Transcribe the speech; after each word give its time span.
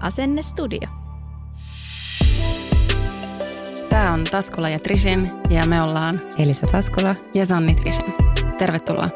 Asennestudio. 0.00 0.88
Tämä 3.88 4.12
on 4.12 4.24
Taskula 4.24 4.68
ja 4.68 4.78
Trishin 4.78 5.30
ja 5.50 5.66
me 5.66 5.82
ollaan 5.82 6.22
Elisa 6.38 6.66
Taskula. 6.66 7.16
ja 7.34 7.46
Sanni 7.46 7.74
Trishin. 7.74 8.14
Tervetuloa. 8.58 9.08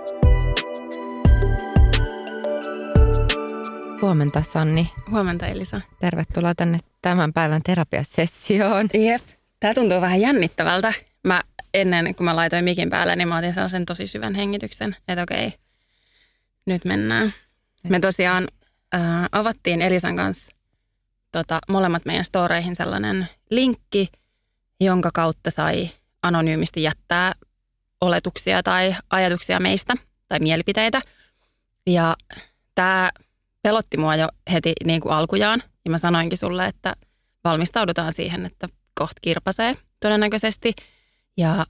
Huomenta 4.02 4.42
Sanni. 4.42 4.90
Huomenta 5.10 5.46
Elisa. 5.46 5.80
Tervetuloa 6.00 6.54
tänne 6.54 6.78
tämän 7.02 7.32
päivän 7.32 7.62
terapiasessioon. 7.62 8.88
Jep. 8.94 9.22
Tämä 9.60 9.74
tuntuu 9.74 10.00
vähän 10.00 10.20
jännittävältä. 10.20 10.92
Mä 11.22 11.42
ennen 11.74 12.14
kuin 12.14 12.24
mä 12.24 12.36
laitoin 12.36 12.64
mikin 12.64 12.90
päälle, 12.90 13.16
niin 13.16 13.28
mä 13.28 13.38
otin 13.38 13.54
sellaisen 13.54 13.86
tosi 13.86 14.06
syvän 14.06 14.34
hengityksen, 14.34 14.96
että 15.08 15.22
okei, 15.22 15.52
nyt 16.66 16.84
mennään. 16.84 17.34
Me 17.88 18.00
tosiaan 18.00 18.48
äh, 18.94 19.00
avattiin 19.32 19.82
Elisan 19.82 20.16
kanssa 20.16 20.53
tota, 21.34 21.58
molemmat 21.68 22.04
meidän 22.04 22.24
storeihin 22.24 22.76
sellainen 22.76 23.28
linkki, 23.50 24.08
jonka 24.80 25.10
kautta 25.14 25.50
sai 25.50 25.90
anonyymisti 26.22 26.82
jättää 26.82 27.32
oletuksia 28.00 28.62
tai 28.62 28.96
ajatuksia 29.10 29.60
meistä 29.60 29.94
tai 30.28 30.38
mielipiteitä. 30.38 31.00
Ja 31.86 32.16
tämä 32.74 33.10
pelotti 33.62 33.96
mua 33.96 34.16
jo 34.16 34.28
heti 34.52 34.72
niin 34.84 35.00
kuin 35.00 35.12
alkujaan. 35.12 35.62
Ja 35.84 35.90
mä 35.90 35.98
sanoinkin 35.98 36.38
sulle, 36.38 36.66
että 36.66 36.94
valmistaudutaan 37.44 38.12
siihen, 38.12 38.46
että 38.46 38.68
kohta 38.94 39.20
kirpasee 39.22 39.76
todennäköisesti. 40.00 40.74
Ja 41.36 41.66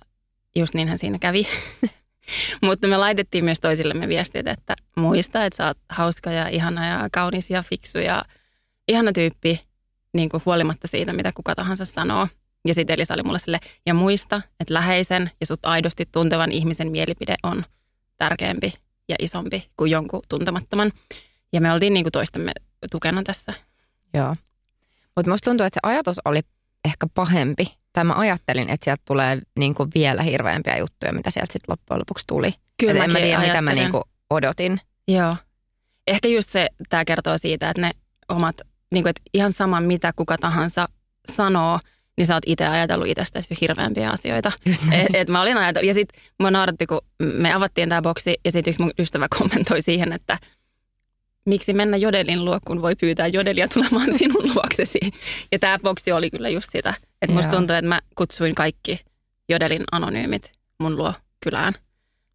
just 0.57 0.75
niinhän 0.75 0.99
siinä 0.99 1.19
kävi. 1.19 1.47
Mutta 2.67 2.87
me 2.87 2.97
laitettiin 2.97 3.45
myös 3.45 3.61
toisillemme 3.61 4.09
viestit, 4.09 4.47
että 4.47 4.75
muista, 4.97 5.45
että 5.45 5.57
sä 5.57 5.67
oot 5.67 5.79
hauska 5.89 6.31
ja 6.31 6.49
ihana 6.49 6.89
ja 6.89 7.09
kaunis 7.13 7.51
ja 7.51 7.63
fiksu 7.63 7.99
ja 7.99 8.25
ihana 8.89 9.13
tyyppi, 9.13 9.61
niin 10.15 10.29
kuin 10.29 10.43
huolimatta 10.47 10.89
siitä, 10.89 11.13
mitä 11.13 11.33
kuka 11.35 11.55
tahansa 11.55 11.85
sanoo. 11.85 12.29
Ja 12.69 12.75
sitten 12.75 12.95
Elisa 12.95 13.15
oli 13.15 13.23
mulle 13.23 13.39
sille, 13.39 13.59
ja 13.87 13.95
muista, 13.95 14.43
että 14.61 14.75
läheisen 14.75 15.31
ja 15.41 15.47
sut 15.47 15.61
aidosti 15.63 16.07
tuntevan 16.13 16.53
ihmisen 16.53 16.91
mielipide 16.91 17.35
on 17.43 17.65
tärkeämpi 18.19 18.75
ja 19.09 19.17
isompi 19.19 19.71
kuin 19.77 19.91
jonkun 19.91 20.23
tuntemattoman. 20.29 20.93
Ja 21.53 21.61
me 21.61 21.73
oltiin 21.73 21.95
niin 21.95 22.05
kuin 22.05 22.13
toistemme 22.13 22.53
tukena 22.91 23.23
tässä. 23.23 23.55
Joo. 24.15 24.35
Mutta 25.17 25.31
musta 25.31 25.51
tuntuu, 25.51 25.67
että 25.67 25.75
se 25.83 25.89
ajatus 25.89 26.17
oli 26.25 26.41
ehkä 26.85 27.07
pahempi. 27.15 27.67
Tai 27.93 28.05
mä 28.05 28.15
ajattelin, 28.15 28.71
että 28.71 28.85
sieltä 28.85 29.03
tulee 29.05 29.39
niinku 29.59 29.87
vielä 29.95 30.23
hirveämpiä 30.23 30.79
juttuja, 30.79 31.13
mitä 31.13 31.31
sieltä 31.31 31.53
sitten 31.53 31.73
loppujen 31.73 32.01
lopuksi 32.01 32.27
tuli. 32.27 32.55
Kyllä 32.81 33.05
Et 33.05 33.05
en 33.05 33.13
mä 33.13 33.19
tiedä, 33.19 33.39
mitä 33.41 33.63
mä 33.63 33.71
ajattelen. 33.71 33.77
niinku 33.77 34.03
odotin. 34.31 34.81
Joo. 35.09 35.37
Ehkä 36.07 36.29
just 36.29 36.51
se, 36.51 36.69
tämä 36.89 37.05
kertoo 37.05 37.39
siitä, 37.39 37.71
että 37.71 37.81
ne 37.81 37.91
omat, 38.29 38.61
niin 38.95 39.05
kuin, 39.05 39.11
että 39.11 39.23
ihan 39.35 39.53
sama 39.53 39.81
mitä 39.81 40.13
kuka 40.17 40.39
tahansa 40.39 40.89
sanoo, 41.33 41.79
niin 42.17 42.27
sä 42.27 42.35
oot 42.35 42.43
itse 42.47 42.67
ajatellut 42.67 43.09
itsestäsi 43.09 43.55
jo 43.55 43.59
hirveämpiä 43.61 44.11
asioita. 44.11 44.53
Et, 44.93 45.15
et 45.15 45.29
mä 45.29 45.43
olin 45.43 45.57
ajatellut, 45.57 45.89
ja 45.89 45.95
sitten 45.95 46.21
mä 46.41 46.51
nauratti, 46.51 46.87
kun 46.87 47.01
me 47.19 47.53
avattiin 47.53 47.89
tämä 47.89 48.03
boksi, 48.03 48.37
ja 48.45 48.53
sitten 48.53 48.71
yksi 48.71 48.83
mun 48.83 48.93
ystävä 48.99 49.27
kommentoi 49.39 49.83
siihen, 49.83 50.13
että 50.13 50.39
miksi 51.47 51.73
mennä 51.73 51.97
Jodelin 51.97 52.45
luo, 52.45 52.59
kun 52.67 52.83
voi 52.83 52.97
pyytää 52.97 53.27
Jodelia 53.27 53.69
tulemaan 53.69 54.09
sinun 54.19 54.55
luoksesi. 54.55 54.99
Ja 55.53 55.59
tämä 55.59 55.79
boksi 55.79 56.13
oli 56.13 56.31
kyllä 56.31 56.49
just 56.49 56.69
sitä, 56.73 56.95
että 57.23 57.35
musta 57.35 57.53
Joo. 57.53 57.59
tuntuu, 57.59 57.77
että 57.77 57.89
mä 57.89 58.01
kutsuin 58.15 58.55
kaikki 58.55 59.01
Jodelin 59.49 59.85
anonyymit 59.93 60.53
mun 60.79 60.97
luo 60.97 61.13
kylään. 61.41 61.75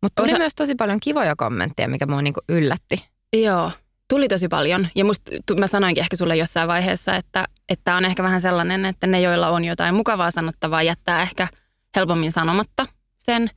Mutta 0.02 0.22
tuli 0.22 0.32
Osa- 0.32 0.38
myös 0.38 0.56
tosi 0.56 0.76
paljon 0.76 1.00
kivoja 1.00 1.36
kommentteja, 1.36 1.90
mikä 1.90 2.06
mua 2.06 2.22
niinku 2.22 2.42
yllätti. 2.50 3.06
Joo, 3.34 3.72
tuli 4.10 4.28
tosi 4.28 4.48
paljon. 4.48 4.88
Ja 4.96 5.06
musta, 5.06 5.32
tu- 5.46 5.56
mä 5.56 5.68
sanoinkin 5.68 6.02
ehkä 6.02 6.16
sulle 6.16 6.36
jossain 6.36 6.68
vaiheessa, 6.68 7.16
että 7.16 7.46
että 7.70 7.96
on 7.96 8.06
ehkä 8.06 8.24
vähän 8.24 8.42
sellainen, 8.42 8.86
että 8.86 9.08
ne, 9.08 9.22
joilla 9.22 9.50
on 9.50 9.66
jotain 9.66 9.96
mukavaa 9.96 10.32
sanottavaa, 10.32 10.84
jättää 10.84 11.22
ehkä 11.22 11.48
helpommin 11.96 12.32
sanomatta 12.32 12.86
sen. 13.20 13.50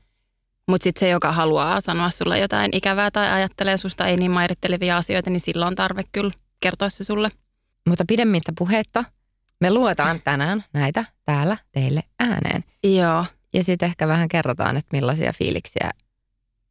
Mutta 0.68 0.84
sitten 0.84 1.00
se, 1.00 1.08
joka 1.08 1.32
haluaa 1.32 1.80
sanoa 1.80 2.10
sulle 2.10 2.38
jotain 2.38 2.76
ikävää 2.76 3.10
tai 3.10 3.30
ajattelee 3.32 3.76
susta 3.76 4.06
ei 4.06 4.16
niin 4.16 4.30
mairittelevia 4.30 4.96
asioita, 4.96 5.30
niin 5.30 5.40
silloin 5.40 5.68
on 5.68 5.74
tarve 5.74 6.02
kyllä 6.12 6.30
kertoa 6.60 6.88
se 6.88 7.04
sulle. 7.04 7.30
Mutta 7.88 8.04
pidemmittä 8.08 8.52
puhetta, 8.58 9.04
me 9.60 9.70
luetaan 9.70 10.20
tänään 10.24 10.64
näitä 10.72 11.04
täällä 11.24 11.56
teille 11.72 12.02
ääneen. 12.20 12.64
Joo, 12.84 13.24
Ja 13.52 13.64
sitten 13.64 13.86
ehkä 13.86 14.08
vähän 14.08 14.28
kerrotaan, 14.28 14.76
että 14.76 14.96
millaisia 14.96 15.32
fiiliksiä 15.32 15.90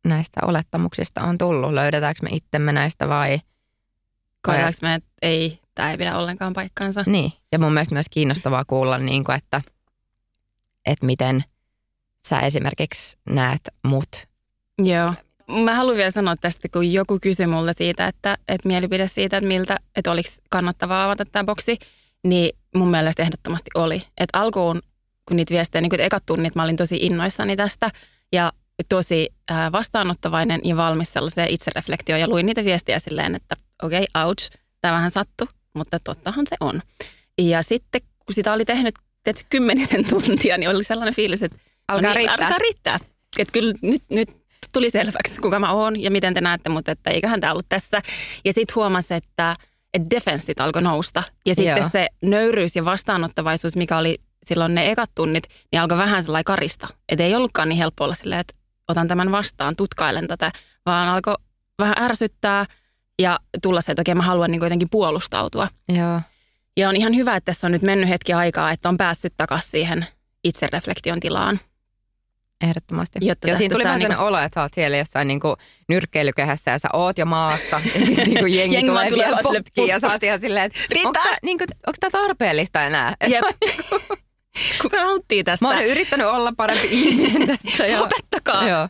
näistä 0.06 0.40
olettamuksista 0.46 1.22
on 1.22 1.38
tullut. 1.38 1.74
Löydetäänkö 1.74 2.20
me 2.24 2.30
itsemme 2.34 2.72
näistä 2.72 3.10
vai... 3.10 3.40
koetaanko 4.42 4.78
me, 4.82 4.96
että 4.96 5.10
ei, 5.22 5.60
tämä 5.76 5.92
ei 5.92 5.98
pidä 5.98 6.18
ollenkaan 6.18 6.54
paikkaansa. 6.54 7.04
Niin. 7.06 7.34
Ja 7.52 7.60
mun 7.60 7.74
mielestä 7.74 7.96
myös 7.96 8.06
kiinnostavaa 8.12 8.66
kuulla, 8.68 8.98
niin 8.98 9.24
kuin, 9.24 9.38
että, 9.38 9.62
että 10.86 11.06
miten 11.06 11.44
sä 12.28 12.40
esimerkiksi 12.40 13.18
näet 13.30 13.62
mut. 13.84 14.10
Joo. 14.80 15.14
Mä 15.64 15.76
haluan 15.76 15.98
vielä 15.98 16.12
sanoa 16.12 16.36
tästä, 16.36 16.70
kun 16.70 16.94
joku 16.94 17.20
kysyi 17.22 17.48
mulle 17.48 17.74
siitä, 17.78 18.08
että, 18.08 18.38
että 18.48 18.68
mielipide 18.68 19.08
siitä, 19.08 19.38
että 19.38 19.48
miltä, 19.48 19.78
että 19.96 20.12
oliko 20.12 20.30
kannattavaa 20.50 21.04
avata 21.04 21.26
tämä 21.26 21.44
boksi, 21.44 21.78
niin 22.24 22.58
mun 22.76 22.88
mielestä 22.88 23.24
ehdottomasti 23.24 23.70
oli. 23.76 24.04
Että 24.18 24.40
alkuun, 24.40 24.82
kun 25.26 25.38
niitä 25.38 25.54
viestejä, 25.54 25.82
niin 25.82 25.90
kuin 25.90 26.00
ekat 26.00 26.24
tunnit, 26.26 26.56
mä 26.56 26.64
olin 26.64 26.78
tosi 26.78 26.98
innoissani 27.02 27.56
tästä 27.56 27.90
ja 28.32 28.52
tosi 28.90 29.30
vastaanottavainen 29.72 30.62
ja 30.64 30.78
valmis 30.78 31.14
sellaiseen 31.14 31.50
itsereflektioon 31.50 32.22
ja 32.22 32.30
luin 32.30 32.46
niitä 32.46 32.66
viestiä 32.66 33.00
silleen, 33.00 33.36
että 33.36 33.56
okei, 33.82 34.06
okay, 34.16 34.26
ouch, 34.26 34.50
tämä 34.82 34.94
vähän 34.94 35.12
sattu, 35.12 35.48
mutta 35.74 35.98
tottahan 36.04 36.48
se 36.48 36.56
on. 36.60 36.82
Ja 37.42 37.64
sitten, 37.64 38.02
kun 38.02 38.34
sitä 38.34 38.54
oli 38.54 38.66
tehnyt 38.66 38.96
tiedätkö, 39.24 39.46
kymmenisen 39.50 40.06
tuntia, 40.10 40.58
niin 40.58 40.70
oli 40.70 40.84
sellainen 40.84 41.16
fiilis, 41.16 41.44
että 41.44 41.58
Alkaa 41.88 42.10
no 42.10 42.14
niin, 42.14 42.16
riittää. 42.16 42.48
Alkaa 42.48 42.58
riittää. 42.58 43.00
Että 43.40 43.52
kyllä 43.52 43.74
nyt, 43.82 44.04
nyt 44.10 44.30
tuli 44.72 44.90
selväksi, 44.90 45.42
kuka 45.42 45.60
mä 45.60 45.72
oon 45.72 46.02
ja 46.02 46.12
miten 46.12 46.34
te 46.34 46.42
näette, 46.42 46.70
mutta 46.70 46.92
että 46.92 47.10
eiköhän 47.10 47.40
tämä 47.40 47.52
ollut 47.52 47.70
tässä. 47.70 48.02
Ja 48.46 48.54
sitten 48.54 48.76
huomasi, 48.76 49.14
että, 49.14 49.56
että 49.94 50.10
defenssit 50.10 50.60
alkoi 50.60 50.82
nousta. 50.82 51.24
Ja 51.46 51.56
sitten 51.56 51.78
Joo. 51.78 51.90
se 51.92 52.08
nöyryys 52.22 52.76
ja 52.76 52.86
vastaanottavaisuus, 52.86 53.76
mikä 53.76 53.98
oli 53.98 54.18
silloin 54.46 54.76
ne 54.76 54.92
ekat 54.92 55.10
tunnit, 55.16 55.44
niin 55.72 55.82
alkoi 55.82 55.98
vähän 55.98 56.24
sellainen 56.24 56.44
karista. 56.44 56.88
Että 57.10 57.24
ei 57.24 57.36
ollutkaan 57.36 57.70
niin 57.70 57.78
helppo 57.78 58.04
olla 58.04 58.16
silleen, 58.16 58.42
että 58.42 58.54
otan 58.88 59.08
tämän 59.08 59.32
vastaan, 59.32 59.76
tutkailen 59.76 60.28
tätä, 60.28 60.52
vaan 60.86 61.10
alkoi 61.10 61.36
vähän 61.80 61.96
ärsyttää 62.00 62.66
ja 63.20 63.40
tulla 63.64 63.82
se, 63.82 63.92
että 63.92 64.02
okei 64.02 64.16
mä 64.16 64.24
haluan 64.24 64.52
niin 64.52 64.64
jotenkin 64.64 64.88
puolustautua. 64.92 65.68
Joo. 65.90 66.22
Ja 66.78 66.90
on 66.90 66.96
ihan 66.96 67.16
hyvä, 67.16 67.36
että 67.36 67.46
tässä 67.52 67.68
on 67.68 67.72
nyt 67.72 67.82
mennyt 67.82 68.10
hetki 68.10 68.34
aikaa, 68.34 68.72
että 68.72 68.90
on 68.90 68.98
päässyt 68.98 69.34
takaisin 69.38 69.72
siihen 69.72 70.06
itsereflektion 70.44 71.20
tilaan. 71.20 71.60
Ehdottomasti. 72.62 73.20
Jotta 73.22 73.48
ja 73.48 73.52
tästä 73.52 73.58
siinä 73.60 73.74
tuli 73.74 73.84
vähän 73.84 74.00
niinku- 74.00 74.24
olo, 74.24 74.40
että 74.40 74.60
sä 74.60 74.62
oot 74.62 74.74
siellä 74.74 74.98
jossain 74.98 75.28
niinku 75.28 75.56
nyrkkeilykehässä 75.90 76.72
ja 76.72 76.80
sä 76.80 76.90
oot 76.94 77.18
jo 77.18 77.26
maassa. 77.26 77.82
Ja 77.96 78.06
sitten 78.06 78.26
niinku 78.30 78.46
jengi, 78.46 78.76
Jengi 78.76 78.90
tulee 78.90 79.10
vielä 79.12 79.38
potkiin 79.44 79.88
ja 79.88 80.00
sä 80.00 80.08
oot 80.08 80.24
ihan 80.24 80.40
silleen, 80.40 80.66
että 80.66 80.80
onko 81.06 81.20
tää, 81.24 81.38
niinku, 81.44 81.66
tarpeellista 82.12 82.84
enää? 82.84 83.16
Jep. 83.28 83.44
Kuka 84.82 84.98
nauttii 84.98 85.44
tästä? 85.44 85.66
Mä 85.66 85.74
oon 85.74 85.86
yrittänyt 85.86 86.28
olla 86.28 86.54
parempi 86.58 86.88
ihminen 86.92 87.48
tässä. 87.48 87.86
Ja, 87.86 88.02
Lopettakaa. 88.02 88.70
Joo. 88.70 88.90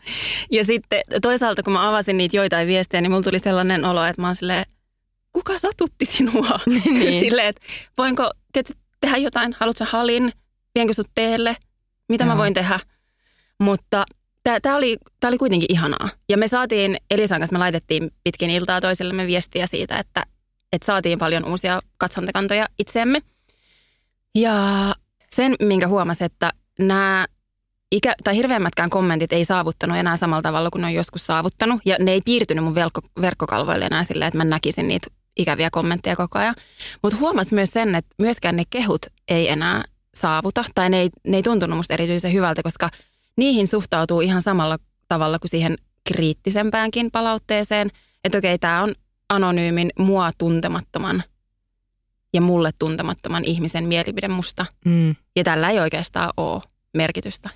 Ja 0.50 0.64
sitten 0.64 1.02
toisaalta, 1.22 1.62
kun 1.62 1.72
mä 1.72 1.88
avasin 1.88 2.16
niitä 2.16 2.36
joitain 2.36 2.66
viestejä, 2.66 3.00
niin 3.00 3.10
mulla 3.10 3.22
tuli 3.22 3.38
sellainen 3.38 3.84
olo, 3.84 4.04
että 4.04 4.22
mä 4.22 4.28
oon 4.28 4.34
silleen, 4.34 4.64
kuka 5.32 5.58
satutti 5.58 6.04
sinua? 6.04 6.60
Niin. 6.84 7.20
silleen, 7.20 7.48
että 7.48 7.62
voinko 7.98 8.30
tiedätkö, 8.52 8.74
tehdä 9.00 9.16
jotain? 9.16 9.56
Haluatko 9.60 9.84
halin? 9.88 10.32
Vienkö 10.74 10.92
sut 10.94 11.10
teelle? 11.14 11.56
Mitä 12.08 12.24
mä 12.24 12.32
Joo. 12.32 12.38
voin 12.38 12.54
tehdä? 12.54 12.80
Mutta 13.60 14.04
tämä 14.62 14.76
oli, 14.76 14.96
tää 15.20 15.28
oli 15.28 15.38
kuitenkin 15.38 15.72
ihanaa. 15.72 16.08
Ja 16.28 16.38
me 16.38 16.48
saatiin, 16.48 16.96
Elisan 17.10 17.40
kanssa 17.40 17.52
me 17.52 17.58
laitettiin 17.58 18.10
pitkin 18.24 18.50
iltaa 18.50 18.80
toisillemme 18.80 19.26
viestiä 19.26 19.66
siitä, 19.66 19.98
että, 19.98 20.22
että 20.72 20.86
saatiin 20.86 21.18
paljon 21.18 21.44
uusia 21.44 21.80
katsantakantoja 21.98 22.66
itseemme. 22.78 23.20
Ja 24.34 24.54
sen, 25.32 25.54
minkä 25.60 25.88
huomasi, 25.88 26.24
että 26.24 26.50
nämä 26.78 27.26
ikä, 27.92 28.14
tai 28.24 28.36
hirveämmätkään 28.36 28.90
kommentit 28.90 29.32
ei 29.32 29.44
saavuttanut 29.44 29.96
enää 29.96 30.16
samalla 30.16 30.42
tavalla 30.42 30.70
kuin 30.70 30.82
ne 30.82 30.86
on 30.86 30.94
joskus 30.94 31.26
saavuttanut. 31.26 31.80
Ja 31.84 31.96
ne 32.00 32.12
ei 32.12 32.20
piirtynyt 32.24 32.64
mun 32.64 32.74
verkko, 32.74 33.00
verkkokalvoille 33.20 33.84
enää 33.84 34.04
silleen, 34.04 34.28
että 34.28 34.38
mä 34.38 34.44
näkisin 34.44 34.88
niitä 34.88 35.06
ikäviä 35.36 35.70
kommentteja 35.70 36.16
koko 36.16 36.38
ajan. 36.38 36.54
Mutta 37.02 37.18
huomas 37.18 37.52
myös 37.52 37.70
sen, 37.70 37.94
että 37.94 38.14
myöskään 38.18 38.56
ne 38.56 38.62
kehut 38.70 39.06
ei 39.28 39.48
enää 39.48 39.84
saavuta, 40.14 40.64
tai 40.74 40.90
ne 40.90 41.00
ei, 41.00 41.10
ne 41.26 41.36
ei 41.36 41.42
tuntunut 41.42 41.76
musta 41.76 41.94
erityisen 41.94 42.32
hyvältä, 42.32 42.62
koska 42.62 42.90
niihin 43.36 43.66
suhtautuu 43.66 44.20
ihan 44.20 44.42
samalla 44.42 44.78
tavalla 45.08 45.38
kuin 45.38 45.50
siihen 45.50 45.76
kriittisempäänkin 46.04 47.10
palautteeseen, 47.10 47.90
että 48.24 48.38
okei, 48.38 48.58
tämä 48.58 48.82
on 48.82 48.94
anonyymin 49.28 49.90
mua 49.98 50.30
tuntemattoman 50.38 51.22
ja 52.34 52.40
mulle 52.40 52.70
tuntemattoman 52.78 53.44
ihmisen 53.44 53.84
mielipide 53.84 54.28
musta. 54.28 54.66
Mm. 54.84 55.14
Ja 55.36 55.44
tällä 55.44 55.70
ei 55.70 55.80
oikeastaan 55.80 56.30
ole 56.36 56.62
merkitystä. 56.94 57.50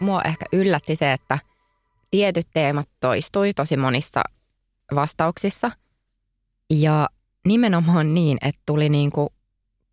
Mua 0.00 0.22
ehkä 0.22 0.46
yllätti 0.52 0.96
se, 0.96 1.12
että 1.12 1.38
tietyt 2.10 2.46
teemat 2.54 2.88
toistui 3.00 3.54
tosi 3.54 3.76
monissa 3.76 4.22
vastauksissa. 4.94 5.70
Ja 6.70 7.08
nimenomaan 7.46 8.14
niin, 8.14 8.38
että 8.42 8.62
tuli 8.66 8.88
niinku 8.88 9.32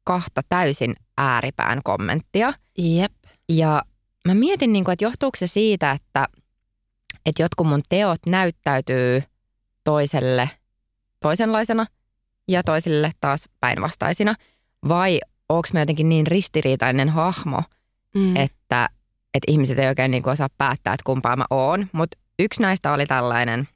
kahta 0.03 0.41
täysin 0.49 0.95
ääripään 1.17 1.81
kommenttia. 1.83 2.53
Jep. 2.77 3.11
Ja 3.49 3.83
mä 4.27 4.33
mietin, 4.33 4.73
niinku, 4.73 4.91
että 4.91 5.05
johtuuko 5.05 5.37
se 5.37 5.47
siitä, 5.47 5.91
että, 5.91 6.27
että 7.25 7.41
jotkut 7.43 7.67
mun 7.67 7.83
teot 7.89 8.19
näyttäytyy 8.25 9.23
toiselle 9.83 10.49
toisenlaisena 11.23 11.85
ja 12.47 12.63
toisille 12.63 13.11
taas 13.19 13.49
päinvastaisina. 13.59 14.35
Vai 14.87 15.19
onko 15.49 15.67
mä 15.73 15.79
jotenkin 15.79 16.09
niin 16.09 16.27
ristiriitainen 16.27 17.09
hahmo, 17.09 17.63
mm. 18.15 18.35
että, 18.35 18.89
että 19.33 19.51
ihmiset 19.51 19.79
ei 19.79 19.87
oikein 19.87 20.11
niinku 20.11 20.29
osaa 20.29 20.49
päättää, 20.57 20.93
että 20.93 21.03
kumpaa 21.05 21.35
mä 21.35 21.45
oon. 21.49 21.87
Mutta 21.91 22.17
yksi 22.39 22.61
näistä 22.61 22.93
oli 22.93 23.05
tällainen 23.05 23.67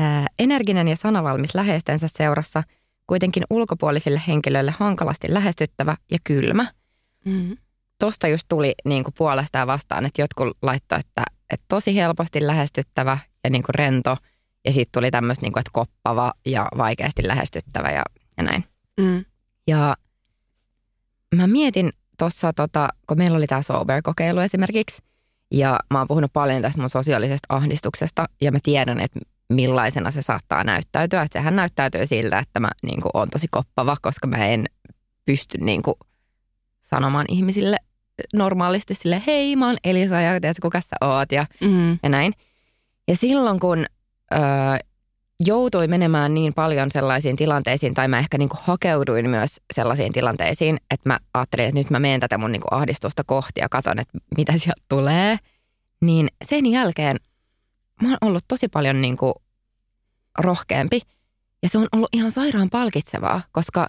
ää, 0.00 0.26
energinen 0.38 0.88
ja 0.88 0.96
sanavalmis 0.96 1.54
läheistensä 1.54 2.08
seurassa– 2.08 2.62
kuitenkin 3.10 3.44
ulkopuolisille 3.50 4.22
henkilöille 4.28 4.74
hankalasti 4.78 5.34
lähestyttävä 5.34 5.96
ja 6.10 6.18
kylmä. 6.24 6.66
Mm. 7.24 7.56
Tosta 7.98 8.28
just 8.28 8.44
tuli 8.48 8.72
niin 8.84 9.04
kuin 9.04 9.14
puolesta 9.18 9.58
ja 9.58 9.66
vastaan, 9.66 10.06
että 10.06 10.22
jotkut 10.22 10.58
laittoi, 10.62 11.00
että, 11.00 11.22
että 11.50 11.66
tosi 11.68 11.96
helposti 11.96 12.46
lähestyttävä 12.46 13.18
ja 13.44 13.50
niin 13.50 13.62
kuin 13.62 13.74
rento. 13.74 14.16
Ja 14.64 14.72
sitten 14.72 15.00
tuli 15.00 15.10
tämmöistä, 15.10 15.42
niin 15.42 15.52
kuin, 15.52 15.60
että 15.60 15.70
koppava 15.72 16.32
ja 16.46 16.68
vaikeasti 16.76 17.28
lähestyttävä 17.28 17.90
ja, 17.90 18.02
ja 18.36 18.42
näin. 18.42 18.64
Mm. 19.00 19.24
Ja 19.66 19.96
mä 21.34 21.46
mietin 21.46 21.92
tuossa, 22.18 22.52
tota, 22.52 22.88
kun 23.06 23.18
meillä 23.18 23.36
oli 23.36 23.46
tämä 23.46 23.62
Sober-kokeilu 23.62 24.40
esimerkiksi, 24.40 25.02
ja 25.50 25.78
mä 25.92 25.98
oon 25.98 26.08
puhunut 26.08 26.32
paljon 26.32 26.62
tästä 26.62 26.80
mun 26.80 26.90
sosiaalisesta 26.90 27.56
ahdistuksesta, 27.56 28.26
ja 28.40 28.52
mä 28.52 28.58
tiedän, 28.62 29.00
että 29.00 29.20
millaisena 29.52 30.10
se 30.10 30.22
saattaa 30.22 30.64
näyttäytyä. 30.64 31.22
Että 31.22 31.38
sehän 31.38 31.56
näyttäytyy 31.56 32.06
siltä, 32.06 32.38
että 32.38 32.60
mä 32.60 32.70
niin 32.82 33.00
kuin, 33.00 33.10
on 33.14 33.30
tosi 33.30 33.46
koppava, 33.50 33.96
koska 34.02 34.26
mä 34.26 34.46
en 34.46 34.66
pysty 35.24 35.58
niin 35.58 35.82
kuin, 35.82 35.94
sanomaan 36.80 37.26
ihmisille 37.28 37.76
normaalisti 38.34 38.94
sille 38.94 39.22
hei, 39.26 39.56
mä 39.56 39.66
oon 39.66 39.76
Elisa 39.84 40.20
ja 40.20 40.40
tiedätkö, 40.40 40.62
kuka 40.62 40.80
sä 40.80 40.96
oot 41.00 41.32
ja, 41.32 41.46
mm. 41.60 41.98
ja 42.02 42.08
näin. 42.08 42.32
Ja 43.08 43.16
silloin 43.16 43.60
kun 43.60 43.86
ö, 44.34 44.36
joutui 45.46 45.88
menemään 45.88 46.34
niin 46.34 46.54
paljon 46.54 46.90
sellaisiin 46.90 47.36
tilanteisiin, 47.36 47.94
tai 47.94 48.08
mä 48.08 48.18
ehkä 48.18 48.38
niin 48.38 48.48
kuin 48.48 48.60
hakeuduin 48.62 49.30
myös 49.30 49.60
sellaisiin 49.74 50.12
tilanteisiin, 50.12 50.76
että 50.90 51.08
mä 51.08 51.18
ajattelin, 51.34 51.64
että 51.64 51.78
nyt 51.78 51.90
mä 51.90 51.98
menen 51.98 52.20
tätä 52.20 52.38
mun 52.38 52.52
niin 52.52 52.62
kuin 52.62 52.80
ahdistusta 52.80 53.24
kohti 53.26 53.60
ja 53.60 53.68
katon, 53.68 53.98
että 53.98 54.18
mitä 54.36 54.52
sieltä 54.52 54.82
tulee, 54.88 55.36
niin 56.00 56.28
sen 56.44 56.66
jälkeen 56.66 57.16
mä 58.02 58.08
oon 58.08 58.18
ollut 58.20 58.44
tosi 58.48 58.68
paljon 58.68 59.02
niin 59.02 59.16
kuin 59.16 59.34
rohkeampi. 60.38 61.00
Ja 61.62 61.68
se 61.68 61.78
on 61.78 61.86
ollut 61.92 62.08
ihan 62.12 62.32
sairaan 62.32 62.70
palkitsevaa, 62.70 63.40
koska 63.52 63.86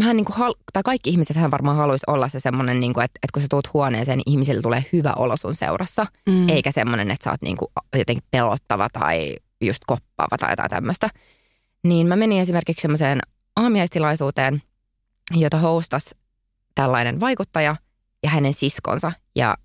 mähän 0.00 0.16
niin 0.16 0.24
kuin, 0.24 0.36
tai 0.72 0.82
kaikki 0.82 1.10
ihmiset 1.10 1.36
hän 1.36 1.50
varmaan 1.50 1.76
haluaisi 1.76 2.04
olla 2.06 2.28
se 2.28 2.40
semmoinen, 2.40 2.80
niin 2.80 2.94
kuin, 2.94 3.04
että, 3.04 3.18
että 3.22 3.32
kun 3.32 3.42
sä 3.42 3.48
tuut 3.50 3.74
huoneeseen, 3.74 4.18
niin 4.18 4.32
ihmisille 4.32 4.62
tulee 4.62 4.84
hyvä 4.92 5.12
olo 5.16 5.36
sun 5.36 5.54
seurassa. 5.54 6.06
Mm. 6.26 6.48
Eikä 6.48 6.72
semmoinen, 6.72 7.10
että 7.10 7.24
sä 7.24 7.30
oot 7.30 7.42
niin 7.42 7.56
kuin 7.56 7.68
jotenkin 7.98 8.24
pelottava 8.30 8.88
tai 8.92 9.36
just 9.60 9.82
koppaava 9.86 10.38
tai 10.38 10.52
jotain 10.52 10.70
tämmöistä. 10.70 11.08
Niin 11.84 12.06
mä 12.06 12.16
menin 12.16 12.40
esimerkiksi 12.40 12.82
semmoiseen 12.82 13.20
aamiaistilaisuuteen, 13.56 14.62
jota 15.34 15.58
hostas 15.58 16.14
tällainen 16.74 17.20
vaikuttaja 17.20 17.76
ja 18.22 18.30
hänen 18.30 18.54
siskonsa. 18.54 19.12
Ja 19.36 19.56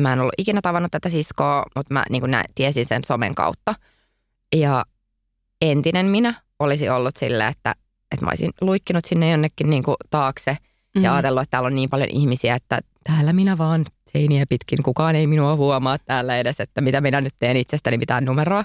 Mä 0.00 0.12
en 0.12 0.20
ollut 0.20 0.34
ikinä 0.38 0.60
tavannut 0.62 0.92
tätä 0.92 1.08
siskoa, 1.08 1.64
mutta 1.76 1.94
mä 1.94 2.04
niin 2.10 2.30
näin, 2.30 2.46
tiesin 2.54 2.86
sen 2.86 3.04
somen 3.04 3.34
kautta. 3.34 3.74
Ja 4.56 4.84
entinen 5.60 6.06
minä 6.06 6.34
olisi 6.58 6.88
ollut 6.88 7.16
silleen, 7.16 7.50
että, 7.50 7.74
että 8.12 8.24
mä 8.24 8.30
olisin 8.30 8.50
luikkinut 8.60 9.04
sinne 9.04 9.30
jonnekin 9.30 9.70
niin 9.70 9.82
kuin 9.82 9.96
taakse 10.10 10.56
mm. 10.94 11.04
ja 11.04 11.14
ajatellut, 11.14 11.42
että 11.42 11.50
täällä 11.50 11.66
on 11.66 11.74
niin 11.74 11.90
paljon 11.90 12.10
ihmisiä, 12.10 12.54
että 12.54 12.78
täällä 13.04 13.32
minä 13.32 13.58
vaan 13.58 13.84
seiniä 14.12 14.44
pitkin, 14.48 14.82
kukaan 14.82 15.16
ei 15.16 15.26
minua 15.26 15.56
huomaa 15.56 15.98
täällä 15.98 16.38
edes, 16.38 16.60
että 16.60 16.80
mitä 16.80 17.00
minä 17.00 17.20
nyt 17.20 17.34
teen 17.38 17.56
itsestäni 17.56 17.98
mitään 17.98 18.24
numeroa. 18.24 18.64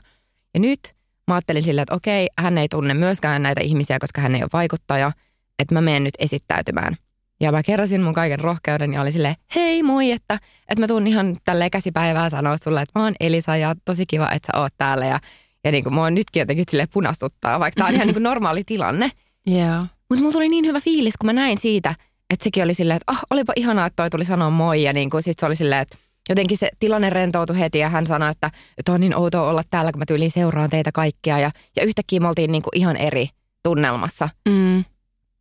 Ja 0.53 0.59
nyt 0.59 0.79
mä 1.27 1.33
ajattelin 1.35 1.63
silleen, 1.63 1.83
että 1.83 1.95
okei, 1.95 2.27
hän 2.39 2.57
ei 2.57 2.67
tunne 2.67 2.93
myöskään 2.93 3.43
näitä 3.43 3.61
ihmisiä, 3.61 3.99
koska 3.99 4.21
hän 4.21 4.35
ei 4.35 4.43
ole 4.43 4.49
vaikuttaja, 4.53 5.11
että 5.59 5.73
mä 5.75 5.81
menen 5.81 6.03
nyt 6.03 6.15
esittäytymään– 6.19 6.95
ja 7.41 7.51
mä 7.51 7.63
kerrosin 7.63 8.01
mun 8.01 8.13
kaiken 8.13 8.39
rohkeuden 8.39 8.93
ja 8.93 9.01
oli 9.01 9.11
silleen, 9.11 9.35
hei 9.55 9.83
moi, 9.83 10.11
että, 10.11 10.33
että 10.69 10.79
mä 10.79 10.87
tuun 10.87 11.07
ihan 11.07 11.37
tälleen 11.45 11.71
käsipäivää 11.71 12.29
sanoa 12.29 12.57
sulle, 12.57 12.81
että 12.81 12.99
mä 12.99 13.03
oon 13.03 13.15
Elisa 13.19 13.55
ja 13.55 13.75
tosi 13.85 14.05
kiva, 14.05 14.31
että 14.31 14.47
sä 14.53 14.59
oot 14.59 14.73
täällä. 14.77 15.05
Ja, 15.05 15.19
ja 15.63 15.71
niin 15.71 15.83
kuin 15.83 15.93
mua 15.93 16.09
nytkin 16.09 16.39
jotenkin 16.39 16.65
sille 16.69 16.87
punastuttaa, 16.93 17.59
vaikka 17.59 17.79
tää 17.79 17.87
on 17.87 17.93
ihan 17.95 18.07
niin 18.07 18.15
kuin 18.15 18.23
normaali 18.23 18.63
tilanne. 18.63 19.11
Yeah. 19.51 19.85
Mutta 20.09 20.21
mulla 20.21 20.31
tuli 20.31 20.49
niin 20.49 20.65
hyvä 20.65 20.81
fiilis, 20.81 21.17
kun 21.17 21.25
mä 21.25 21.33
näin 21.33 21.57
siitä, 21.57 21.95
että 22.29 22.43
sekin 22.43 22.63
oli 22.63 22.73
silleen, 22.73 22.97
että 22.97 23.11
ah, 23.11 23.21
olipa 23.29 23.53
ihanaa, 23.55 23.85
että 23.85 24.03
toi 24.03 24.09
tuli 24.09 24.25
sanoa 24.25 24.49
moi. 24.49 24.83
Ja 24.83 24.93
niin 24.93 25.09
kuin 25.09 25.23
sit 25.23 25.39
se 25.39 25.45
oli 25.45 25.55
silleen, 25.55 25.81
että 25.81 25.97
jotenkin 26.29 26.57
se 26.57 26.69
tilanne 26.79 27.09
rentoutui 27.09 27.59
heti 27.59 27.79
ja 27.79 27.89
hän 27.89 28.07
sanoi, 28.07 28.31
että, 28.31 28.51
että 28.77 28.91
on 28.91 28.99
niin 28.99 29.15
outoa 29.15 29.49
olla 29.49 29.63
täällä, 29.69 29.91
kun 29.91 29.99
mä 29.99 30.05
tyyliin 30.05 30.31
seuraan 30.31 30.69
teitä 30.69 30.91
kaikkia. 30.91 31.39
Ja, 31.39 31.51
ja 31.75 31.83
yhtäkkiä 31.83 32.19
me 32.19 32.27
oltiin 32.27 32.51
niin 32.51 32.61
kuin 32.61 32.77
ihan 32.77 32.97
eri 32.97 33.29
tunnelmassa 33.63 34.29
mm. 34.49 34.85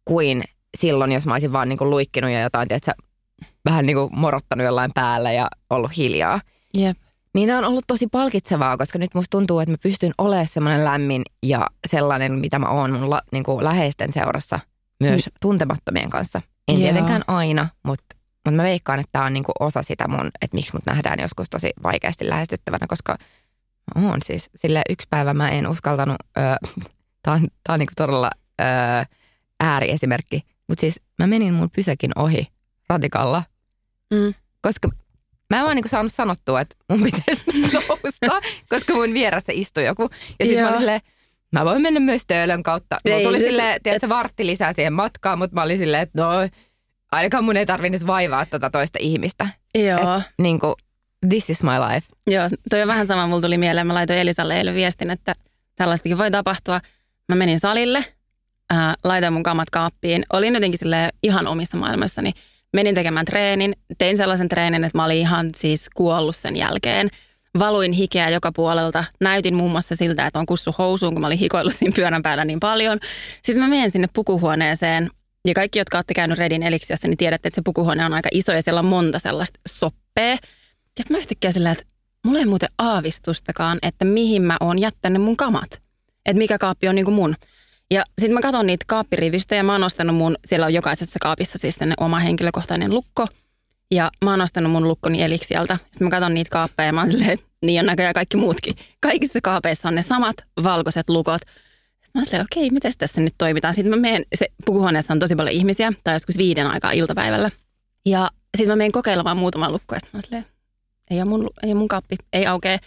kuin 0.05 0.43
silloin, 0.77 1.13
jos 1.13 1.27
mä 1.27 1.33
olisin 1.33 1.53
vaan 1.53 1.69
niin 1.69 1.79
kuin 1.79 1.91
luikkinut 1.91 2.31
ja 2.31 2.41
jotain, 2.41 2.69
tiedätkö, 2.69 2.93
vähän 3.65 3.87
niin 3.87 3.97
kuin 3.97 4.11
morottanut 4.13 4.65
jollain 4.65 4.91
päällä 4.95 5.33
ja 5.33 5.49
ollut 5.71 5.97
hiljaa. 5.97 6.41
Yep. 6.79 6.97
Niin 7.35 7.49
tämä 7.49 7.59
on 7.59 7.65
ollut 7.65 7.85
tosi 7.87 8.07
palkitsevaa, 8.07 8.77
koska 8.77 8.99
nyt 8.99 9.15
musta 9.15 9.31
tuntuu, 9.31 9.61
että 9.61 9.71
mä 9.71 9.79
pystyn 9.83 10.13
olemaan 10.19 10.47
semmoinen 10.47 10.85
lämmin 10.85 11.23
ja 11.43 11.67
sellainen, 11.87 12.33
mitä 12.33 12.59
mä 12.59 12.69
oon 12.69 12.93
mun 12.93 13.11
la, 13.11 13.23
niin 13.33 13.45
kuin 13.45 13.65
läheisten 13.65 14.13
seurassa 14.13 14.61
myös 15.01 15.27
mm. 15.27 15.33
tuntemattomien 15.41 16.11
kanssa. 16.11 16.43
En 16.69 16.79
yeah. 16.79 16.83
tietenkään 16.83 17.23
aina, 17.27 17.69
mutta, 17.83 18.17
mutta 18.49 18.63
mä 18.63 18.69
veikkaan, 18.69 19.01
että 19.01 19.13
tämä 19.13 19.25
on 19.25 19.35
niin 19.35 19.45
kuin 19.45 19.55
osa 19.61 19.83
sitä 19.83 20.09
mun, 20.09 20.31
että 20.43 20.55
miksi 20.55 20.73
mut 20.73 20.87
nähdään 20.87 21.19
joskus 21.21 21.51
tosi 21.51 21.71
vaikeasti 21.83 22.29
lähestyttävänä, 22.29 22.87
koska 22.89 23.17
oon 23.95 24.23
siis, 24.25 24.51
sille 24.57 24.83
yksi 24.91 25.07
päivä 25.11 25.35
mä 25.35 25.51
en 25.51 25.69
uskaltanut, 25.69 26.17
öö, 26.39 26.45
tämä 27.23 27.35
on, 27.35 27.41
tää 27.65 27.73
on 27.73 27.79
niin 27.79 27.87
kuin 27.87 27.97
todella 27.97 28.31
öö, 28.61 28.67
ääriesimerkki, 29.61 30.43
mutta 30.69 30.81
siis 30.81 31.01
mä 31.19 31.27
menin 31.27 31.55
mun 31.55 31.71
pysäkin 31.71 32.11
ohi 32.17 32.47
ratikalla, 32.89 33.43
mm. 34.11 34.35
koska 34.63 34.89
mä 35.51 35.59
en 35.59 35.65
vaan 35.65 35.77
niinku 35.77 35.89
saanut 35.89 36.13
sanottua, 36.13 36.61
että 36.61 36.77
mun 36.89 37.03
pitäisi 37.03 37.45
nousta, 37.75 38.49
koska 38.69 38.95
mun 38.95 39.15
vieressä 39.15 39.53
istui 39.55 39.85
joku. 39.85 40.09
Ja 40.41 40.47
sitten 40.47 40.65
mä 40.65 40.69
olin 40.69 40.79
silleen, 40.79 41.01
mä 41.53 41.65
voin 41.65 41.83
mennä 41.83 42.01
myös 42.01 42.23
töölön 42.27 42.63
kautta. 42.63 42.97
Mulla 43.09 43.23
tuli 43.23 43.41
silleen, 43.41 43.81
tiedätkö, 43.83 44.09
vartti 44.09 44.47
lisää 44.47 44.73
siihen 44.73 44.93
matkaan, 44.93 45.39
mutta 45.39 45.55
mä 45.55 45.63
olin 45.63 45.79
silleen, 45.79 46.03
että 46.03 46.23
no, 46.23 46.31
ainakaan 47.13 47.45
mun 47.45 47.57
ei 47.57 47.67
tarvi 47.67 47.91
nyt 47.91 48.07
vaivaa 48.07 48.47
tota 48.47 48.71
toista 48.71 48.99
ihmistä. 49.03 49.49
Joo. 49.75 50.17
Et, 50.17 50.23
niin 50.39 50.61
kuin, 50.61 50.75
this 51.29 51.51
is 51.51 51.63
my 51.63 51.71
life. 51.71 52.07
Joo, 52.27 52.49
toi 52.71 52.83
on 52.83 52.89
vähän 52.89 53.07
sama, 53.07 53.27
mulla 53.27 53.41
tuli 53.41 53.59
mieleen. 53.59 53.87
Mä 53.87 53.95
laitoin 53.95 54.19
Elisalle 54.19 54.57
eilen 54.57 54.75
viestin, 54.75 55.11
että 55.11 55.33
tällaistakin 55.77 56.19
voi 56.19 56.31
tapahtua. 56.31 56.81
Mä 57.29 57.35
menin 57.35 57.61
salille– 57.61 58.05
äh, 58.73 58.97
laitoin 59.05 59.33
mun 59.33 59.43
kamat 59.43 59.71
kaappiin. 59.71 60.25
Olin 60.33 60.55
jotenkin 60.55 60.79
sille 60.79 61.09
ihan 61.23 61.47
omissa 61.47 61.77
maailmassani. 61.77 62.33
Menin 62.73 62.95
tekemään 62.95 63.27
treenin, 63.27 63.77
tein 63.99 64.17
sellaisen 64.17 64.49
treenin, 64.49 64.85
että 64.85 64.99
mä 64.99 65.05
olin 65.05 65.19
ihan 65.19 65.49
siis 65.57 65.91
kuollut 65.95 66.37
sen 66.37 66.57
jälkeen. 66.57 67.09
Valuin 67.59 67.93
hikeä 67.93 68.29
joka 68.29 68.53
puolelta. 68.53 69.05
Näytin 69.21 69.55
muun 69.55 69.71
muassa 69.71 69.97
siltä, 69.97 70.27
että 70.27 70.39
on 70.39 70.47
kussu 70.47 70.75
housuun, 70.79 71.15
kun 71.15 71.21
mä 71.21 71.27
olin 71.27 71.39
hikoillut 71.39 71.75
siinä 71.77 71.93
pyörän 71.97 72.23
päällä 72.23 72.45
niin 72.45 72.61
paljon. 72.61 72.99
Sitten 73.43 73.65
mä 73.65 73.69
menen 73.69 73.91
sinne 73.91 74.09
pukuhuoneeseen. 74.13 75.11
Ja 75.49 75.55
kaikki, 75.55 75.79
jotka 75.79 75.99
olette 75.99 76.15
käynyt 76.15 76.39
Redin 76.39 76.63
Eliksiassa, 76.63 77.09
niin 77.09 77.17
tiedätte, 77.17 77.49
että 77.49 77.55
se 77.55 77.63
pukuhuone 77.65 78.05
on 78.05 78.15
aika 78.15 78.29
iso 78.33 78.53
ja 78.53 78.63
siellä 78.63 78.79
on 78.79 78.87
monta 78.87 79.19
sellaista 79.19 79.61
soppea. 79.69 80.31
Ja 80.99 81.05
mä 81.11 81.19
yhtäkkiä 81.19 81.53
sillä, 81.53 81.71
että 81.71 81.85
mulla 82.27 82.39
ei 82.39 82.47
muuten 82.47 82.69
aavistustakaan, 82.79 83.79
että 83.83 84.05
mihin 84.05 84.43
mä 84.43 84.57
oon 84.61 84.79
jättänyt 84.79 85.23
mun 85.23 85.37
kamat. 85.37 85.83
Että 86.27 86.39
mikä 86.39 86.59
kaappi 86.59 86.89
on 86.89 86.95
niin 86.95 87.05
kuin 87.05 87.15
mun. 87.15 87.37
Ja 87.91 88.05
sitten 88.21 88.35
mä 88.35 88.41
katson 88.41 88.67
niitä 88.67 88.85
kaappirivistä 88.89 89.55
ja 89.55 89.63
mä 89.63 89.73
oon 89.73 89.85
ostanut 89.85 90.17
mun, 90.17 90.37
siellä 90.45 90.67
on 90.67 90.75
jokaisessa 90.75 91.19
kaapissa 91.23 91.59
siis 91.59 91.77
tänne 91.77 91.95
oma 92.01 92.19
henkilökohtainen 92.19 92.95
lukko. 92.95 93.27
Ja 93.91 94.11
mä 94.25 94.31
oon 94.31 94.41
ostanut 94.41 94.73
mun 94.73 94.89
lukkoni 94.89 95.23
Eliksialta. 95.23 95.77
Sitten 95.77 96.07
mä 96.07 96.11
katson 96.11 96.35
niitä 96.35 96.51
kaappeja 96.51 96.87
ja 96.87 96.93
mä 96.93 97.01
oon 97.01 97.11
silleen, 97.11 97.39
niin 97.63 97.81
on 97.81 97.87
näköjään 97.87 98.15
kaikki 98.15 98.37
muutkin. 98.37 98.75
Kaikissa 99.01 99.39
kaapeissa 99.43 99.89
on 99.89 99.95
ne 99.95 100.03
samat 100.03 100.37
valkoiset 100.63 101.09
lukot. 101.09 101.43
Mä 102.19 102.25
oon 102.33 102.45
okei, 102.53 102.71
miten 102.71 102.93
tässä 102.99 103.21
nyt 103.21 103.35
toimitaan. 103.39 103.75
Sitten 103.75 103.91
mä 103.91 103.97
menen, 103.97 104.25
se 104.35 104.47
pukuhuoneessa 104.65 105.13
on 105.13 105.19
tosi 105.19 105.37
paljon 105.37 105.57
ihmisiä, 105.57 105.93
tai 106.05 106.15
joskus 106.15 106.39
viiden 106.39 106.67
aikaa 106.67 106.91
iltapäivällä. 106.91 107.51
Ja 108.07 108.31
sitten 108.57 108.73
mä 108.73 108.77
menen 108.77 108.93
kokeilemaan 108.93 109.37
muutaman 109.37 109.73
lukkoa. 109.73 109.99
Ja 110.03 110.09
mä 110.13 110.21
oon 110.35 110.45
ei 111.11 111.21
ole 111.21 111.29
mun, 111.29 111.51
ei 111.63 111.69
ole 111.71 111.79
mun 111.79 111.89
kaappi, 111.89 112.17
ei 112.33 112.47
aukee. 112.47 112.79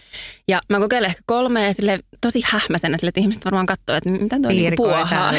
Ja 0.47 0.61
mä 0.69 0.79
kokeilen 0.79 1.09
ehkä 1.09 1.21
kolme 1.25 1.65
ja 1.65 1.73
sille 1.73 1.99
tosi 2.21 2.41
hähmäsen, 2.45 2.93
että 2.93 3.19
ihmiset 3.19 3.45
varmaan 3.45 3.65
katsoo, 3.65 3.95
että 3.95 4.09
mitä 4.09 4.39
tuo 4.41 4.51
niinku 4.51 4.83
puohaa. 4.83 5.33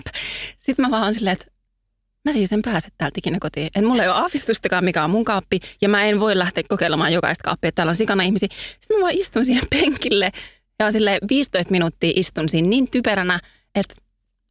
Sitten 0.64 0.86
mä 0.86 0.90
vaan 0.90 1.02
oon 1.02 1.14
silleen, 1.14 1.32
että 1.32 1.46
mä 2.24 2.32
siis 2.32 2.52
en 2.52 2.62
pääse 2.62 2.88
täältä 2.98 3.18
ikinä 3.18 3.38
kotiin. 3.40 3.66
Että 3.66 3.82
mulla 3.82 4.02
ei 4.02 4.08
ole 4.08 4.16
aavistustakaan, 4.16 4.84
mikä 4.84 5.04
on 5.04 5.10
mun 5.10 5.24
kaappi. 5.24 5.60
Ja 5.80 5.88
mä 5.88 6.04
en 6.04 6.20
voi 6.20 6.38
lähteä 6.38 6.64
kokeilemaan 6.68 7.12
jokaista 7.12 7.44
kaappia, 7.44 7.72
täällä 7.72 7.90
on 7.90 7.96
sikana 7.96 8.22
ihmisiä. 8.22 8.48
Sitten 8.80 8.96
mä 8.96 9.02
vaan 9.02 9.14
istun 9.14 9.44
siihen 9.44 9.64
penkille 9.70 10.30
ja 10.78 10.90
sille 10.90 11.18
15 11.28 11.70
minuuttia 11.70 12.12
istun 12.16 12.48
siinä 12.48 12.68
niin 12.68 12.90
typeränä, 12.90 13.40
että 13.74 13.94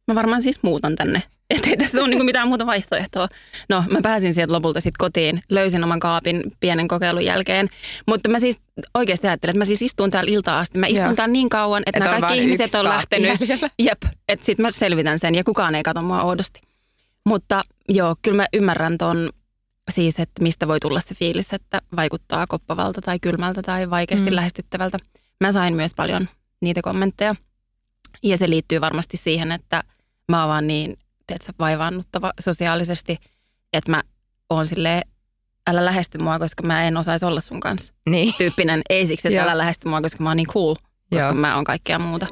mä 0.08 0.14
varmaan 0.14 0.42
siis 0.42 0.62
muutan 0.62 0.96
tänne 0.96 1.22
että 1.50 1.70
ei 1.70 1.76
tässä 1.76 2.00
ole 2.00 2.08
niinku 2.08 2.24
mitään 2.24 2.48
muuta 2.48 2.66
vaihtoehtoa. 2.66 3.28
No, 3.68 3.84
mä 3.90 3.98
pääsin 4.02 4.34
sieltä 4.34 4.52
lopulta 4.52 4.80
sitten 4.80 4.98
kotiin, 4.98 5.42
löysin 5.50 5.84
oman 5.84 6.00
kaapin 6.00 6.42
pienen 6.60 6.88
kokeilun 6.88 7.24
jälkeen. 7.24 7.68
Mutta 8.06 8.28
mä 8.28 8.38
siis 8.38 8.60
oikeasti 8.94 9.26
ajattelin, 9.26 9.50
että 9.50 9.58
mä 9.58 9.64
siis 9.64 9.82
istun 9.82 10.10
täällä 10.10 10.30
iltaa 10.30 10.58
asti. 10.58 10.78
Mä 10.78 10.86
istun 10.86 11.06
Joo. 11.06 11.14
täällä 11.14 11.32
niin 11.32 11.48
kauan, 11.48 11.82
että 11.86 11.98
Et 11.98 12.04
nämä 12.04 12.20
kaikki 12.20 12.38
ihmiset 12.38 12.74
on 12.74 12.84
lähtenyt. 12.84 13.40
Jäljellä. 13.40 13.70
Jep, 13.78 14.02
että 14.28 14.46
sitten 14.46 14.62
mä 14.62 14.70
selvitän 14.70 15.18
sen 15.18 15.34
ja 15.34 15.44
kukaan 15.44 15.74
ei 15.74 15.82
katso 15.82 16.02
mua 16.02 16.22
oudosti. 16.22 16.60
Mutta 17.26 17.62
joo, 17.88 18.16
kyllä 18.22 18.36
mä 18.36 18.46
ymmärrän 18.52 18.98
ton 18.98 19.30
siis, 19.90 20.18
että 20.18 20.42
mistä 20.42 20.68
voi 20.68 20.80
tulla 20.80 21.00
se 21.00 21.14
fiilis, 21.14 21.52
että 21.52 21.80
vaikuttaa 21.96 22.46
koppavalta 22.46 23.00
tai 23.00 23.18
kylmältä 23.18 23.62
tai 23.62 23.90
vaikeasti 23.90 24.30
mm. 24.30 24.36
lähestyttävältä. 24.36 24.98
Mä 25.40 25.52
sain 25.52 25.74
myös 25.74 25.94
paljon 25.96 26.28
niitä 26.60 26.82
kommentteja. 26.82 27.34
Ja 28.22 28.36
se 28.36 28.50
liittyy 28.50 28.80
varmasti 28.80 29.16
siihen, 29.16 29.52
että 29.52 29.84
mä 30.28 30.40
oon 30.40 30.48
vaan 30.48 30.66
niin 30.66 30.96
tiedätkö, 31.26 31.52
vaivaannuttava 31.58 32.32
sosiaalisesti, 32.40 33.18
että 33.72 33.90
mä 33.90 34.02
oon 34.50 34.66
silleen, 34.66 35.02
älä 35.66 35.84
lähesty 35.84 36.18
mua, 36.18 36.38
koska 36.38 36.62
mä 36.62 36.84
en 36.84 36.96
osaisi 36.96 37.24
olla 37.24 37.40
sun 37.40 37.60
kanssa. 37.60 37.92
Niin. 38.10 38.34
Tyyppinen, 38.38 38.82
ei 38.90 39.06
siksi, 39.06 39.28
että 39.28 39.42
älä 39.42 39.58
lähesty 39.58 39.88
mua, 39.88 40.00
koska 40.00 40.22
mä 40.22 40.30
oon 40.30 40.36
niin 40.36 40.46
cool, 40.46 40.74
koska 41.10 41.28
Joo. 41.28 41.34
mä 41.34 41.54
oon 41.54 41.64
kaikkea 41.64 41.98
muuta. 41.98 42.26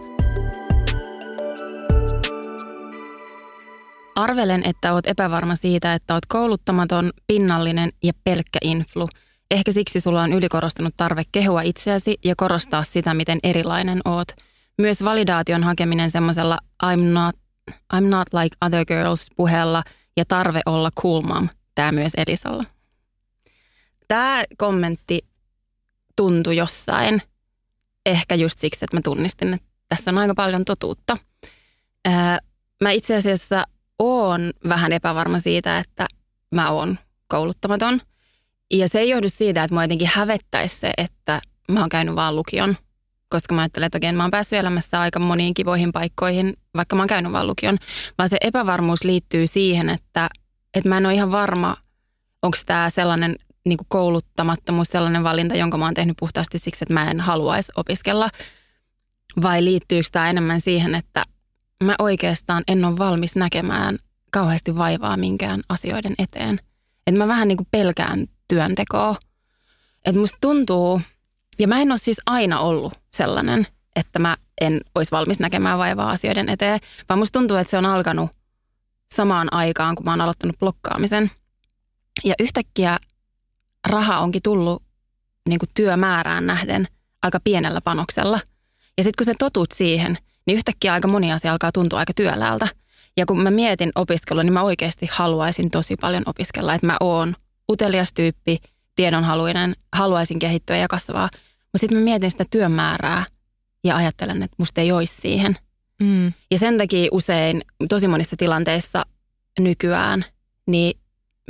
Arvelen, 4.14 4.62
että 4.64 4.92
oot 4.92 5.06
epävarma 5.06 5.56
siitä, 5.56 5.94
että 5.94 6.14
oot 6.14 6.26
kouluttamaton, 6.26 7.12
pinnallinen 7.26 7.90
ja 8.02 8.12
pelkkä 8.24 8.58
influ. 8.62 9.08
Ehkä 9.50 9.72
siksi 9.72 10.00
sulla 10.00 10.22
on 10.22 10.32
ylikorostunut 10.32 10.94
tarve 10.96 11.22
kehua 11.32 11.62
itseäsi 11.62 12.16
ja 12.24 12.34
korostaa 12.36 12.82
sitä, 12.82 13.14
miten 13.14 13.38
erilainen 13.42 14.00
oot. 14.04 14.28
Myös 14.78 15.04
validaation 15.04 15.64
hakeminen 15.64 16.10
semmoisella 16.10 16.58
I'm 16.84 17.00
not 17.00 17.36
I'm 17.70 18.08
not 18.08 18.28
like 18.32 18.56
other 18.60 18.84
girls 18.84 19.26
puheella 19.36 19.82
ja 20.16 20.24
tarve 20.24 20.60
olla 20.66 20.90
cool 21.02 21.22
mom, 21.22 21.48
tämä 21.74 21.92
myös 21.92 22.12
Elisalla. 22.16 22.64
Tämä 24.08 24.44
kommentti 24.58 25.26
tuntui 26.16 26.56
jossain, 26.56 27.22
ehkä 28.06 28.34
just 28.34 28.58
siksi, 28.58 28.84
että 28.84 28.96
mä 28.96 29.00
tunnistin, 29.04 29.54
että 29.54 29.66
tässä 29.88 30.10
on 30.10 30.18
aika 30.18 30.34
paljon 30.34 30.64
totuutta. 30.64 31.16
mä 32.82 32.90
itse 32.90 33.16
asiassa 33.16 33.64
oon 33.98 34.52
vähän 34.68 34.92
epävarma 34.92 35.40
siitä, 35.40 35.78
että 35.78 36.06
mä 36.50 36.70
oon 36.70 36.98
kouluttamaton. 37.28 38.00
Ja 38.70 38.88
se 38.88 39.00
ei 39.00 39.08
johdu 39.08 39.28
siitä, 39.28 39.64
että 39.64 39.74
mä 39.74 39.84
jotenkin 39.84 40.10
hävettäisi 40.12 40.76
se, 40.76 40.92
että 40.98 41.40
mä 41.70 41.80
oon 41.80 41.88
käynyt 41.88 42.14
vaan 42.14 42.36
lukion– 42.36 42.76
koska 43.28 43.54
mä 43.54 43.60
ajattelen, 43.60 43.86
että 43.86 43.98
okei, 43.98 44.12
mä 44.12 44.24
oon 44.24 44.30
päässyt 44.30 44.58
elämässä 44.58 45.00
aika 45.00 45.18
moniin 45.18 45.54
kivoihin 45.54 45.92
paikkoihin, 45.92 46.54
vaikka 46.76 46.96
mä 46.96 47.02
oon 47.02 47.08
käynyt 47.08 47.32
vaan 47.32 47.46
lukion. 47.46 47.78
Vaan 48.18 48.28
se 48.28 48.36
epävarmuus 48.40 49.04
liittyy 49.04 49.46
siihen, 49.46 49.88
että, 49.88 50.28
että 50.74 50.88
mä 50.88 50.96
en 50.96 51.06
ole 51.06 51.14
ihan 51.14 51.32
varma, 51.32 51.76
onko 52.42 52.58
tämä 52.66 52.90
sellainen 52.90 53.36
niin 53.64 53.76
kuin 53.76 53.86
kouluttamattomuus, 53.88 54.88
sellainen 54.88 55.24
valinta, 55.24 55.54
jonka 55.54 55.78
mä 55.78 55.84
oon 55.84 55.94
tehnyt 55.94 56.16
puhtaasti 56.20 56.58
siksi, 56.58 56.84
että 56.84 56.94
mä 56.94 57.10
en 57.10 57.20
haluaisi 57.20 57.72
opiskella. 57.76 58.30
Vai 59.42 59.64
liittyykö 59.64 60.08
tämä 60.12 60.30
enemmän 60.30 60.60
siihen, 60.60 60.94
että 60.94 61.24
mä 61.84 61.94
oikeastaan 61.98 62.64
en 62.68 62.84
ole 62.84 62.98
valmis 62.98 63.36
näkemään 63.36 63.98
kauheasti 64.30 64.76
vaivaa 64.76 65.16
minkään 65.16 65.62
asioiden 65.68 66.14
eteen. 66.18 66.60
Että 67.06 67.18
mä 67.18 67.28
vähän 67.28 67.48
niin 67.48 67.58
kuin 67.58 67.68
pelkään 67.70 68.26
työntekoa. 68.48 69.16
Että 70.04 70.20
musta 70.20 70.38
tuntuu, 70.40 71.00
ja 71.58 71.68
mä 71.68 71.80
en 71.80 71.92
ole 71.92 71.98
siis 71.98 72.20
aina 72.26 72.60
ollut 72.60 72.92
sellainen, 73.12 73.66
että 73.96 74.18
mä 74.18 74.36
en 74.60 74.80
olisi 74.94 75.10
valmis 75.10 75.40
näkemään 75.40 75.78
vaivaa 75.78 76.10
asioiden 76.10 76.48
eteen, 76.48 76.80
vaan 77.08 77.18
musta 77.18 77.38
tuntuu, 77.38 77.56
että 77.56 77.70
se 77.70 77.78
on 77.78 77.86
alkanut 77.86 78.30
samaan 79.14 79.52
aikaan, 79.52 79.96
kun 79.96 80.04
mä 80.04 80.10
oon 80.10 80.20
aloittanut 80.20 80.58
blokkaamisen. 80.58 81.30
Ja 82.24 82.34
yhtäkkiä 82.38 82.98
raha 83.88 84.18
onkin 84.18 84.42
tullut 84.42 84.82
niin 85.48 85.58
kuin 85.58 85.70
työmäärään 85.74 86.46
nähden 86.46 86.86
aika 87.22 87.40
pienellä 87.44 87.80
panoksella. 87.80 88.40
Ja 88.98 89.04
sitten 89.04 89.24
kun 89.24 89.32
sä 89.32 89.34
totut 89.38 89.72
siihen, 89.74 90.18
niin 90.46 90.56
yhtäkkiä 90.56 90.92
aika 90.92 91.08
moni 91.08 91.32
asia 91.32 91.52
alkaa 91.52 91.72
tuntua 91.72 91.98
aika 91.98 92.12
työläältä. 92.14 92.68
Ja 93.16 93.26
kun 93.26 93.42
mä 93.42 93.50
mietin 93.50 93.92
opiskelua, 93.94 94.42
niin 94.42 94.52
mä 94.52 94.62
oikeasti 94.62 95.08
haluaisin 95.12 95.70
tosi 95.70 95.96
paljon 95.96 96.22
opiskella. 96.26 96.74
Että 96.74 96.86
mä 96.86 96.96
oon 97.00 97.36
utelias 97.72 98.12
tyyppi, 98.12 98.58
tiedonhaluinen, 98.96 99.74
haluaisin 99.92 100.38
kehittyä 100.38 100.76
ja 100.76 100.88
kasvaa– 100.88 101.28
mutta 101.76 101.80
sitten 101.80 101.98
mä 101.98 102.04
mietin 102.04 102.30
sitä 102.30 102.44
työmäärää 102.50 103.26
ja 103.84 103.96
ajattelen, 103.96 104.42
että 104.42 104.54
musta 104.58 104.80
ei 104.80 104.92
olisi 104.92 105.20
siihen. 105.20 105.56
Mm. 106.02 106.32
Ja 106.50 106.58
sen 106.58 106.78
takia 106.78 107.08
usein, 107.12 107.62
tosi 107.88 108.08
monissa 108.08 108.36
tilanteissa 108.36 109.06
nykyään, 109.58 110.24
niin 110.66 110.98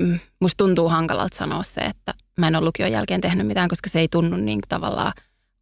mm, 0.01 0.19
musta 0.41 0.65
tuntuu 0.65 0.89
hankalalta 0.89 1.37
sanoa 1.37 1.63
se, 1.63 1.81
että 1.81 2.15
mä 2.39 2.49
en 2.49 2.57
ole 2.57 2.65
lukion 2.65 2.93
jälkeen 2.93 3.21
tehnyt 3.21 3.47
mitään, 3.47 3.69
koska 3.69 3.91
se 3.91 4.01
ei 4.01 4.09
tunnu 4.09 4.37
niin 4.37 4.61
tavallaan 4.69 5.13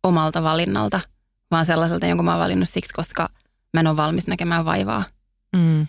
omalta 0.02 0.42
valinnalta, 0.42 1.00
vaan 1.50 1.64
sellaiselta, 1.64 2.06
jonka 2.06 2.23
mä 2.23 2.30
oon 2.30 2.40
valinnut 2.40 2.68
siksi, 2.68 2.92
koska 2.92 3.28
mä 3.75 3.80
en 3.80 3.87
ole 3.87 3.96
valmis 3.96 4.26
näkemään 4.26 4.64
vaivaa. 4.64 5.04
Mm. 5.56 5.87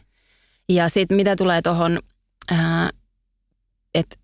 Ja 0.69 0.89
sitten 0.89 1.17
mitä 1.17 1.35
tulee 1.35 1.61
tuohon, 1.61 1.99
että 3.95 4.15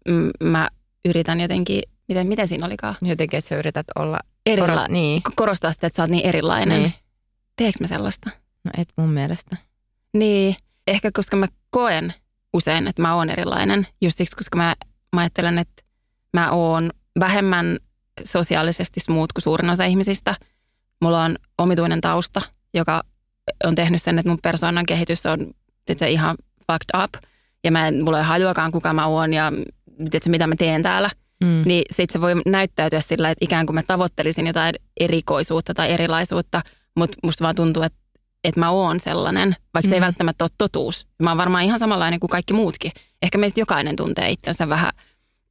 mä 0.43 0.69
yritän 1.05 1.39
jotenkin, 1.41 1.83
miten, 2.07 2.27
miten 2.27 2.47
siinä 2.47 2.65
olikaan? 2.65 2.95
Jotenkin, 3.01 3.37
että 3.37 3.49
sä 3.49 3.57
yrität 3.57 3.85
olla 3.95 4.19
erila- 4.49 4.81
Kor- 4.81 4.91
niin. 4.91 5.21
korostaa 5.35 5.71
sitä, 5.71 5.87
että 5.87 5.97
sä 5.97 6.03
oot 6.03 6.11
niin 6.11 6.25
erilainen. 6.25 6.81
Niin. 6.81 6.93
Teekö 7.55 7.77
mä 7.81 7.87
sellaista? 7.87 8.29
No 8.63 8.71
et 8.77 8.87
mun 8.95 9.09
mielestä. 9.09 9.57
Niin, 10.13 10.55
ehkä 10.87 11.09
koska 11.13 11.37
mä 11.37 11.47
koen 11.69 12.13
usein, 12.53 12.87
että 12.87 13.01
mä 13.01 13.15
oon 13.15 13.29
erilainen. 13.29 13.87
Just 14.01 14.17
siksi, 14.17 14.35
koska 14.35 14.57
mä, 14.57 14.75
mä 15.15 15.21
ajattelen, 15.21 15.57
että 15.57 15.83
mä 16.33 16.51
oon 16.51 16.89
vähemmän 17.19 17.77
sosiaalisesti 18.23 18.99
smooth 18.99 19.33
kuin 19.33 19.43
suurin 19.43 19.69
osa 19.69 19.85
ihmisistä. 19.85 20.35
Mulla 21.01 21.23
on 21.23 21.35
omituinen 21.57 22.01
tausta, 22.01 22.41
joka 22.73 23.03
on 23.63 23.75
tehnyt 23.75 24.01
sen, 24.01 24.19
että 24.19 24.29
mun 24.29 24.39
persoonan 24.43 24.85
kehitys 24.85 25.25
on 25.25 25.51
se 25.97 26.09
ihan 26.09 26.37
fucked 26.67 27.03
up. 27.03 27.23
Ja 27.63 27.71
mä 27.71 27.87
en, 27.87 28.03
mulla 28.03 28.17
ei 28.17 28.23
hajuakaan 28.23 28.71
kuka 28.71 28.93
mä 28.93 29.07
oon 29.07 29.33
ja 29.33 29.51
tiedätkö, 29.97 30.29
mitä 30.29 30.47
mä 30.47 30.55
teen 30.55 30.83
täällä. 30.83 31.09
Mm. 31.43 31.63
Niin 31.65 31.83
sitten 31.91 32.13
se 32.13 32.21
voi 32.21 32.33
näyttäytyä 32.45 33.01
sillä, 33.01 33.29
että 33.29 33.45
ikään 33.45 33.65
kuin 33.65 33.75
mä 33.75 33.83
tavoittelisin 33.83 34.47
jotain 34.47 34.75
erikoisuutta 34.99 35.73
tai 35.73 35.91
erilaisuutta, 35.91 36.61
mutta 36.95 37.17
musta 37.23 37.43
vaan 37.43 37.55
tuntuu, 37.55 37.83
että, 37.83 37.99
että 38.43 38.59
mä 38.59 38.69
oon 38.69 38.99
sellainen, 38.99 39.55
vaikka 39.73 39.87
mm. 39.87 39.89
se 39.89 39.95
ei 39.95 39.99
mm. 39.99 40.05
välttämättä 40.05 40.43
ole 40.43 40.51
totuus. 40.57 41.07
Mä 41.23 41.29
oon 41.29 41.37
varmaan 41.37 41.63
ihan 41.63 41.79
samanlainen 41.79 42.19
kuin 42.19 42.29
kaikki 42.29 42.53
muutkin. 42.53 42.91
Ehkä 43.21 43.37
meistä 43.37 43.59
jokainen 43.59 43.95
tuntee 43.95 44.29
itsensä 44.29 44.69
vähän 44.69 44.91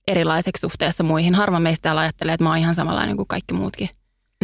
erilaiseksi 0.08 0.60
suhteessa 0.60 1.04
muihin. 1.04 1.34
Harva 1.34 1.60
meistä 1.60 1.82
täällä 1.82 2.00
ajattelee, 2.00 2.34
että 2.34 2.44
mä 2.44 2.50
oon 2.50 2.58
ihan 2.58 2.74
samanlainen 2.74 3.16
kuin 3.16 3.28
kaikki 3.28 3.54
muutkin. 3.54 3.88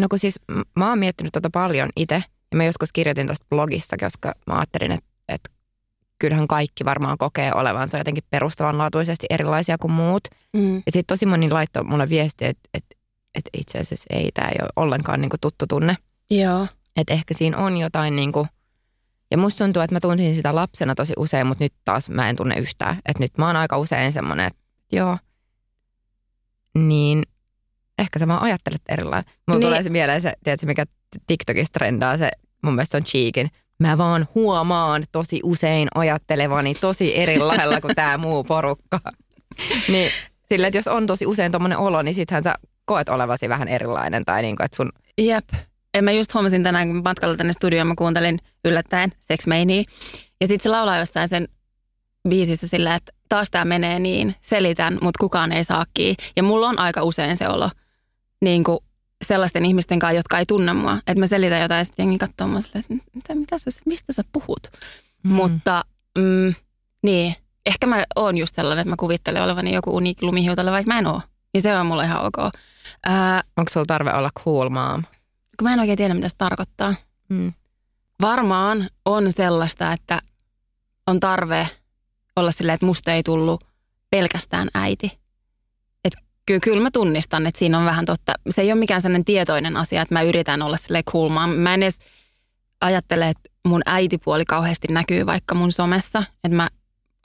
No 0.00 0.06
kun 0.10 0.18
siis 0.18 0.40
mä 0.76 0.88
oon 0.88 0.98
miettinyt 0.98 1.32
tota 1.32 1.50
paljon 1.52 1.88
itse. 1.96 2.22
Ja 2.50 2.56
mä 2.56 2.64
joskus 2.64 2.92
kirjoitin 2.92 3.26
tuosta 3.26 3.46
blogissa, 3.50 3.96
koska 4.00 4.32
mä 4.46 4.54
ajattelin, 4.54 4.92
että 4.92 5.10
kyllähän 6.18 6.48
kaikki 6.48 6.84
varmaan 6.84 7.18
kokee 7.18 7.52
olevansa 7.54 7.98
jotenkin 7.98 8.24
perustavanlaatuisesti 8.30 9.26
erilaisia 9.30 9.78
kuin 9.78 9.92
muut. 9.92 10.28
Mm. 10.52 10.76
Ja 10.76 10.92
sitten 10.92 11.06
tosi 11.06 11.26
moni 11.26 11.50
laittoi 11.50 11.84
mulle 11.84 12.08
viestiä, 12.08 12.48
että, 12.48 12.68
että, 12.74 12.96
että 13.34 13.50
itse 13.58 13.78
asiassa 13.78 14.06
ei, 14.10 14.30
tämä 14.34 14.48
ei 14.48 14.56
ole 14.62 14.70
ollenkaan 14.76 15.20
niin 15.20 15.30
kuin 15.30 15.40
tuttu 15.40 15.66
tunne. 15.68 15.96
Joo. 16.30 16.66
Että 16.96 17.14
ehkä 17.14 17.34
siinä 17.34 17.58
on 17.58 17.76
jotain 17.76 18.16
niin 18.16 18.32
kuin, 18.32 18.48
ja 19.30 19.38
musta 19.38 19.64
tuntuu, 19.64 19.82
että 19.82 19.94
mä 19.94 20.00
tunsin 20.00 20.34
sitä 20.34 20.54
lapsena 20.54 20.94
tosi 20.94 21.12
usein, 21.16 21.46
mutta 21.46 21.64
nyt 21.64 21.72
taas 21.84 22.08
mä 22.08 22.28
en 22.28 22.36
tunne 22.36 22.54
yhtään. 22.54 22.96
Että 22.96 23.22
nyt 23.22 23.38
mä 23.38 23.46
oon 23.46 23.56
aika 23.56 23.78
usein 23.78 24.12
semmoinen, 24.12 24.46
että 24.46 24.60
joo, 24.92 25.18
niin 26.78 27.22
ehkä 27.98 28.18
sä 28.18 28.28
vaan 28.28 28.42
ajattelet 28.42 28.82
erilainen. 28.88 29.32
Mulla 29.46 29.58
niin. 29.60 29.66
tulee 29.66 29.82
se 29.82 29.90
mieleen 29.90 30.22
se, 30.22 30.32
tiedätkö, 30.44 30.66
mikä 30.66 30.84
TikTokissa 31.26 31.72
trendaa 31.72 32.16
se, 32.16 32.30
mun 32.62 32.74
mielestä 32.74 32.90
se 32.90 32.96
on 32.96 33.04
cheekin 33.04 33.50
mä 33.80 33.98
vaan 33.98 34.28
huomaan 34.34 35.04
tosi 35.12 35.40
usein 35.42 35.88
ajattelevani 35.94 36.74
tosi 36.74 37.18
eri 37.18 37.38
lailla 37.48 37.80
kuin 37.80 37.94
tämä 37.94 38.18
muu 38.18 38.44
porukka. 38.44 39.00
niin 39.88 40.10
sillä, 40.48 40.66
että 40.66 40.78
jos 40.78 40.88
on 40.88 41.06
tosi 41.06 41.26
usein 41.26 41.52
tuommoinen 41.52 41.78
olo, 41.78 42.02
niin 42.02 42.14
sittenhän 42.14 42.42
sä 42.42 42.54
koet 42.84 43.08
olevasi 43.08 43.48
vähän 43.48 43.68
erilainen 43.68 44.24
tai 44.24 44.42
niin 44.42 44.56
kuin, 44.56 44.64
että 44.64 44.76
sun... 44.76 44.92
Jep. 45.18 45.48
En 45.94 46.04
mä 46.04 46.12
just 46.12 46.34
huomasin 46.34 46.62
tänään, 46.62 46.88
kun 46.88 47.02
matkalla 47.04 47.36
tänne 47.36 47.52
studioon, 47.52 47.86
mä 47.86 47.94
kuuntelin 47.98 48.38
yllättäen 48.64 49.12
Sex 49.20 49.46
Mania. 49.46 49.82
Ja 50.40 50.46
sitten 50.46 50.62
se 50.62 50.68
laulaa 50.68 50.98
jossain 50.98 51.28
sen 51.28 51.48
biisissä 52.28 52.68
sillä, 52.68 52.94
että 52.94 53.12
taas 53.28 53.50
tämä 53.50 53.64
menee 53.64 53.98
niin, 53.98 54.34
selitän, 54.40 54.98
mutta 55.02 55.18
kukaan 55.20 55.52
ei 55.52 55.64
saa 55.64 55.84
kiinni. 55.94 56.16
Ja 56.36 56.42
mulla 56.42 56.68
on 56.68 56.78
aika 56.78 57.02
usein 57.02 57.36
se 57.36 57.48
olo 57.48 57.70
niin 58.42 58.64
kuin 58.64 58.78
sellaisten 59.24 59.66
ihmisten 59.66 59.98
kanssa, 59.98 60.16
jotka 60.16 60.38
ei 60.38 60.46
tunne 60.46 60.72
mua. 60.72 60.96
Että 60.96 61.20
mä 61.20 61.26
selitän 61.26 61.62
jotain 61.62 61.78
ja 61.78 61.84
sitten 61.84 62.04
jengi 62.04 62.18
katsoo 62.18 62.48
mua 62.48 62.60
silleen, 62.60 62.84
että 62.90 63.10
mitä, 63.14 63.34
mitä 63.34 63.58
sä, 63.58 63.70
mistä 63.86 64.12
sä 64.12 64.22
puhut? 64.32 64.60
Mm. 65.24 65.30
Mutta 65.30 65.84
mm, 66.18 66.54
niin, 67.02 67.34
ehkä 67.66 67.86
mä 67.86 68.04
oon 68.16 68.38
just 68.38 68.54
sellainen, 68.54 68.82
että 68.82 68.90
mä 68.90 68.96
kuvittelen 68.98 69.42
olevani 69.42 69.74
joku 69.74 69.96
uniikki 69.96 70.26
lumihiutale, 70.26 70.70
vaikka 70.70 70.92
mä 70.92 70.98
en 70.98 71.06
oo. 71.06 71.20
Niin 71.54 71.62
se 71.62 71.78
on 71.78 71.86
mulle 71.86 72.04
ihan 72.04 72.24
ok. 72.24 72.36
Ää, 73.04 73.42
Onko 73.56 73.70
sulla 73.72 73.86
tarve 73.86 74.12
olla 74.12 74.30
cool 74.44 74.68
mom? 74.68 75.02
Kun 75.58 75.68
mä 75.68 75.72
en 75.72 75.80
oikein 75.80 75.98
tiedä, 75.98 76.14
mitä 76.14 76.28
se 76.28 76.34
tarkoittaa. 76.38 76.94
Mm. 77.28 77.52
Varmaan 78.20 78.88
on 79.04 79.32
sellaista, 79.32 79.92
että 79.92 80.22
on 81.06 81.20
tarve 81.20 81.68
olla 82.36 82.52
silleen, 82.52 82.74
että 82.74 82.86
musta 82.86 83.12
ei 83.12 83.22
tullut 83.22 83.64
pelkästään 84.10 84.68
äiti. 84.74 85.18
Kyllä, 86.46 86.60
kyllä 86.60 86.82
mä 86.82 86.90
tunnistan, 86.90 87.46
että 87.46 87.58
siinä 87.58 87.78
on 87.78 87.84
vähän 87.84 88.04
totta. 88.04 88.32
Se 88.50 88.62
ei 88.62 88.72
ole 88.72 88.78
mikään 88.78 89.00
sellainen 89.02 89.24
tietoinen 89.24 89.76
asia, 89.76 90.02
että 90.02 90.14
mä 90.14 90.22
yritän 90.22 90.62
olla 90.62 90.76
sille 90.76 91.02
cool. 91.02 91.28
Mä 91.28 91.74
en 91.74 91.82
edes 91.82 91.98
ajattele, 92.80 93.28
että 93.28 93.50
mun 93.68 93.82
äitipuoli 93.86 94.44
kauheasti 94.44 94.88
näkyy 94.90 95.26
vaikka 95.26 95.54
mun 95.54 95.72
somessa. 95.72 96.22
Että 96.44 96.56
mä 96.56 96.68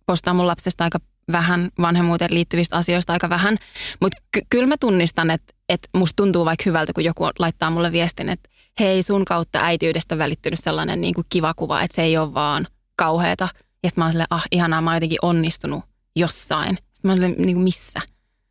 postaan 0.05 0.35
mun 0.35 0.47
lapsesta 0.47 0.83
aika 0.83 0.99
vähän, 1.31 1.69
vanhemmuuteen 1.81 2.33
liittyvistä 2.33 2.77
asioista 2.77 3.13
aika 3.13 3.29
vähän. 3.29 3.57
Mutta 4.01 4.17
ky- 4.31 4.41
kyllä 4.49 4.67
mä 4.67 4.75
tunnistan, 4.79 5.29
että, 5.29 5.53
että 5.69 5.89
musta 5.97 6.15
tuntuu 6.15 6.45
vaikka 6.45 6.63
hyvältä, 6.65 6.93
kun 6.93 7.03
joku 7.03 7.29
laittaa 7.39 7.69
mulle 7.69 7.91
viestin, 7.91 8.29
että 8.29 8.49
hei 8.79 9.03
sun 9.03 9.25
kautta 9.25 9.59
äitiydestä 9.59 10.17
välittynyt 10.17 10.59
sellainen 10.59 11.01
niin 11.01 11.13
kuin 11.13 11.25
kiva 11.29 11.53
kuva, 11.53 11.81
että 11.81 11.95
se 11.95 12.01
ei 12.01 12.17
ole 12.17 12.33
vaan 12.33 12.67
kauheata. 12.95 13.47
Ja 13.83 13.89
sitten 13.89 14.01
mä 14.01 14.05
oon 14.05 14.11
silleen, 14.11 14.27
ah 14.29 14.45
ihanaa, 14.51 14.81
mä 14.81 14.89
oon 14.89 14.95
jotenkin 14.95 15.19
onnistunut 15.21 15.83
jossain. 16.15 16.75
Sitten 16.75 16.99
mä 17.03 17.11
oon 17.11 17.17
silleen, 17.17 17.35
niin 17.37 17.55
kuin 17.55 17.63
missä? 17.63 17.99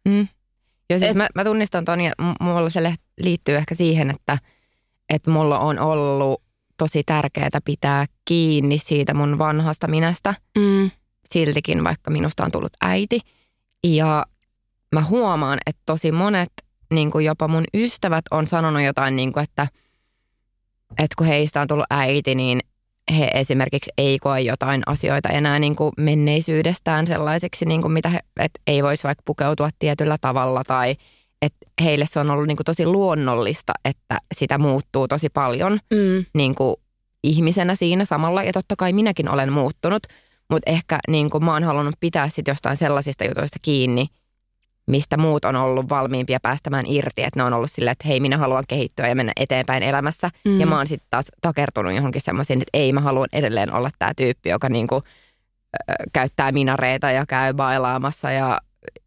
Mm. 0.08 0.28
Ja 0.90 0.98
siis 0.98 1.10
Et, 1.10 1.16
mä, 1.16 1.28
mä 1.34 1.44
tunnistan 1.44 1.84
ton 1.84 2.00
ja 2.00 2.12
mulla 2.40 2.70
se 2.70 2.94
liittyy 3.22 3.56
ehkä 3.56 3.74
siihen, 3.74 4.10
että, 4.10 4.38
että 5.08 5.30
mulla 5.30 5.58
on 5.58 5.78
ollut 5.78 6.42
tosi 6.76 7.02
tärkeää 7.06 7.60
pitää 7.64 8.06
kiinni 8.24 8.78
siitä 8.78 9.14
mun 9.14 9.38
vanhasta 9.38 9.88
minästä. 9.88 10.34
Mm 10.58 10.90
siltikin, 11.32 11.84
vaikka 11.84 12.10
minusta 12.10 12.44
on 12.44 12.50
tullut 12.50 12.72
äiti. 12.80 13.20
Ja 13.84 14.26
mä 14.92 15.04
huomaan, 15.04 15.58
että 15.66 15.82
tosi 15.86 16.12
monet, 16.12 16.52
niin 16.90 17.10
kuin 17.10 17.24
jopa 17.24 17.48
mun 17.48 17.64
ystävät 17.74 18.24
on 18.30 18.46
sanonut 18.46 18.82
jotain, 18.82 19.16
niin 19.16 19.32
kuin, 19.32 19.44
että, 19.44 19.66
että 20.90 21.14
kun 21.18 21.26
heistä 21.26 21.60
on 21.60 21.68
tullut 21.68 21.86
äiti, 21.90 22.34
niin 22.34 22.60
he 23.18 23.30
esimerkiksi 23.34 23.90
ei 23.98 24.18
koe 24.18 24.40
jotain 24.40 24.82
asioita 24.86 25.28
enää 25.28 25.58
niin 25.58 25.76
kuin 25.76 25.92
menneisyydestään 25.96 27.06
sellaiseksi, 27.06 27.64
niin 27.64 27.82
kuin 27.82 27.92
mitä 27.92 28.08
he, 28.08 28.20
että 28.40 28.60
ei 28.66 28.82
voisi 28.82 29.04
vaikka 29.04 29.22
pukeutua 29.24 29.68
tietyllä 29.78 30.18
tavalla 30.20 30.64
tai 30.64 30.96
että 31.42 31.66
heille 31.82 32.06
se 32.06 32.20
on 32.20 32.30
ollut 32.30 32.46
niin 32.46 32.56
kuin 32.56 32.64
tosi 32.64 32.86
luonnollista, 32.86 33.72
että 33.84 34.18
sitä 34.34 34.58
muuttuu 34.58 35.08
tosi 35.08 35.28
paljon 35.28 35.72
mm. 35.72 36.24
niin 36.34 36.54
kuin 36.54 36.76
ihmisenä 37.24 37.74
siinä 37.74 38.04
samalla. 38.04 38.42
Ja 38.42 38.52
totta 38.52 38.76
kai 38.76 38.92
minäkin 38.92 39.28
olen 39.28 39.52
muuttunut, 39.52 40.02
mutta 40.50 40.70
ehkä 40.70 40.98
niin 41.08 41.30
kuin 41.30 41.44
mä 41.44 41.52
oon 41.52 41.64
halunnut 41.64 41.94
pitää 42.00 42.28
sit 42.28 42.48
jostain 42.48 42.76
sellaisista 42.76 43.24
jutuista 43.24 43.58
kiinni, 43.62 44.06
mistä 44.86 45.16
muut 45.16 45.44
on 45.44 45.56
ollut 45.56 45.88
valmiimpia 45.88 46.40
päästämään 46.42 46.84
irti. 46.88 47.22
Että 47.22 47.40
ne 47.40 47.44
on 47.44 47.52
ollut 47.52 47.70
silleen, 47.70 47.92
että 47.92 48.08
hei, 48.08 48.20
minä 48.20 48.38
haluan 48.38 48.64
kehittyä 48.68 49.08
ja 49.08 49.14
mennä 49.14 49.32
eteenpäin 49.36 49.82
elämässä. 49.82 50.30
Mm. 50.44 50.60
Ja 50.60 50.66
mä 50.66 50.76
oon 50.76 50.86
sitten 50.86 51.08
taas 51.10 51.24
takertunut 51.40 51.94
johonkin 51.94 52.22
semmoisiin, 52.22 52.60
että 52.62 52.70
ei, 52.78 52.92
mä 52.92 53.00
haluan 53.00 53.28
edelleen 53.32 53.72
olla 53.72 53.90
tämä 53.98 54.12
tyyppi, 54.16 54.48
joka 54.48 54.68
niin 54.68 54.86
kuin, 54.86 55.02
äh, 55.90 55.96
käyttää 56.12 56.52
minareita 56.52 57.10
ja 57.10 57.26
käy 57.26 57.54
bailaamassa 57.54 58.30
ja 58.30 58.60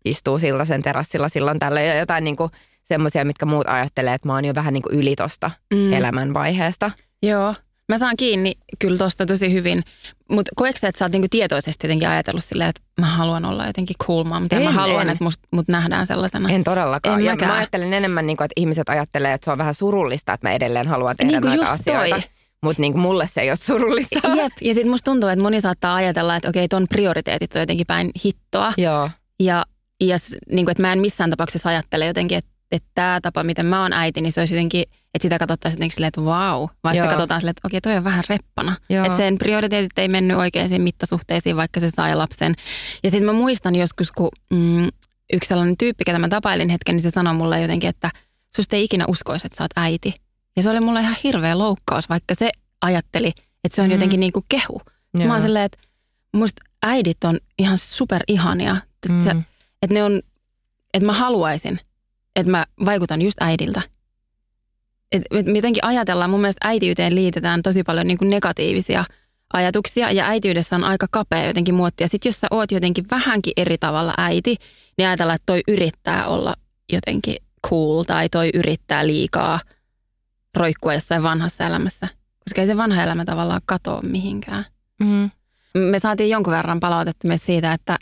istuu 0.05 0.39
sen 0.65 0.81
terassilla 0.81 1.29
silloin 1.29 1.59
tällä 1.59 1.81
ja 1.81 1.99
jotain 1.99 2.23
niin 2.23 2.37
semmoisia, 2.83 3.25
mitkä 3.25 3.45
muut 3.45 3.67
ajattelee, 3.67 4.13
että 4.13 4.27
mä 4.27 4.33
oon 4.33 4.45
jo 4.45 4.55
vähän 4.55 4.73
niin 4.73 4.83
kuin 4.83 4.95
yli 4.95 5.15
tosta 5.15 5.51
mm. 5.73 5.93
elämänvaiheesta. 5.93 6.91
Joo, 7.23 7.55
Mä 7.89 7.97
saan 7.97 8.17
kiinni 8.17 8.53
kyllä 8.79 8.97
tosta 8.97 9.25
tosi 9.25 9.53
hyvin, 9.53 9.83
mutta 10.29 10.51
koetko 10.55 10.79
sä, 10.79 10.87
että 10.87 10.99
sä 10.99 11.05
oot 11.05 11.11
niinku 11.11 11.27
tietoisesti 11.31 11.87
jotenkin 11.87 12.09
ajatellut 12.09 12.43
silleen, 12.43 12.69
että 12.69 12.81
mä 13.01 13.05
haluan 13.05 13.45
olla 13.45 13.67
jotenkin 13.67 13.95
cool 14.03 14.23
mom, 14.23 14.47
en, 14.51 14.63
mä 14.63 14.71
haluan, 14.71 15.01
en. 15.01 15.09
että 15.09 15.23
must, 15.23 15.41
mut 15.51 15.67
nähdään 15.67 16.07
sellaisena? 16.07 16.49
En 16.49 16.63
todellakaan. 16.63 17.19
En 17.19 17.25
ja 17.25 17.35
mä 17.35 17.53
ajattelen 17.53 17.93
enemmän, 17.93 18.27
niinku, 18.27 18.43
että 18.43 18.53
ihmiset 18.57 18.89
ajattelee, 18.89 19.33
että 19.33 19.45
se 19.45 19.51
on 19.51 19.57
vähän 19.57 19.73
surullista, 19.73 20.33
että 20.33 20.47
mä 20.47 20.53
edelleen 20.53 20.87
haluan 20.87 21.15
tehdä 21.17 21.39
niin 21.39 21.49
näitä 21.49 21.69
asioita. 21.69 22.15
Toi. 22.15 22.23
Mutta 22.63 22.81
niin 22.81 22.99
mulle 22.99 23.27
se 23.33 23.41
ei 23.41 23.49
ole 23.49 23.57
surullista. 23.57 24.27
Jep, 24.37 24.53
ja 24.61 24.73
sitten 24.73 24.91
musta 24.91 25.11
tuntuu, 25.11 25.29
että 25.29 25.43
moni 25.43 25.61
saattaa 25.61 25.95
ajatella, 25.95 26.35
että 26.35 26.49
okei, 26.49 26.67
ton 26.67 26.87
prioriteetit 26.87 27.55
on 27.55 27.61
jotenkin 27.61 27.87
päin 27.87 28.11
hittoa. 28.25 28.73
Joo. 28.77 29.09
Ja, 29.39 29.65
ja 30.01 30.17
niin 30.51 30.65
kuin, 30.65 30.71
että 30.71 30.81
mä 30.81 30.93
en 30.93 30.99
missään 30.99 31.29
tapauksessa 31.29 31.69
ajattele 31.69 32.05
jotenkin, 32.05 32.37
että, 32.37 32.51
että 32.71 32.89
tämä 32.95 33.19
tapa, 33.21 33.43
miten 33.43 33.65
mä 33.65 33.81
oon 33.81 33.93
äiti, 33.93 34.21
niin 34.21 34.31
se 34.31 34.41
olisi 34.41 34.55
jotenkin– 34.55 34.83
että 35.13 35.25
sitä 35.25 35.39
katsottaisiin 35.39 35.77
jotenkin 35.77 35.95
silleen, 35.95 36.07
että 36.07 36.25
vau. 36.25 36.67
Vai 36.83 36.93
sitten 36.93 37.09
katsotaan 37.09 37.41
silleen, 37.41 37.51
että 37.51 37.67
okei, 37.67 37.81
toi 37.81 37.97
on 37.97 38.03
vähän 38.03 38.23
reppana. 38.29 38.75
Että 38.89 39.17
sen 39.17 39.37
prioriteetit 39.37 39.99
ei 39.99 40.07
mennyt 40.07 40.37
oikeisiin 40.37 40.81
mittasuhteisiin, 40.81 41.55
vaikka 41.55 41.79
se 41.79 41.89
sai 41.89 42.15
lapsen. 42.15 42.55
Ja 43.03 43.11
sitten 43.11 43.25
mä 43.25 43.33
muistan 43.33 43.75
joskus, 43.75 44.11
kun 44.11 44.29
mm, 44.49 44.87
yksi 45.33 45.47
sellainen 45.47 45.77
tyyppi, 45.77 46.03
ketä 46.05 46.19
mä 46.19 46.29
tapailin 46.29 46.69
hetken, 46.69 46.95
niin 46.95 47.03
se 47.03 47.09
sanoi 47.09 47.33
mulle 47.33 47.61
jotenkin, 47.61 47.89
että 47.89 48.11
susta 48.55 48.75
ei 48.75 48.83
ikinä 48.83 49.05
uskoisi, 49.07 49.47
että 49.47 49.57
sä 49.57 49.63
oot 49.63 49.71
äiti. 49.75 50.13
Ja 50.55 50.63
se 50.63 50.69
oli 50.69 50.79
mulle 50.79 51.01
ihan 51.01 51.17
hirveä 51.23 51.57
loukkaus, 51.57 52.09
vaikka 52.09 52.35
se 52.37 52.51
ajatteli, 52.81 53.33
että 53.63 53.75
se 53.75 53.81
on 53.81 53.87
mm. 53.87 53.91
jotenkin 53.91 54.19
niin 54.19 54.33
kuin 54.33 54.45
kehu. 54.49 54.81
Sitten 54.85 55.27
mä 55.27 55.33
oon 55.33 55.41
silleen, 55.41 55.65
että 55.65 55.77
musta 56.33 56.61
äidit 56.83 57.23
on 57.23 57.39
ihan 57.59 57.77
super 57.77 58.21
ihania. 58.27 58.77
Että, 58.77 59.09
mm. 59.09 59.23
se, 59.23 59.35
että 59.81 59.93
ne 59.93 60.03
on, 60.03 60.21
että 60.93 61.05
mä 61.05 61.13
haluaisin, 61.13 61.79
että 62.35 62.51
mä 62.51 62.65
vaikutan 62.85 63.21
just 63.21 63.41
äidiltä 63.41 63.81
et, 65.13 65.21
et 65.31 65.45
mitenkin 65.45 65.85
ajatellaan, 65.85 66.29
mun 66.29 66.41
mielestä 66.41 66.67
äitiyteen 66.67 67.15
liitetään 67.15 67.61
tosi 67.61 67.83
paljon 67.83 68.07
niin 68.07 68.17
kuin 68.17 68.29
negatiivisia 68.29 69.05
ajatuksia 69.53 70.11
ja 70.11 70.25
äitiydessä 70.25 70.75
on 70.75 70.83
aika 70.83 71.07
kapea 71.11 71.45
jotenkin 71.45 71.75
muottia. 71.75 72.07
Sitten 72.07 72.29
jos 72.29 72.39
sä 72.39 72.47
oot 72.51 72.71
jotenkin 72.71 73.05
vähänkin 73.11 73.53
eri 73.57 73.77
tavalla 73.77 74.13
äiti, 74.17 74.55
niin 74.97 75.07
ajatellaan, 75.07 75.35
että 75.35 75.45
toi 75.45 75.61
yrittää 75.67 76.27
olla 76.27 76.53
jotenkin 76.93 77.35
cool 77.69 78.03
tai 78.03 78.29
toi 78.29 78.49
yrittää 78.53 79.07
liikaa 79.07 79.59
roikkua 80.55 80.93
jossain 80.93 81.23
vanhassa 81.23 81.63
elämässä. 81.63 82.07
Koska 82.43 82.61
ei 82.61 82.67
se 82.67 82.77
vanha 82.77 83.03
elämä 83.03 83.25
tavallaan 83.25 83.61
katoa 83.65 84.01
mihinkään. 84.01 84.65
Mm. 84.99 85.29
Me 85.73 85.99
saatiin 85.99 86.29
jonkun 86.29 86.53
verran 86.53 86.79
palautetta 86.79 87.27
myös 87.27 87.45
siitä, 87.45 87.73
että, 87.73 87.97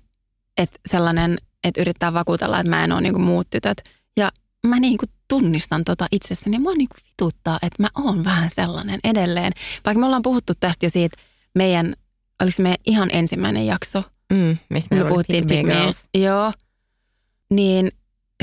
että 0.58 0.80
sellainen, 0.89 1.38
että 1.63 1.82
yrittää 1.82 2.13
vakuutella, 2.13 2.60
että 2.60 2.69
mä 2.69 2.84
en 2.84 2.91
ole 2.91 3.02
niin 3.02 3.13
kuin 3.13 3.24
muut 3.24 3.47
tytöt. 3.50 3.78
Ja 4.17 4.32
mä 4.67 4.80
niin 4.80 4.97
kuin 4.97 5.10
tunnistan 5.32 5.84
tota 5.84 6.08
itsessäni. 6.12 6.60
Mua 6.60 6.74
niin 6.74 6.89
kuin 6.89 7.00
vituttaa, 7.12 7.60
että 7.62 7.84
mä 7.84 7.89
oon 7.96 8.24
vähän 8.24 8.50
sellainen 8.50 9.00
edelleen. 9.04 9.54
Vaikka 9.86 10.00
me 10.00 10.06
ollaan 10.06 10.22
puhuttu 10.22 10.54
tästä 10.60 10.86
jo 10.86 10.89
siitä 10.89 11.17
meidän, 11.56 11.96
oliko 12.41 12.56
se 12.56 12.63
meidän 12.63 12.80
ihan 12.86 13.10
ensimmäinen 13.13 13.65
jakso, 13.65 14.04
mm, 14.34 14.58
missä 14.70 14.96
me, 14.96 15.04
me 15.04 15.10
puhuttiin 15.10 15.48
Pick 15.48 15.70
Joo, 16.17 16.54
niin 17.50 17.91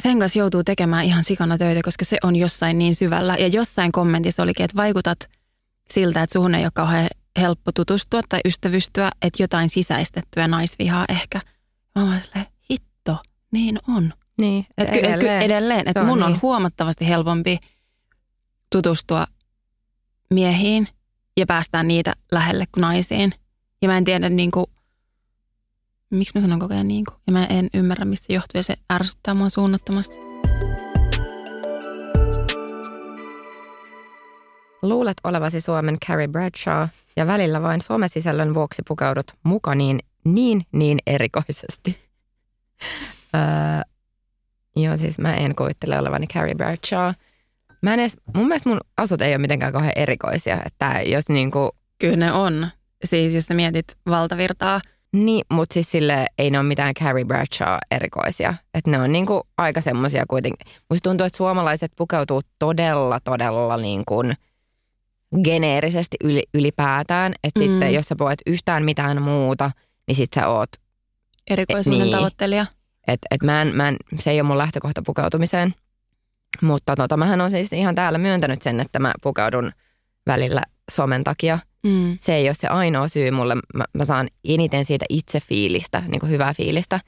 sen 0.02 0.18
kanssa 0.18 0.38
joutuu 0.38 0.64
tekemään 0.64 1.04
ihan 1.04 1.24
sikana 1.24 1.58
töitä, 1.58 1.80
koska 1.84 2.04
se 2.04 2.16
on 2.22 2.36
jossain 2.36 2.78
niin 2.78 2.94
syvällä. 2.94 3.36
Ja 3.36 3.48
jossain 3.48 3.92
kommentissa 3.92 4.42
olikin, 4.42 4.64
että 4.64 4.76
vaikutat 4.76 5.18
siltä, 5.90 6.22
että 6.22 6.32
suhun 6.32 6.54
ei 6.54 6.64
ole 6.64 6.70
kauhean 6.74 7.08
helppo 7.38 7.72
tutustua 7.72 8.20
tai 8.28 8.40
ystävystyä, 8.44 9.10
että 9.22 9.42
jotain 9.42 9.68
sisäistettyä 9.68 10.48
naisvihaa 10.48 11.04
ehkä. 11.08 11.40
Mä 11.94 12.04
oon 12.04 12.20
silleen, 12.20 12.46
hitto, 12.70 13.16
niin 13.52 13.78
on. 13.88 14.12
Niin, 14.38 14.66
et 14.78 14.88
edelleen. 14.90 15.18
Ky, 15.18 15.44
edelleen. 15.44 15.88
Että 15.88 16.04
mun 16.04 16.22
on 16.22 16.32
niin. 16.32 16.42
huomattavasti 16.42 17.08
helpompi 17.08 17.58
tutustua 18.72 19.26
miehiin 20.30 20.86
ja 21.36 21.46
päästään 21.46 21.88
niitä 21.88 22.12
lähelle 22.32 22.64
kuin 22.74 22.82
naisiin. 22.82 23.32
Ja 23.82 23.88
mä 23.88 23.98
en 23.98 24.04
tiedä 24.04 24.28
niin 24.28 24.50
kuin, 24.50 24.66
miksi 26.10 26.32
mä 26.34 26.40
sanon 26.40 26.58
koko 26.58 26.74
ajan 26.74 26.88
niin 26.88 27.04
kuin. 27.04 27.16
Ja 27.26 27.32
mä 27.32 27.44
en 27.44 27.68
ymmärrä, 27.74 28.04
mistä 28.04 28.32
johtuu 28.32 28.58
ja 28.58 28.62
se 28.62 28.74
ärsyttää 28.92 29.34
mua 29.34 29.48
suunnattomasti. 29.48 30.16
Luulet 34.82 35.16
olevasi 35.24 35.60
Suomen 35.60 35.96
Carrie 36.06 36.28
Bradshaw 36.28 36.88
ja 37.16 37.26
välillä 37.26 37.62
vain 37.62 37.80
somesisällön 37.80 38.54
vuoksi 38.54 38.82
pukeudut 38.88 39.26
mukaniin 39.42 39.98
niin 40.24 40.66
niin 40.72 40.98
erikoisesti. 41.06 41.98
öö, 43.34 43.40
Joo, 44.82 44.96
siis 44.96 45.18
mä 45.18 45.34
en 45.34 45.54
kuvittele 45.54 45.98
olevani 45.98 46.26
Carrie 46.26 46.54
Bradshaw. 46.54 47.12
Mä 47.82 47.94
en 47.94 48.00
edes, 48.00 48.16
mun 48.34 48.48
mielestä 48.48 48.68
mun 48.68 48.80
asut 48.96 49.22
ei 49.22 49.32
ole 49.32 49.38
mitenkään 49.38 49.72
kauhean 49.72 49.92
erikoisia. 49.96 50.58
Että 50.66 51.00
jos 51.06 51.28
niinku 51.28 51.70
Kyllä 51.98 52.16
ne 52.16 52.32
on. 52.32 52.68
Siis 53.04 53.34
jos 53.34 53.46
sä 53.46 53.54
mietit 53.54 53.96
valtavirtaa. 54.06 54.80
Niin, 55.12 55.44
mutta 55.52 55.74
siis 55.74 55.90
sille 55.90 56.26
ei 56.38 56.50
ne 56.50 56.58
ole 56.58 56.66
mitään 56.66 56.94
Carrie 56.94 57.24
Bradshaw 57.24 57.78
erikoisia. 57.90 58.54
Että 58.74 58.90
ne 58.90 59.00
on 59.00 59.12
niinku 59.12 59.42
aika 59.58 59.80
semmoisia 59.80 60.24
kuitenkin. 60.28 60.66
Musta 60.90 61.08
tuntuu, 61.08 61.26
että 61.26 61.36
suomalaiset 61.36 61.92
pukeutuu 61.96 62.40
todella, 62.58 63.20
todella 63.20 63.76
niin 63.76 64.02
kuin 64.08 64.34
geneerisesti 65.44 66.16
yli, 66.24 66.42
ylipäätään. 66.54 67.34
Että 67.44 67.60
mm. 67.60 67.66
sitten 67.66 67.94
jos 67.94 68.06
sä 68.06 68.16
puhut 68.18 68.40
yhtään 68.46 68.84
mitään 68.84 69.22
muuta, 69.22 69.70
niin 70.06 70.16
sit 70.16 70.30
sä 70.34 70.48
oot... 70.48 70.70
Erikoisuuden 71.50 72.00
niin. 72.00 72.12
tavoittelija. 72.12 72.66
Et, 73.08 73.20
et 73.30 73.42
mä 73.42 73.62
en, 73.62 73.76
mä 73.76 73.88
en, 73.88 73.96
se 74.20 74.30
ei 74.30 74.40
ole 74.40 74.46
mun 74.46 74.58
lähtökohta 74.58 75.02
pukeutumiseen. 75.06 75.74
Mutta 76.62 76.96
tota, 76.96 77.16
mähän 77.16 77.40
on 77.40 77.50
siis 77.50 77.72
ihan 77.72 77.94
täällä 77.94 78.18
myöntänyt 78.18 78.62
sen, 78.62 78.80
että 78.80 78.98
mä 78.98 79.12
pukeudun 79.22 79.72
välillä 80.26 80.62
somen 80.90 81.24
takia. 81.24 81.58
Mm. 81.82 82.18
Se 82.20 82.34
ei 82.34 82.48
ole 82.48 82.54
se 82.54 82.68
ainoa 82.68 83.08
syy 83.08 83.30
mulle. 83.30 83.54
Mä, 83.54 83.84
mä 83.92 84.04
saan 84.04 84.28
eniten 84.44 84.84
siitä 84.84 85.04
itse 85.08 85.40
fiilistä, 85.40 86.02
niin 86.08 86.20
kuin 86.20 86.30
hyvää 86.30 86.54
fiilistä. 86.54 87.00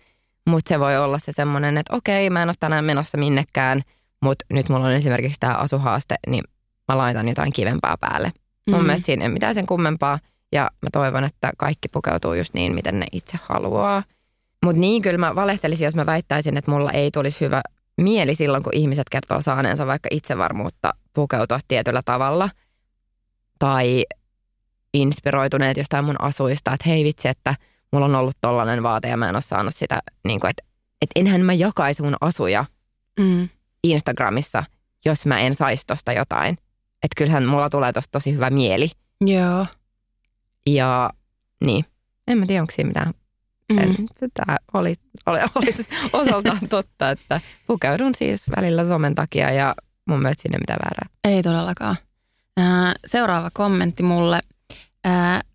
Mutta 0.49 0.69
se 0.69 0.81
voi 0.81 0.99
olla 0.99 1.19
se 1.19 1.33
semmoinen, 1.33 1.79
että 1.79 1.97
okei, 1.97 2.31
mä 2.31 2.43
en 2.43 2.49
ole 2.49 2.55
tänään 2.61 2.85
menossa 2.85 3.19
minnekään, 3.19 3.83
mutta 4.23 4.45
nyt 4.53 4.69
mulla 4.69 4.87
on 4.87 4.93
esimerkiksi 4.93 5.41
tämä 5.41 5.55
asuhaaste, 5.55 6.15
niin 6.27 6.45
mä 6.89 6.99
laitan 6.99 7.29
jotain 7.29 7.53
kivempaa 7.53 7.97
päälle. 8.01 8.33
Mm. 8.67 8.75
Mun 8.75 8.85
mielestä 8.85 9.07
siinä 9.07 9.25
ei 9.25 9.31
mitään 9.31 9.55
sen 9.55 9.67
kummempaa. 9.67 10.19
Ja 10.53 10.71
mä 10.83 10.89
toivon, 10.93 11.25
että 11.25 11.53
kaikki 11.59 11.89
pukeutuu 11.89 12.35
just 12.35 12.55
niin, 12.55 12.75
miten 12.75 13.01
ne 13.01 13.07
itse 13.13 13.39
haluaa. 13.43 14.03
Mutta 14.65 14.81
niin 14.81 15.03
kyllä 15.03 15.19
mä 15.19 15.35
valehtelisin, 15.35 15.85
jos 15.85 15.95
mä 15.95 16.07
väittäisin, 16.07 16.57
että 16.57 16.71
mulla 16.71 16.91
ei 16.91 17.11
tulisi 17.11 17.41
hyvä 17.41 17.63
mieli 18.01 18.35
silloin, 18.35 18.63
kun 18.63 18.77
ihmiset 18.77 19.09
kertoo 19.11 19.43
saaneensa 19.43 19.87
vaikka 19.87 20.09
itsevarmuutta 20.13 20.95
pukeutua 21.15 21.59
tietyllä 21.69 22.03
tavalla. 22.05 22.51
Tai 23.59 24.05
inspiroituneet 24.95 25.77
jostain 25.77 26.05
mun 26.05 26.21
asuista, 26.21 26.73
että 26.73 26.89
hei 26.89 27.05
vitsi, 27.05 27.29
että 27.29 27.55
mulla 27.93 28.07
on 28.07 28.15
ollut 28.15 28.37
tollainen 28.41 28.83
vaate 28.83 29.09
ja 29.09 29.17
mä 29.17 29.29
en 29.29 29.37
ole 29.37 29.43
saanut 29.43 29.75
sitä, 29.75 30.03
niin 30.25 30.41
kuin, 30.41 30.51
että, 30.51 30.63
että 31.03 31.21
enhän 31.21 31.41
mä 31.41 31.53
jakaisi 31.53 32.03
mun 32.03 32.17
asuja 32.21 32.65
mm. 33.21 33.49
Instagramissa, 33.85 34.65
jos 35.05 35.27
mä 35.27 35.41
en 35.41 35.55
saisi 35.55 35.87
tosta 35.87 36.13
jotain. 36.13 36.53
Että 37.03 37.15
kyllähän 37.17 37.47
mulla 37.47 37.71
tulee 37.71 37.93
tosta 37.93 38.13
tosi 38.13 38.35
hyvä 38.35 38.51
mieli. 38.51 38.91
Joo. 39.21 39.67
Ja 40.67 41.11
niin, 41.65 41.85
en 42.27 42.39
mä 42.39 42.47
tiedä, 42.47 42.63
onko 42.63 42.73
siinä 42.75 42.89
mitään 42.89 43.15
Mm. 43.71 44.07
Tämä 44.35 44.57
oli, 44.73 44.95
oli, 45.27 45.39
oli 45.55 45.75
osaltaan 46.13 46.69
totta, 46.69 47.11
että 47.11 47.41
pukeudun 47.67 48.15
siis 48.15 48.45
välillä 48.57 48.85
somen 48.85 49.15
takia 49.15 49.51
ja 49.51 49.75
mun 50.09 50.23
mielestä 50.23 50.43
sinne 50.43 50.59
mitään 50.59 50.81
väärää. 50.85 51.09
Ei 51.25 51.43
todellakaan. 51.43 51.97
Seuraava 53.07 53.51
kommentti 53.53 54.03
mulle. 54.03 54.41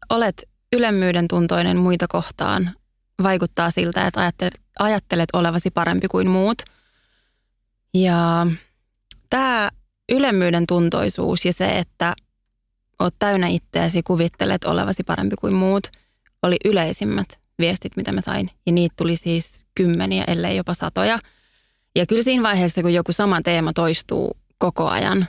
Olet 0.10 0.44
ylemmyyden 0.74 1.28
tuntoinen 1.28 1.78
muita 1.78 2.08
kohtaan. 2.08 2.72
Vaikuttaa 3.24 3.72
siltä, 3.72 4.08
että 4.08 4.22
ajattelet, 4.22 4.62
ajattelet 4.80 5.30
olevasi 5.34 5.72
parempi 5.72 6.08
kuin 6.08 6.30
muut. 6.30 6.62
Ja 7.94 8.48
tämä 9.30 9.70
ylemmyyden 10.12 10.68
tuntoisuus 10.68 11.46
ja 11.46 11.54
se, 11.54 11.80
että 11.80 12.16
oot 13.00 13.16
täynnä 13.20 13.48
itseäsi, 13.48 14.04
kuvittelet 14.04 14.64
olevasi 14.64 15.04
parempi 15.04 15.36
kuin 15.36 15.54
muut, 15.54 15.88
oli 16.44 16.56
yleisimmät 16.66 17.40
viestit, 17.60 17.98
mitä 17.98 18.12
mä 18.12 18.22
sain. 18.22 18.52
Ja 18.66 18.72
niitä 18.72 18.94
tuli 18.98 19.16
siis 19.16 19.66
kymmeniä, 19.76 20.24
ellei 20.28 20.58
jopa 20.58 20.74
satoja. 20.74 21.20
Ja 21.96 22.06
kyllä 22.06 22.24
siinä 22.24 22.44
vaiheessa, 22.44 22.82
kun 22.82 22.94
joku 22.94 23.12
sama 23.12 23.42
teema 23.42 23.74
toistuu 23.74 24.38
koko 24.58 24.90
ajan, 24.90 25.28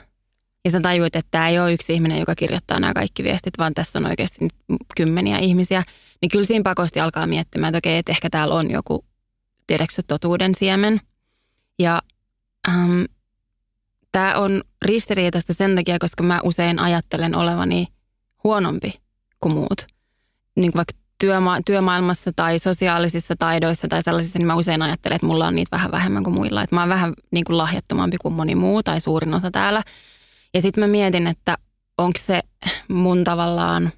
ja 0.65 0.71
sä 0.71 0.79
tajuit, 0.79 1.15
että 1.15 1.31
tämä 1.31 1.49
ei 1.49 1.59
ole 1.59 1.73
yksi 1.73 1.93
ihminen, 1.93 2.19
joka 2.19 2.35
kirjoittaa 2.35 2.79
nämä 2.79 2.93
kaikki 2.93 3.23
viestit, 3.23 3.53
vaan 3.57 3.73
tässä 3.73 3.99
on 3.99 4.05
oikeasti 4.05 4.37
nyt 4.41 4.53
kymmeniä 4.95 5.37
ihmisiä, 5.37 5.83
niin 6.21 6.29
kyllä 6.29 6.45
siinä 6.45 6.63
pakosti 6.63 6.99
alkaa 6.99 7.27
miettimään, 7.27 7.75
että 7.75 7.77
okei, 7.77 7.97
että 7.97 8.11
ehkä 8.11 8.29
täällä 8.29 8.55
on 8.55 8.71
joku, 8.71 9.05
tiedätkö 9.67 10.01
totuuden 10.07 10.55
siemen. 10.55 11.01
Ja 11.79 12.01
ähm, 12.69 13.03
tämä 14.11 14.35
on 14.35 14.63
ristiriitaista 14.81 15.53
sen 15.53 15.75
takia, 15.75 15.99
koska 15.99 16.23
mä 16.23 16.41
usein 16.43 16.79
ajattelen 16.79 17.35
olevani 17.35 17.87
huonompi 18.43 18.93
kuin 19.39 19.53
muut. 19.53 19.87
Niin 20.55 20.71
kuin 20.71 20.77
vaikka 20.77 20.93
työma- 21.23 21.61
työmaailmassa 21.65 22.31
tai 22.35 22.59
sosiaalisissa 22.59 23.35
taidoissa 23.35 23.87
tai 23.87 24.03
sellaisissa, 24.03 24.39
niin 24.39 24.47
mä 24.47 24.55
usein 24.55 24.81
ajattelen, 24.81 25.15
että 25.15 25.27
mulla 25.27 25.47
on 25.47 25.55
niitä 25.55 25.77
vähän 25.77 25.91
vähemmän 25.91 26.23
kuin 26.23 26.33
muilla. 26.33 26.63
Että 26.63 26.75
mä 26.75 26.81
oon 26.81 26.89
vähän 26.89 27.13
niin 27.31 27.45
kuin 27.45 27.57
lahjattomampi 27.57 28.17
kuin 28.17 28.33
moni 28.33 28.55
muu 28.55 28.83
tai 28.83 28.99
suurin 28.99 29.33
osa 29.33 29.51
täällä. 29.51 29.83
Ja 30.53 30.61
sitten 30.61 30.83
mä 30.83 30.87
mietin, 30.87 31.27
että 31.27 31.57
onko 31.97 32.19
se 32.21 32.39
mun 32.87 33.23
tavallaan 33.23 33.91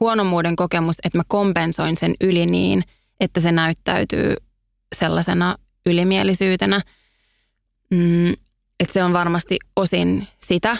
huonommuuden 0.00 0.56
kokemus, 0.56 0.96
että 1.04 1.18
mä 1.18 1.24
kompensoin 1.28 1.96
sen 1.96 2.14
yli 2.20 2.46
niin, 2.46 2.84
että 3.20 3.40
se 3.40 3.52
näyttäytyy 3.52 4.34
sellaisena 4.96 5.56
ylimielisyytenä. 5.86 6.80
Mm, 7.90 8.32
että 8.80 8.92
se 8.92 9.04
on 9.04 9.12
varmasti 9.12 9.58
osin 9.76 10.28
sitä. 10.40 10.76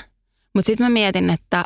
Mutta 0.55 0.67
sitten 0.67 0.87
mä 0.87 0.91
mietin, 0.91 1.31
että 1.31 1.65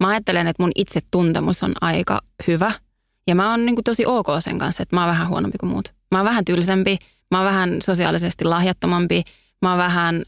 mä 0.00 0.08
ajattelen, 0.08 0.46
että 0.46 0.62
mun 0.62 0.72
itsetuntemus 0.74 1.62
on 1.62 1.72
aika 1.80 2.20
hyvä– 2.46 2.72
ja 3.26 3.34
mä 3.34 3.50
oon 3.50 3.66
niin 3.66 3.76
kuin 3.76 3.84
tosi 3.84 4.06
ok 4.06 4.26
sen 4.38 4.58
kanssa, 4.58 4.82
että 4.82 4.96
mä 4.96 5.02
oon 5.02 5.10
vähän 5.10 5.28
huonompi 5.28 5.58
kuin 5.58 5.70
muut. 5.70 5.94
Mä 6.10 6.18
oon 6.18 6.24
vähän 6.24 6.44
tylsempi, 6.44 6.98
mä 7.30 7.38
oon 7.38 7.46
vähän 7.46 7.82
sosiaalisesti 7.82 8.44
lahjattomampi, 8.44 9.22
mä 9.62 9.70
oon 9.70 9.78
vähän, 9.78 10.22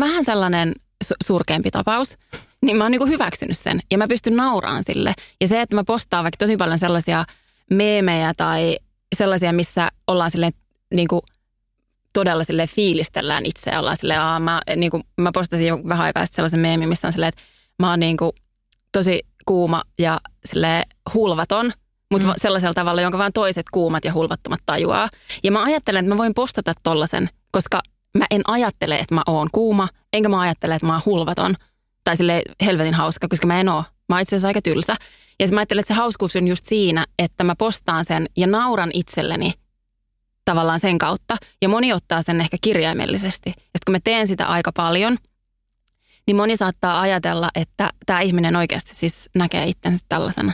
vähän 0.00 0.24
sellainen 0.24 0.74
su- 1.04 1.26
surkeampi 1.26 1.70
tapaus. 1.70 2.18
Niin 2.62 2.76
mä 2.76 2.84
oon 2.84 2.90
niin 2.90 2.98
kuin 2.98 3.10
hyväksynyt 3.10 3.58
sen 3.58 3.80
ja 3.90 3.98
mä 3.98 4.08
pystyn 4.08 4.36
nauraan 4.36 4.84
sille. 4.84 5.14
Ja 5.40 5.48
se, 5.48 5.60
että 5.60 5.76
mä 5.76 5.84
postaan 5.84 6.24
vaikka 6.24 6.36
tosi 6.38 6.56
paljon 6.56 6.78
sellaisia 6.78 7.24
meemejä 7.70 8.34
tai 8.36 8.78
sellaisia, 9.16 9.52
missä 9.52 9.88
ollaan 10.06 10.30
silleen 10.30 10.52
niin 10.94 11.08
kuin 11.08 11.22
todella 12.12 12.44
sille 12.44 12.66
fiilistellään 12.66 13.46
itseä. 13.46 13.80
Ollaan 13.80 13.96
silleen, 13.96 14.20
mä, 14.42 14.60
niin 14.76 14.90
kuin, 14.90 15.02
mä 15.16 15.30
postasin 15.34 15.66
jo 15.66 15.80
vähän 15.88 16.06
aikaa 16.06 16.26
sellaisen 16.26 16.60
meemin, 16.60 16.88
missä 16.88 17.08
on 17.08 17.12
silleen, 17.12 17.28
että 17.28 17.42
mä 17.78 17.90
oon 17.90 18.00
niin 18.00 18.16
kuin 18.16 18.32
tosi 18.92 19.20
kuuma 19.46 19.82
ja 19.98 20.20
sille 20.44 20.82
hulvaton, 21.14 21.72
mutta 22.10 22.26
mm. 22.26 22.32
sellaisella 22.36 22.74
tavalla, 22.74 23.02
jonka 23.02 23.18
vain 23.18 23.32
toiset 23.32 23.66
kuumat 23.72 24.04
ja 24.04 24.12
hulvattomat 24.12 24.60
tajuaa. 24.66 25.08
Ja 25.44 25.52
mä 25.52 25.62
ajattelen, 25.62 26.04
että 26.04 26.14
mä 26.14 26.18
voin 26.18 26.34
postata 26.34 26.72
tollasen, 26.82 27.30
koska 27.50 27.80
mä 28.18 28.26
en 28.30 28.42
ajattele, 28.46 28.94
että 28.98 29.14
mä 29.14 29.22
oon 29.26 29.48
kuuma, 29.52 29.88
enkä 30.12 30.28
mä 30.28 30.40
ajattele, 30.40 30.74
että 30.74 30.86
mä 30.86 30.92
oon 30.92 31.02
hulvaton 31.06 31.54
tai 32.04 32.16
sille 32.16 32.42
helvetin 32.64 32.94
hauska, 32.94 33.28
koska 33.28 33.46
mä 33.46 33.60
en 33.60 33.68
oo. 33.68 33.84
Mä 34.08 34.14
oon 34.14 34.22
itse 34.22 34.36
asiassa 34.36 34.48
aika 34.48 34.62
tylsä. 34.62 34.96
Ja 35.40 35.48
mä 35.48 35.60
ajattelen, 35.60 35.80
että 35.80 35.94
se 35.94 35.98
hauskuus 35.98 36.36
on 36.36 36.48
just 36.48 36.64
siinä, 36.64 37.04
että 37.18 37.44
mä 37.44 37.54
postaan 37.58 38.04
sen 38.04 38.26
ja 38.36 38.46
nauran 38.46 38.90
itselleni 38.92 39.52
tavallaan 40.44 40.80
sen 40.80 40.98
kautta. 40.98 41.36
Ja 41.62 41.68
moni 41.68 41.92
ottaa 41.92 42.22
sen 42.22 42.40
ehkä 42.40 42.56
kirjaimellisesti. 42.60 43.50
Ja 43.56 43.80
kun 43.86 43.92
mä 43.92 43.98
teen 44.04 44.26
sitä 44.26 44.46
aika 44.46 44.72
paljon– 44.72 45.18
niin 46.26 46.36
moni 46.36 46.56
saattaa 46.56 47.00
ajatella, 47.00 47.50
että 47.54 47.90
tämä 48.06 48.20
ihminen 48.20 48.56
oikeasti 48.56 48.94
siis 48.94 49.30
näkee 49.34 49.66
itsensä 49.66 50.04
tällaisena. 50.08 50.52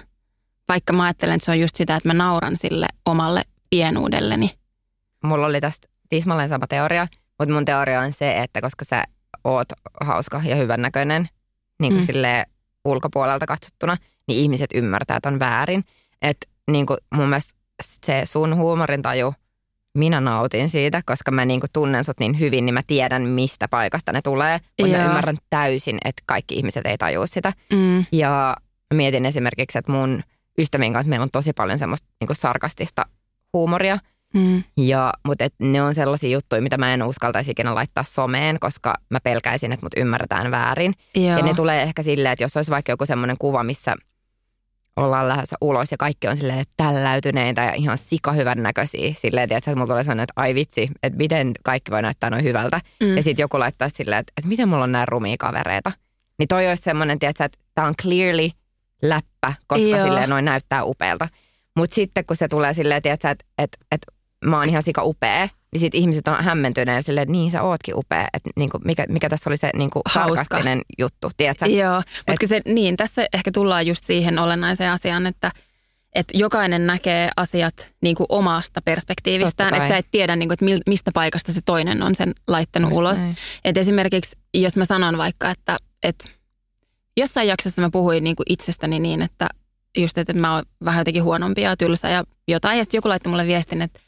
Vaikka 0.68 0.92
mä 0.92 1.04
ajattelen, 1.04 1.34
että 1.34 1.44
se 1.44 1.50
on 1.50 1.60
just 1.60 1.76
sitä, 1.76 1.96
että 1.96 2.08
mä 2.08 2.14
nauran 2.14 2.56
sille 2.56 2.86
omalle 3.06 3.42
pienuudelleni. 3.70 4.50
Mulla 5.24 5.46
oli 5.46 5.60
tästä 5.60 5.88
tismalleen 6.08 6.48
sama 6.48 6.66
teoria, 6.66 7.08
mutta 7.38 7.54
mun 7.54 7.64
teoria 7.64 8.00
on 8.00 8.12
se, 8.12 8.42
että 8.42 8.60
koska 8.60 8.84
sä 8.84 9.04
oot 9.44 9.68
hauska 10.00 10.42
ja 10.44 10.56
hyvännäköinen, 10.56 11.28
niin 11.80 11.92
kuin 11.92 12.02
mm. 12.02 12.06
sille 12.06 12.46
ulkopuolelta 12.84 13.46
katsottuna, 13.46 13.96
niin 14.28 14.40
ihmiset 14.40 14.70
ymmärtää, 14.74 15.16
että 15.16 15.28
on 15.28 15.38
väärin. 15.38 15.82
Että 16.22 16.46
niin 16.70 16.86
kuin 16.86 16.98
mun 17.14 17.28
mielestä 17.28 17.54
se 18.06 18.22
sun 18.24 18.56
huumorintaju– 18.56 19.34
minä 19.98 20.20
nautin 20.20 20.68
siitä, 20.68 21.02
koska 21.06 21.30
mä 21.30 21.44
niinku 21.44 21.66
tunnen 21.72 22.04
sut 22.04 22.20
niin 22.20 22.40
hyvin, 22.40 22.66
niin 22.66 22.74
mä 22.74 22.80
tiedän, 22.86 23.22
mistä 23.22 23.68
paikasta 23.68 24.12
ne 24.12 24.22
tulee. 24.22 24.60
Mutta 24.80 24.96
mä 24.96 25.04
ymmärrän 25.04 25.36
täysin, 25.50 25.98
että 26.04 26.22
kaikki 26.26 26.54
ihmiset 26.54 26.86
ei 26.86 26.98
tajua 26.98 27.26
sitä. 27.26 27.52
Mm. 27.72 28.04
Ja 28.12 28.56
mietin 28.94 29.26
esimerkiksi, 29.26 29.78
että 29.78 29.92
mun 29.92 30.22
ystävien 30.58 30.92
kanssa 30.92 31.10
meillä 31.10 31.24
on 31.24 31.30
tosi 31.30 31.52
paljon 31.52 31.78
semmoista 31.78 32.08
niinku 32.20 32.34
sarkastista 32.34 33.06
huumoria. 33.52 33.98
Mm. 34.34 34.62
Ja, 34.76 35.12
mutta 35.26 35.44
et 35.44 35.54
ne 35.58 35.82
on 35.82 35.94
sellaisia 35.94 36.30
juttuja, 36.30 36.62
mitä 36.62 36.78
mä 36.78 36.94
en 36.94 37.02
uskaltaisi 37.02 37.50
ikinä 37.50 37.74
laittaa 37.74 38.04
someen, 38.04 38.60
koska 38.60 38.94
mä 39.10 39.18
pelkäisin, 39.20 39.72
että 39.72 39.86
mut 39.86 39.92
ymmärretään 39.96 40.50
väärin. 40.50 40.94
Joo. 41.14 41.38
Ja 41.38 41.42
ne 41.42 41.54
tulee 41.54 41.82
ehkä 41.82 42.02
silleen, 42.02 42.32
että 42.32 42.44
jos 42.44 42.56
olisi 42.56 42.70
vaikka 42.70 42.92
joku 42.92 43.06
semmoinen 43.06 43.36
kuva, 43.38 43.62
missä– 43.62 43.96
ollaan 45.00 45.28
lähdössä 45.28 45.56
ulos 45.60 45.90
ja 45.90 45.96
kaikki 45.96 46.28
on 46.28 46.36
silleen 46.36 46.64
tälläytyneitä 46.76 47.64
ja 47.64 47.74
ihan 47.74 47.98
sikahyvän 47.98 48.62
näköisiä. 48.62 49.14
Silleen, 49.18 49.52
että 49.52 49.74
mulla 49.74 49.86
tulee 49.86 50.02
sellainen, 50.02 50.22
että 50.22 50.32
ai 50.36 50.54
vitsi, 50.54 50.90
että 51.02 51.16
miten 51.16 51.52
kaikki 51.64 51.90
voi 51.90 52.02
näyttää 52.02 52.30
noin 52.30 52.44
hyvältä. 52.44 52.80
Mm. 53.00 53.16
Ja 53.16 53.22
sitten 53.22 53.42
joku 53.42 53.58
laittaa 53.58 53.88
silleen, 53.88 54.20
että, 54.20 54.32
että 54.36 54.48
miten 54.48 54.68
mulla 54.68 54.84
on 54.84 54.92
näin 54.92 55.08
rumia 55.08 55.36
kavereita. 55.38 55.92
Niin 56.38 56.48
toi 56.48 56.68
olisi 56.68 56.82
semmoinen, 56.82 57.18
tiedätkö, 57.18 57.44
että 57.44 57.58
tämä 57.74 57.88
on 57.88 57.94
clearly 58.02 58.48
läppä, 59.02 59.52
koska 59.66 59.88
Joo. 59.88 60.04
silleen 60.04 60.30
noin 60.30 60.44
näyttää 60.44 60.84
upealta. 60.84 61.28
Mutta 61.76 61.94
sitten 61.94 62.24
kun 62.26 62.36
se 62.36 62.48
tulee 62.48 62.74
silleen, 62.74 63.02
tiedätkö, 63.02 63.30
että, 63.30 63.44
että, 63.58 63.78
että 63.92 64.12
mä 64.44 64.58
oon 64.58 64.68
ihan 64.68 64.82
sika 64.82 65.04
upea, 65.04 65.48
niin 65.72 65.80
sit 65.80 65.94
ihmiset 65.94 66.28
on 66.28 66.44
hämmentyneet 66.44 67.06
silleen, 67.06 67.22
että 67.22 67.32
niin 67.32 67.50
sä 67.50 67.62
ootkin 67.62 67.96
upea. 67.96 68.28
Että 68.32 68.50
niinku, 68.56 68.78
mikä, 68.84 69.06
mikä 69.08 69.28
tässä 69.28 69.50
oli 69.50 69.56
se 69.56 69.70
niinku 69.76 70.00
sarkastinen 70.12 70.80
juttu, 70.98 71.30
tiedätkö? 71.36 71.66
Joo, 71.66 71.96
mutta 71.96 72.44
Et... 72.44 72.48
se, 72.48 72.60
niin, 72.64 72.96
tässä 72.96 73.26
ehkä 73.32 73.50
tullaan 73.54 73.86
just 73.86 74.04
siihen 74.04 74.38
olennaiseen 74.38 74.90
asiaan, 74.90 75.26
että– 75.26 75.52
että 76.14 76.38
jokainen 76.38 76.86
näkee 76.86 77.30
asiat 77.36 77.92
niin 78.02 78.16
kuin 78.16 78.26
omasta 78.28 78.82
perspektiivistään, 78.82 79.74
että 79.74 79.88
sä 79.88 79.96
et 79.96 80.06
tiedä, 80.10 80.36
niin 80.36 80.48
kuin, 80.48 80.70
että 80.70 80.82
mistä 80.86 81.10
paikasta 81.14 81.52
se 81.52 81.60
toinen 81.64 82.02
on 82.02 82.14
sen 82.14 82.34
laittanut 82.48 82.90
Just 82.90 82.98
ulos. 82.98 83.18
että 83.64 83.80
esimerkiksi, 83.80 84.36
jos 84.54 84.76
mä 84.76 84.84
sanon 84.84 85.18
vaikka, 85.18 85.50
että, 85.50 85.76
että 86.02 86.28
jossain 87.16 87.48
jaksossa 87.48 87.82
mä 87.82 87.90
puhuin 87.90 88.24
niin 88.24 88.36
kuin 88.36 88.46
itsestäni 88.48 88.98
niin, 88.98 89.22
että 89.22 89.48
just, 89.98 90.18
että 90.18 90.32
mä 90.32 90.54
oon 90.54 90.62
vähän 90.84 91.00
jotenkin 91.00 91.24
huonompi 91.24 91.60
ja 91.60 91.76
tylsä 91.76 92.08
ja 92.08 92.24
jotain, 92.48 92.78
ja 92.78 92.84
sitten 92.84 92.98
joku 92.98 93.08
laittoi 93.08 93.30
mulle 93.30 93.46
viestin, 93.46 93.82
että 93.82 94.00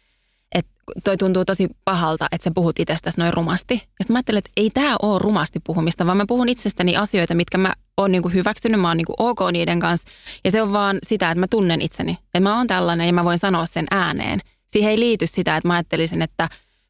toi 1.04 1.16
tuntuu 1.16 1.44
tosi 1.44 1.68
pahalta, 1.84 2.28
että 2.32 2.44
sä 2.44 2.50
puhut 2.54 2.78
itsestäsi 2.78 3.20
noin 3.20 3.32
rumasti. 3.32 3.74
Ja 3.74 3.80
sitten 3.80 4.14
mä 4.14 4.16
ajattelin, 4.16 4.38
että 4.38 4.50
ei 4.56 4.70
tämä 4.70 4.96
ole 5.02 5.18
rumasti 5.18 5.60
puhumista, 5.64 6.06
vaan 6.06 6.16
mä 6.16 6.24
puhun 6.28 6.48
itsestäni 6.48 6.96
asioita, 6.96 7.34
mitkä 7.34 7.58
mä 7.58 7.72
oon 7.96 8.12
niinku 8.12 8.28
hyväksynyt, 8.28 8.80
mä 8.80 8.88
oon 8.88 8.96
niinku 8.96 9.14
ok 9.18 9.40
niiden 9.52 9.80
kanssa. 9.80 10.08
Ja 10.44 10.50
se 10.50 10.62
on 10.62 10.72
vaan 10.72 10.98
sitä, 11.02 11.30
että 11.30 11.40
mä 11.40 11.46
tunnen 11.48 11.82
itseni. 11.82 12.18
Että 12.24 12.40
mä 12.40 12.56
oon 12.56 12.66
tällainen 12.66 13.06
ja 13.06 13.12
mä 13.12 13.24
voin 13.24 13.38
sanoa 13.38 13.66
sen 13.66 13.86
ääneen. 13.90 14.40
Siihen 14.66 14.90
ei 14.90 14.98
liity 14.98 15.26
sitä, 15.26 15.56
että 15.56 15.68
mä 15.68 15.74
ajattelisin, 15.74 16.22
että 16.22 16.48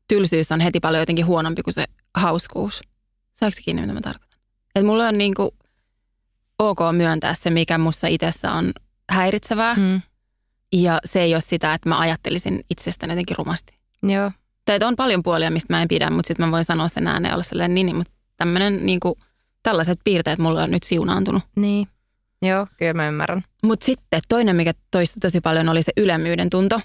tylsyys 0.09 0.53
on 0.53 0.61
heti 0.61 0.81
paljon 0.81 1.03
jotenkin 1.03 1.27
huonompi 1.27 1.63
kuin 1.63 1.75
se 1.75 1.85
hauskuus. 2.15 2.83
Saako 3.35 3.57
kiinni, 3.65 3.83
mitä 3.83 3.95
mä 3.95 4.01
tarkoitan? 4.01 4.39
Että 4.75 4.87
mulla 4.87 5.09
on 5.09 5.19
niinku 5.19 5.55
ok 6.59 6.79
myöntää 6.93 7.35
se, 7.35 7.51
mikä 7.51 7.79
mussa 7.79 8.07
itsessä 8.07 8.53
on 8.53 8.73
häiritsevää. 9.11 9.75
Mm. 9.75 10.01
Ja 10.73 10.99
se 11.05 11.21
ei 11.23 11.35
ole 11.35 11.41
sitä, 11.41 11.75
että 11.75 11.89
mä 11.89 11.99
ajattelisin 11.99 12.65
itsestäni 12.71 13.13
jotenkin 13.13 13.37
rumasti. 13.37 13.82
Joo. 14.03 14.31
Tai 14.65 14.79
on 14.83 14.97
paljon 14.97 15.23
puolia, 15.23 15.51
mistä 15.51 15.73
mä 15.73 15.83
en 15.83 15.89
pidä, 15.89 16.11
mutta 16.11 16.29
sitten 16.29 16.47
mä 16.47 16.53
voin 16.53 16.65
sanoa 16.65 16.89
sen 16.89 17.07
ääneen 17.07 17.35
olla 17.35 17.43
sellainen 17.43 17.75
niin, 17.75 17.97
mutta 17.97 18.13
tämmöinen 18.37 18.87
niin 18.87 19.01
kuin, 19.01 19.15
tällaiset 19.63 19.99
piirteet 20.05 20.39
mulle 20.39 20.63
on 20.63 20.71
nyt 20.71 20.83
siunaantunut. 20.83 21.43
Niin. 21.57 21.89
Joo, 22.43 22.67
kyllä 22.77 22.95
mä 22.95 23.09
ymmärrän. 23.09 23.45
Mutta 23.63 23.87
sitten 23.87 24.21
toinen, 24.29 24.57
mikä 24.57 24.73
toistui 24.91 25.21
tosi 25.21 25.41
paljon, 25.41 25.69
oli 25.69 25.83
se 25.83 25.93
ylemmyyden 25.97 26.51
tunto, 26.51 26.81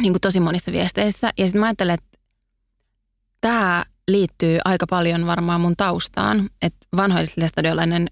niin 0.00 0.12
kuin 0.12 0.20
tosi 0.20 0.40
monissa 0.40 0.72
viesteissä. 0.72 1.30
Ja 1.38 1.46
sitten 1.46 1.60
mä 1.60 1.66
ajattelen, 1.66 1.94
että 1.94 2.18
tämä 3.40 3.84
liittyy 4.08 4.58
aika 4.64 4.86
paljon 4.86 5.26
varmaan 5.26 5.60
mun 5.60 5.76
taustaan, 5.76 6.50
että 6.62 6.86
vanhoillisestadiolainen 6.96 8.10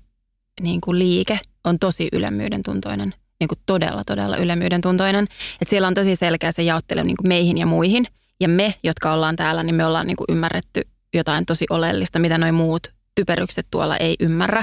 niin 0.61 0.81
kuin 0.81 0.99
liike 0.99 1.39
on 1.65 1.79
tosi 1.79 2.09
ylemmyyden 2.13 2.63
tuntoinen 2.63 3.15
niin 3.41 3.49
kuin 3.49 3.59
todella, 3.67 4.05
todella 4.05 4.37
ylemmyyden 4.37 4.81
tuntoinen. 4.81 5.25
Että 5.61 5.71
siellä 5.71 5.89
on 5.89 5.95
tosi 5.95 6.17
selkeä 6.17 6.53
se 6.53 6.63
jaottelu 6.63 7.03
niin 7.03 7.17
kuin 7.17 7.29
meihin 7.29 7.59
ja 7.59 7.67
muihin. 7.67 8.07
Ja 8.41 8.49
me, 8.49 8.75
jotka 8.83 9.13
ollaan 9.13 9.37
täällä, 9.37 9.63
niin 9.63 9.75
me 9.75 9.87
ollaan 9.87 10.07
niin 10.07 10.17
kuin 10.17 10.27
ymmärretty 10.29 10.83
jotain 11.15 11.47
tosi 11.47 11.67
oleellista, 11.71 12.19
mitä 12.19 12.39
noin 12.39 12.55
muut 12.55 12.89
typerykset 13.15 13.67
tuolla 13.71 13.97
ei 13.97 14.17
ymmärrä. 14.21 14.63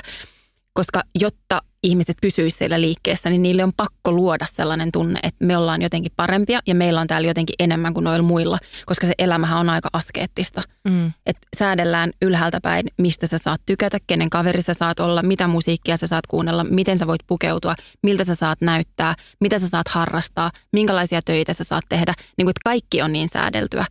Koska 0.74 1.04
jotta 1.20 1.62
ihmiset 1.84 2.18
pysyisivät 2.22 2.58
siellä 2.58 2.82
liikkeessä, 2.82 3.30
niin 3.30 3.42
niille 3.42 3.64
on 3.64 3.74
pakko 3.78 4.12
luoda 4.12 4.46
sellainen 4.50 4.92
tunne, 4.92 5.20
että 5.24 5.46
me 5.46 5.58
ollaan 5.58 5.82
jotenkin 5.82 6.12
parempia 6.16 6.60
ja 6.68 6.76
meillä 6.76 7.02
on 7.02 7.08
täällä 7.08 7.28
jotenkin 7.28 7.56
enemmän 7.60 7.94
kuin 7.94 8.04
noilla 8.04 8.24
muilla, 8.24 8.58
koska 8.86 9.08
se 9.08 9.14
elämähän 9.20 9.60
on 9.60 9.70
aika 9.70 9.90
askeettista. 9.94 10.62
Mm. 10.84 11.12
Että 11.26 11.48
säädellään 11.58 12.12
ylhäältä 12.22 12.60
päin, 12.62 12.88
mistä 12.98 13.28
sä 13.28 13.38
saat 13.38 13.62
tykätä, 13.66 13.98
kenen 14.08 14.30
kaveri 14.30 14.62
sä 14.62 14.74
saat 14.74 15.00
olla, 15.00 15.22
mitä 15.22 15.48
musiikkia 15.48 15.98
sä 15.98 16.08
saat 16.08 16.28
kuunnella, 16.28 16.64
miten 16.64 16.98
sä 16.98 17.08
voit 17.08 17.22
pukeutua, 17.28 17.76
miltä 18.04 18.24
sä 18.24 18.36
saat 18.36 18.62
näyttää, 18.62 19.16
mitä 19.40 19.60
sä 19.60 19.68
saat 19.68 19.88
harrastaa, 19.88 20.52
minkälaisia 20.74 21.22
töitä 21.22 21.54
sä 21.54 21.64
saat 21.64 21.84
tehdä. 21.90 22.14
Niin 22.38 22.46
kuin, 22.46 22.54
kaikki 22.64 23.02
on 23.02 23.14
niin 23.14 23.30
säädeltyä. 23.30 23.86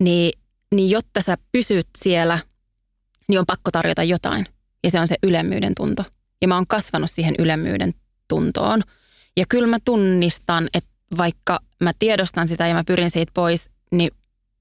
Niin, 0.00 0.32
niin 0.74 0.90
jotta 0.90 1.20
sä 1.22 1.36
pysyt 1.52 1.88
siellä, 1.98 2.38
niin 3.28 3.38
on 3.38 3.46
pakko 3.46 3.70
tarjota 3.70 4.02
jotain. 4.02 4.46
Ja 4.84 4.90
se 4.90 5.00
on 5.00 5.08
se 5.08 5.16
ylemmyyden 5.22 5.72
tunto. 5.76 6.04
Ja 6.42 6.48
mä 6.48 6.54
oon 6.54 6.66
kasvanut 6.66 7.10
siihen 7.10 7.34
ylemmyyden 7.38 7.94
tuntoon. 8.28 8.82
Ja 9.36 9.44
kyllä 9.48 9.66
mä 9.66 9.78
tunnistan, 9.84 10.68
että 10.74 10.90
vaikka 11.18 11.58
mä 11.80 11.92
tiedostan 11.98 12.48
sitä 12.48 12.66
ja 12.66 12.74
mä 12.74 12.84
pyrin 12.84 13.10
siitä 13.10 13.32
pois, 13.34 13.70
niin 13.92 14.10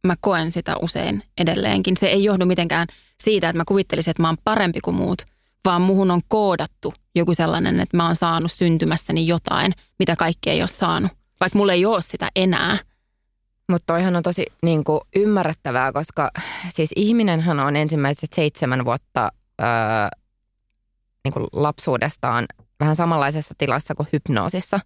mä 0.07 0.15
koen 0.21 0.51
sitä 0.51 0.75
usein 0.81 1.23
edelleenkin. 1.37 1.97
Se 1.97 2.07
ei 2.07 2.23
johdu 2.23 2.45
mitenkään 2.45 2.87
siitä, 3.23 3.49
että 3.49 3.57
mä 3.57 3.63
kuvittelisin, 3.67 4.11
että 4.11 4.21
mä 4.21 4.27
oon 4.27 4.37
parempi 4.43 4.79
kuin 4.81 4.95
muut, 4.95 5.21
vaan 5.65 5.81
muhun 5.81 6.11
on 6.11 6.21
koodattu 6.27 6.93
joku 7.15 7.33
sellainen, 7.33 7.79
että 7.79 7.97
mä 7.97 8.05
oon 8.05 8.15
saanut 8.15 8.51
syntymässäni 8.51 9.27
jotain, 9.27 9.73
mitä 9.99 10.15
kaikki 10.15 10.49
ei 10.49 10.61
ole 10.61 10.67
saanut. 10.67 11.11
Vaikka 11.39 11.59
mulla 11.59 11.73
ei 11.73 11.85
ole 11.85 12.01
sitä 12.01 12.29
enää. 12.35 12.77
Mutta 13.71 13.93
toihan 13.93 14.15
on 14.15 14.23
tosi 14.23 14.45
niin 14.63 14.83
kuin, 14.83 15.01
ymmärrettävää, 15.15 15.91
koska 15.91 16.31
siis 16.69 16.89
ihminenhän 16.95 17.59
on 17.59 17.75
ensimmäiset 17.75 18.33
seitsemän 18.33 18.85
vuotta 18.85 19.31
öö, 19.61 19.67
niin 21.27 21.33
kuin 21.33 21.47
lapsuudestaan 21.53 22.45
vähän 22.79 22.95
samanlaisessa 22.95 23.55
tilassa 23.57 23.95
kuin 23.95 24.07
hypnoosissa. 24.13 24.79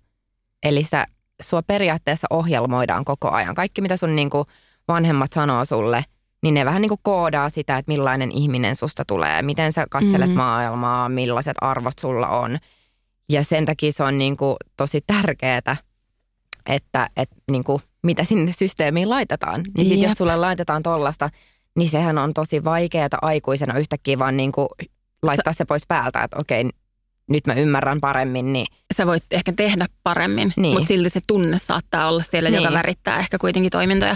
Eli 0.63 0.83
sitä, 0.83 1.07
sua 1.41 1.61
periaatteessa 1.63 2.27
ohjelmoidaan 2.29 3.05
koko 3.05 3.31
ajan. 3.31 3.55
Kaikki, 3.55 3.81
mitä 3.81 3.97
sun 3.97 4.15
niin 4.15 4.29
kuin 4.29 4.45
vanhemmat 4.87 5.33
sanoo 5.33 5.65
sulle, 5.65 6.05
niin 6.43 6.53
ne 6.53 6.65
vähän 6.65 6.81
niin 6.81 6.89
kuin 6.89 6.99
koodaa 7.03 7.49
sitä, 7.49 7.77
että 7.77 7.91
millainen 7.91 8.31
ihminen 8.31 8.75
susta 8.75 9.05
tulee, 9.05 9.41
miten 9.41 9.73
sä 9.73 9.85
katselet 9.89 10.19
mm-hmm. 10.19 10.37
maailmaa, 10.37 11.09
millaiset 11.09 11.57
arvot 11.61 11.99
sulla 11.99 12.27
on. 12.27 12.57
Ja 13.29 13.43
sen 13.43 13.65
takia 13.65 13.91
se 13.91 14.03
on 14.03 14.17
niin 14.17 14.37
kuin 14.37 14.55
tosi 14.77 15.01
tärkeää, 15.07 15.57
että, 16.65 17.09
että 17.17 17.35
niin 17.51 17.63
kuin, 17.63 17.81
mitä 18.03 18.23
sinne 18.23 18.53
systeemiin 18.53 19.09
laitetaan. 19.09 19.63
Niin 19.77 19.87
sitten 19.87 20.09
jos 20.09 20.17
sulle 20.17 20.35
laitetaan 20.35 20.83
tollasta, 20.83 21.29
niin 21.77 21.89
sehän 21.89 22.17
on 22.17 22.33
tosi 22.33 22.63
vaikeaa 22.63 23.09
aikuisena 23.21 23.79
yhtäkkiä 23.79 24.19
vaan 24.19 24.37
niin 24.37 24.51
kuin 24.51 24.67
laittaa 25.23 25.53
se 25.53 25.65
pois 25.65 25.83
päältä, 25.87 26.23
että 26.23 26.37
okei, 26.39 26.69
nyt 27.29 27.47
mä 27.47 27.53
ymmärrän 27.53 28.01
paremmin. 28.01 28.53
Niin... 28.53 28.67
Sä 28.93 29.07
voit 29.07 29.23
ehkä 29.31 29.53
tehdä 29.55 29.87
paremmin, 30.03 30.53
niin. 30.57 30.73
mutta 30.73 30.87
silti 30.87 31.09
se 31.09 31.19
tunne 31.27 31.57
saattaa 31.57 32.07
olla 32.07 32.21
siellä, 32.21 32.49
niin. 32.49 32.63
joka 32.63 32.73
värittää 32.73 33.19
ehkä 33.19 33.37
kuitenkin 33.37 33.71
toimintoja. 33.71 34.15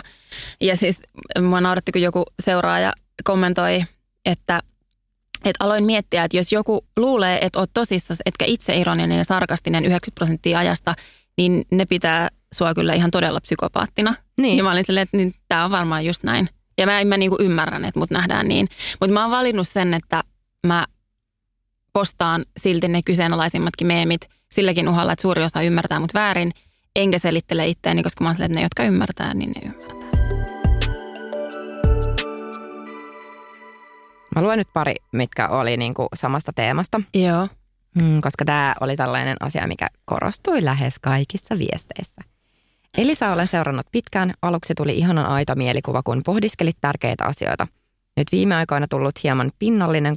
Ja 0.62 0.76
siis 0.76 1.00
mua 1.42 1.62
nauratti, 1.62 1.92
kun 1.92 2.02
joku 2.02 2.24
seuraaja 2.44 2.94
kommentoi, 3.24 3.84
että 4.26 4.62
että 5.46 5.64
aloin 5.66 5.86
miettiä, 5.86 6.24
että 6.24 6.38
jos 6.38 6.52
joku 6.52 6.86
luulee, 6.98 7.40
että 7.42 7.60
oot 7.60 7.70
tosissas, 7.74 8.18
etkä 8.26 8.46
itse 8.46 8.78
ironinen 8.78 9.18
ja 9.18 9.24
sarkastinen 9.24 9.86
90 9.86 10.16
prosenttia 10.16 10.60
ajasta, 10.60 10.96
niin 11.38 11.66
ne 11.72 11.86
pitää 11.86 12.30
sua 12.54 12.74
kyllä 12.74 12.94
ihan 12.94 13.12
todella 13.12 13.42
psykopaattina. 13.42 14.16
Niin. 14.38 14.58
Ja 14.58 14.64
mä 14.64 14.72
olin 14.72 14.84
silleen, 14.84 15.04
että 15.04 15.18
niin, 15.18 15.34
tämä 15.48 15.66
on 15.66 15.72
varmaan 15.72 16.06
just 16.06 16.24
näin. 16.24 16.50
Ja 16.78 16.86
mä, 16.86 17.06
mä 17.06 17.18
niinku 17.18 17.38
ymmärrän, 17.40 17.86
että 17.86 18.00
mut 18.00 18.12
nähdään 18.12 18.48
niin. 18.48 18.68
Mutta 19.00 19.14
mä 19.14 19.22
oon 19.22 19.32
valinnut 19.32 19.68
sen, 19.68 19.94
että 19.94 20.24
mä 20.68 20.86
postaan 21.96 22.46
silti 22.58 22.88
ne 22.88 23.02
kyseenalaisimmatkin 23.02 23.88
meemit 23.88 24.22
silläkin 24.52 24.90
uhalla, 24.90 25.12
että 25.12 25.22
suuri 25.22 25.44
osa 25.44 25.62
ymmärtää 25.62 26.00
mut 26.00 26.14
väärin, 26.14 26.52
enkä 26.96 27.20
selittele 27.20 27.68
itseäni, 27.68 28.04
koska 28.04 28.24
mä 28.24 28.30
oon 28.30 28.36
että 28.42 28.48
ne, 28.48 28.62
jotka 28.62 28.84
ymmärtää, 28.84 29.34
niin 29.34 29.52
ne 29.52 29.62
ymmärtää. 29.66 29.96
Mä 34.36 34.42
luen 34.42 34.58
nyt 34.58 34.68
pari, 34.74 34.96
mitkä 35.12 35.48
oli 35.48 35.78
niin 35.78 35.94
kuin 35.94 36.08
samasta 36.14 36.54
teemasta. 36.54 37.02
Joo. 37.14 37.48
Mm, 38.02 38.22
koska 38.22 38.46
tämä 38.46 38.76
oli 38.82 38.96
tällainen 38.96 39.38
asia, 39.40 39.68
mikä 39.68 39.88
korostui 40.06 40.66
lähes 40.66 41.00
kaikissa 41.02 41.58
viesteissä. 41.58 42.22
Elisa 42.98 43.32
olen 43.32 43.48
seurannut 43.48 43.86
pitkään. 43.92 44.34
Aluksi 44.42 44.74
tuli 44.76 44.98
ihanan 44.98 45.26
aito 45.26 45.56
mielikuva, 45.56 46.04
kun 46.04 46.22
pohdiskelit 46.26 46.78
tärkeitä 46.82 47.26
asioita. 47.26 47.68
Nyt 48.18 48.28
viime 48.32 48.56
aikoina 48.56 48.88
tullut 48.90 49.24
hieman 49.24 49.52
pinnallinen 49.60 50.16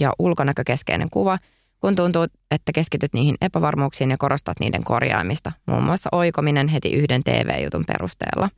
ja 0.00 0.12
ulkonäkökeskeinen 0.18 1.10
kuva, 1.10 1.38
kun 1.80 1.96
tuntuu, 1.96 2.22
että 2.50 2.72
keskityt 2.74 3.12
niihin 3.12 3.34
epävarmuuksiin 3.40 4.10
ja 4.10 4.18
korostat 4.18 4.60
niiden 4.60 4.84
korjaamista, 4.84 5.52
muun 5.66 5.82
muassa 5.82 6.08
oikominen 6.12 6.68
heti 6.68 6.92
yhden 6.92 7.22
TV-jutun 7.22 7.84
perusteella. 7.86 8.50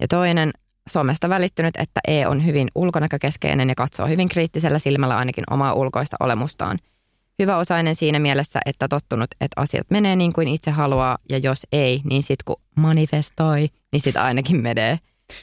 Ja 0.00 0.08
toinen, 0.08 0.52
somesta 0.88 1.28
välittynyt, 1.28 1.76
että 1.78 2.00
E 2.08 2.26
on 2.26 2.46
hyvin 2.46 2.68
ulkonäkökeskeinen 2.74 3.68
ja 3.68 3.74
katsoo 3.74 4.06
hyvin 4.06 4.28
kriittisellä 4.28 4.78
silmällä 4.78 5.16
ainakin 5.16 5.44
omaa 5.50 5.72
ulkoista 5.72 6.16
olemustaan. 6.20 6.78
Hyvä 7.38 7.56
osainen 7.56 7.96
siinä 7.96 8.18
mielessä, 8.18 8.60
että 8.66 8.88
tottunut, 8.88 9.30
että 9.40 9.60
asiat 9.60 9.90
menee 9.90 10.16
niin 10.16 10.32
kuin 10.32 10.48
itse 10.48 10.70
haluaa 10.70 11.18
ja 11.28 11.38
jos 11.38 11.66
ei, 11.72 12.00
niin 12.04 12.22
sitten 12.22 12.44
kun 12.44 12.62
manifestoi, 12.76 13.68
niin 13.92 14.00
sitten 14.00 14.22
ainakin 14.22 14.62
menee. 14.62 14.98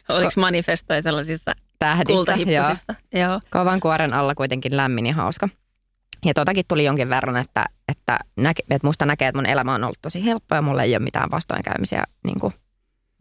Oliko 0.09 0.31
manifestoi 0.37 1.01
sellaisissa 1.01 1.51
tähdissä. 1.79 2.35
Joo. 2.45 2.75
joo. 3.13 3.39
Kovan 3.49 3.79
kuoren 3.79 4.13
alla 4.13 4.35
kuitenkin 4.35 4.77
lämmin 4.77 5.05
ja 5.05 5.13
hauska. 5.13 5.49
Ja 6.25 6.33
totakin 6.33 6.65
tuli 6.67 6.83
jonkin 6.83 7.09
verran, 7.09 7.37
että, 7.37 7.65
että, 7.87 8.19
näke, 8.37 8.63
että 8.69 8.87
musta 8.87 9.05
näkee, 9.05 9.27
että 9.27 9.37
mun 9.37 9.45
elämä 9.45 9.73
on 9.73 9.83
ollut 9.83 10.01
tosi 10.01 10.25
helppo 10.25 10.55
ja 10.55 10.61
mulla 10.61 10.83
ei 10.83 10.95
ole 10.95 11.03
mitään 11.03 11.31
vastoinkäymisiä. 11.31 12.03
Niin 12.23 12.39
kuin, 12.39 12.53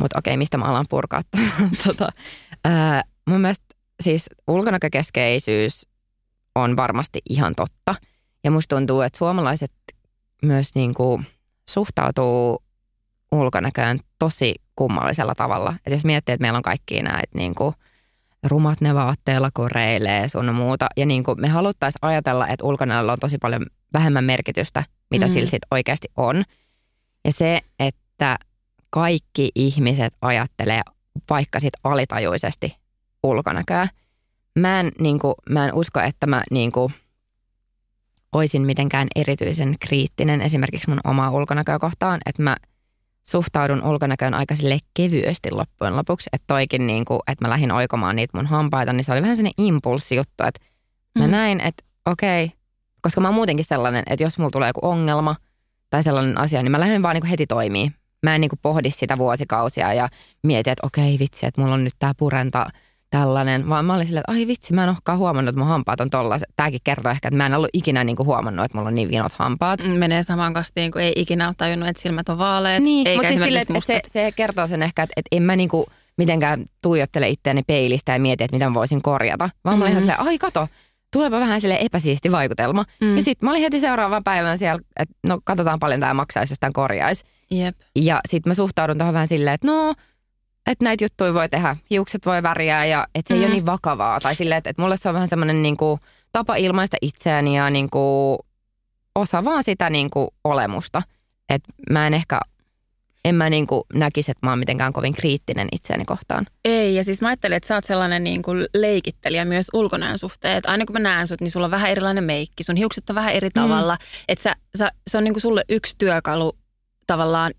mutta 0.01 0.19
okei, 0.19 0.37
mistä 0.37 0.59
mä 0.59 0.65
alan 0.65 0.87
purkaa? 0.89 1.23
tota, 1.87 2.09
ää, 2.65 3.03
mun 3.29 3.41
mielestä 3.41 3.65
siis 4.03 4.27
ulkonäkökeskeisyys 4.47 5.87
on 6.55 6.77
varmasti 6.77 7.23
ihan 7.31 7.55
totta. 7.55 7.95
Ja 8.45 8.51
musta 8.51 8.77
tuntuu, 8.77 9.01
että 9.01 9.19
suomalaiset 9.19 9.73
myös 10.43 10.75
niin 10.75 10.95
kuin 10.95 11.27
suhtautuu 11.69 12.63
ulkonäköön 13.33 14.01
tosi 14.19 14.55
kummallisella 14.77 15.35
tavalla. 15.35 15.75
Et 15.87 15.93
jos 15.93 16.05
miettii, 16.05 16.33
että 16.33 16.43
meillä 16.43 16.57
on 16.57 16.63
kaikki 16.63 17.03
näitä 17.03 17.39
niin 17.39 17.55
kuin, 17.55 17.75
rumat 18.43 18.81
ne 18.81 18.95
vaatteilla 18.95 19.51
koreilee 19.55 20.29
sun 20.29 20.55
muuta. 20.55 20.87
Ja 20.97 21.07
niin 21.07 21.25
kuin 21.25 21.41
me 21.41 21.49
haluttaisiin 21.49 21.99
ajatella, 22.03 22.49
että 22.49 22.65
ulkonäöllä 22.65 23.13
on 23.13 23.19
tosi 23.19 23.39
paljon 23.39 23.67
vähemmän 23.93 24.25
merkitystä, 24.25 24.85
mitä 25.11 25.27
mm. 25.27 25.33
sillä 25.33 25.51
sit 25.51 25.63
oikeasti 25.71 26.09
on. 26.17 26.45
Ja 27.25 27.33
se, 27.33 27.61
että 27.79 28.37
kaikki 28.91 29.51
ihmiset 29.55 30.15
ajattelee 30.21 30.81
vaikka 31.31 31.61
sit 31.61 31.75
alitajuisesti 31.85 32.77
ulkonäköä. 33.23 33.89
Mä 34.59 34.81
en, 34.81 34.93
niin 35.01 35.19
kuin, 35.19 35.35
mä 35.51 35.69
en 35.69 35.75
usko, 35.75 36.01
että 36.01 36.27
mä 36.27 36.43
niin 36.51 36.73
kuin, 36.73 36.93
oisin 38.33 38.63
mitenkään 38.63 39.09
erityisen 39.17 39.75
kriittinen 39.81 40.43
esimerkiksi 40.43 40.89
mun 40.91 41.01
omaa 41.05 41.31
ulkonäköä 41.31 41.79
kohtaan, 41.79 42.21
että 42.27 42.43
mä 42.43 42.57
suhtaudun 43.29 43.85
ulkonäköön 43.85 44.35
aika 44.35 44.57
sille 44.57 44.79
kevyesti 44.95 45.51
loppujen 45.51 45.97
lopuksi, 45.97 46.31
että 46.33 46.45
toikin 46.47 46.87
niin 46.87 47.05
kuin, 47.05 47.21
että 47.27 47.45
mä 47.45 47.51
lähdin 47.51 47.73
oikomaan 47.73 48.17
niitä 48.17 48.39
mun 48.39 48.47
hampaita, 48.47 48.93
niin 48.93 49.05
se 49.05 49.13
oli 49.13 49.23
vähän 49.23 49.37
sellainen 49.37 49.65
impulssijuttu, 49.67 50.45
että 50.47 50.61
mä 51.19 51.27
mm. 51.27 51.31
näin, 51.31 51.61
että 51.61 51.85
okei, 52.07 52.53
koska 53.01 53.21
mä 53.21 53.29
oon 53.29 53.35
muutenkin 53.35 53.65
sellainen, 53.65 54.03
että 54.07 54.23
jos 54.23 54.39
mulla 54.39 54.51
tulee 54.51 54.69
joku 54.69 54.81
ongelma 54.83 55.37
tai 55.91 56.03
sellainen 56.03 56.39
asia, 56.39 56.63
niin 56.63 56.71
mä 56.71 56.81
lähden 56.81 57.03
vaan 57.03 57.15
niin 57.15 57.23
kuin 57.23 57.31
heti 57.31 57.47
toimii. 57.47 57.93
Mä 58.23 58.35
en 58.35 58.41
niin 58.41 58.49
kuin 58.49 58.61
pohdi 58.63 58.91
sitä 58.91 59.19
vuosikausia 59.19 59.95
ja 59.95 60.09
mieti, 60.43 60.71
että 60.71 60.87
okei 60.87 61.19
vitsi, 61.19 61.47
että 61.47 61.61
mulla 61.61 61.75
on 61.75 61.85
nyt 61.85 61.95
tää 61.99 62.13
purenta– 62.19 62.67
tällainen, 63.11 63.69
vaan 63.69 63.85
mä 63.85 63.95
olin 63.95 64.07
silleen, 64.07 64.25
että 64.29 64.33
ai 64.33 64.47
vitsi, 64.47 64.75
mä 64.75 64.83
en 64.83 64.89
olekaan 64.89 65.19
huomannut, 65.19 65.49
että 65.49 65.59
mun 65.59 65.69
hampaat 65.69 66.01
on 66.01 66.11
tollaset. 66.11 66.49
Tämäkin 66.57 66.81
kertoo 66.85 67.13
ehkä, 67.13 67.29
että 67.29 67.37
mä 67.37 67.47
en 67.47 67.55
ollut 67.55 67.69
ikinä 67.73 68.05
niinku 68.05 68.25
huomannut, 68.25 68.65
että 68.65 68.79
mulla 68.79 68.89
on 68.89 68.95
niin 68.95 69.11
vinot 69.11 69.33
hampaat. 69.33 69.83
Mm, 69.83 69.91
menee 69.91 70.23
samaan 70.23 70.55
kastiin, 70.55 70.91
kun 70.91 71.01
ei 71.01 71.13
ikinä 71.17 71.47
ole 71.47 71.55
tajunnut, 71.59 71.89
että 71.89 72.03
silmät 72.03 72.29
on 72.29 72.39
vaaleet. 72.39 72.83
Niin, 72.83 73.09
eikä 73.09 73.23
mutta 73.23 73.29
siis 73.29 73.45
sille, 73.45 73.59
että 73.59 73.81
se, 73.81 74.01
se, 74.07 74.33
kertoo 74.37 74.67
sen 74.67 74.83
ehkä, 74.83 75.03
että, 75.03 75.13
että 75.17 75.37
en 75.37 75.43
mä 75.43 75.57
niinku 75.57 75.87
mitenkään 76.19 76.65
tuijottele 76.83 77.29
itseäni 77.29 77.63
peilistä 77.67 78.13
ja 78.13 78.19
mieti, 78.19 78.45
että 78.45 78.57
mitä 78.57 78.69
mä 78.69 78.75
voisin 78.75 79.03
korjata. 79.03 79.39
Vaan 79.39 79.53
mm-hmm. 79.65 79.79
mä 79.79 79.85
olin 79.85 79.91
ihan 79.91 80.03
silleen, 80.03 80.21
ai 80.21 80.39
kato, 80.39 80.69
tuleepa 81.13 81.41
vähän 81.41 81.61
sille 81.61 81.79
epäsiisti 81.81 82.33
vaikutelma. 82.33 82.85
Mm. 83.01 83.17
Ja 83.17 83.23
sitten 83.23 83.47
mä 83.47 83.51
olin 83.51 83.63
heti 83.63 83.81
seuraavan 83.81 84.25
päivän 84.25 84.59
siellä, 84.59 84.81
että 85.01 85.15
no 85.27 85.39
katsotaan 85.45 85.79
paljon 85.79 86.01
tämä 86.01 86.15
maksaisi, 86.15 86.53
jos 86.53 86.59
tämän 86.59 86.73
korjaisi. 86.73 87.25
Jep. 87.51 87.77
Ja 87.97 88.21
sitten 88.29 88.51
mä 88.51 88.55
suhtaudun 88.55 88.99
tuohon 88.99 89.15
vähän 89.15 89.29
silleen, 89.29 89.55
että 89.55 89.67
no 89.67 89.95
että 90.67 90.85
näitä 90.85 91.05
juttuja 91.05 91.35
voi 91.35 91.49
tehdä, 91.49 91.77
hiukset 91.91 92.27
voi 92.27 92.43
väriä 92.43 92.85
ja 92.85 93.07
että 93.15 93.29
se 93.29 93.35
mm. 93.35 93.41
ei 93.41 93.45
ole 93.45 93.49
mm. 93.49 93.55
niin 93.55 93.67
vakavaa. 93.67 94.21
Tai 94.21 94.35
silleen, 94.35 94.59
että, 94.59 94.71
että 94.71 94.83
mulle 94.83 94.97
se 94.97 95.09
on 95.09 95.15
vähän 95.15 95.29
semmoinen 95.29 95.63
niin 95.63 95.77
kuin, 95.77 96.01
tapa 96.33 96.57
ilmaista 96.57 96.97
itseäni 97.03 97.57
ja 97.57 97.71
niin 97.71 97.91
kuin, 97.91 98.39
osa 99.15 99.45
vaan 99.45 99.65
sitä 99.65 99.91
niin 99.91 100.11
kuin, 100.11 100.29
olemusta. 100.45 101.03
Että 101.49 101.73
mä 101.91 102.07
en 102.07 102.15
ehkä 102.15 102.41
en 103.25 103.35
mä 103.35 103.51
niin 103.51 103.67
kuin 103.67 103.83
näkisi, 103.95 104.31
että 104.31 104.47
mä 104.47 104.51
oon 104.51 104.59
mitenkään 104.59 104.93
kovin 104.93 105.15
kriittinen 105.15 105.69
itseäni 105.73 106.05
kohtaan. 106.05 106.47
Ei, 106.65 106.95
ja 106.95 107.05
siis 107.05 107.21
mä 107.21 107.29
ajattelin, 107.29 107.57
että 107.57 107.67
sä 107.67 107.75
oot 107.75 107.85
sellainen 107.85 108.25
niin 108.25 108.43
kuin 108.43 108.67
leikittelijä 108.75 109.45
myös 109.45 109.67
ulkonäön 109.73 110.19
suhteen. 110.19 110.57
Että 110.57 110.71
aina 110.71 110.87
kun 110.87 110.93
mä 110.93 110.99
näen 110.99 111.27
sut, 111.27 111.41
niin 111.41 111.51
sulla 111.51 111.67
on 111.67 111.71
vähän 111.71 111.91
erilainen 111.91 112.25
meikki. 112.25 112.63
Sun 112.65 112.77
hiukset 112.77 113.11
on 113.11 113.17
vähän 113.17 113.33
eri 113.33 113.49
mm. 113.49 113.63
tavalla. 113.63 113.95
Mm. 113.95 114.25
Että 114.29 114.43
sä, 114.43 114.57
sä, 114.79 114.93
se 115.11 115.19
on 115.19 115.25
niin 115.25 115.35
kuin 115.35 115.43
sulle 115.43 115.65
yksi 115.69 115.95
työkalu 115.99 116.59
tavallaan 117.07 117.53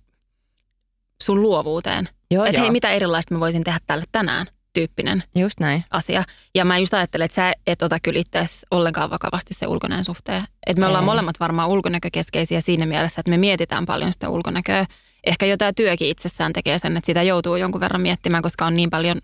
sun 1.24 1.42
luovuuteen. 1.42 2.10
Joo, 2.32 2.46
että 2.46 2.60
joo. 2.60 2.64
hei, 2.64 2.72
mitä 2.72 2.90
erilaista 2.90 3.34
mä 3.34 3.40
voisin 3.40 3.64
tehdä 3.64 3.80
tälle 3.88 4.06
tänään 4.12 4.48
tyyppinen 4.74 5.24
Just 5.36 5.60
näin. 5.60 5.84
asia. 5.92 6.24
Ja 6.56 6.66
mä 6.66 6.78
just 6.78 6.94
ajattelen, 6.94 7.26
että 7.26 7.36
sä 7.36 7.54
et 7.68 7.82
ota 7.82 8.00
kyllä 8.04 8.20
itseäsi 8.20 8.66
ollenkaan 8.72 9.10
vakavasti 9.10 9.54
se 9.54 9.68
ulkonäön 9.68 10.04
suhteen. 10.04 10.44
Että 10.68 10.80
me 10.80 10.86
Ei. 10.86 10.88
ollaan 10.88 11.04
molemmat 11.04 11.40
varmaan 11.40 11.70
ulkonäkökeskeisiä 11.70 12.62
siinä 12.62 12.86
mielessä, 12.86 13.20
että 13.20 13.30
me 13.30 13.38
mietitään 13.38 13.86
paljon 13.86 14.14
sitä 14.14 14.30
ulkonäköä. 14.30 14.86
Ehkä 15.24 15.46
jo 15.46 15.58
tämä 15.58 15.72
työkin 15.76 16.08
itsessään 16.08 16.54
tekee 16.54 16.80
sen, 16.80 16.98
että 16.98 17.06
sitä 17.06 17.24
joutuu 17.24 17.56
jonkun 17.56 17.82
verran 17.82 18.02
miettimään, 18.02 18.44
koska 18.44 18.66
on 18.66 18.76
niin 18.76 18.90
paljon 18.90 19.22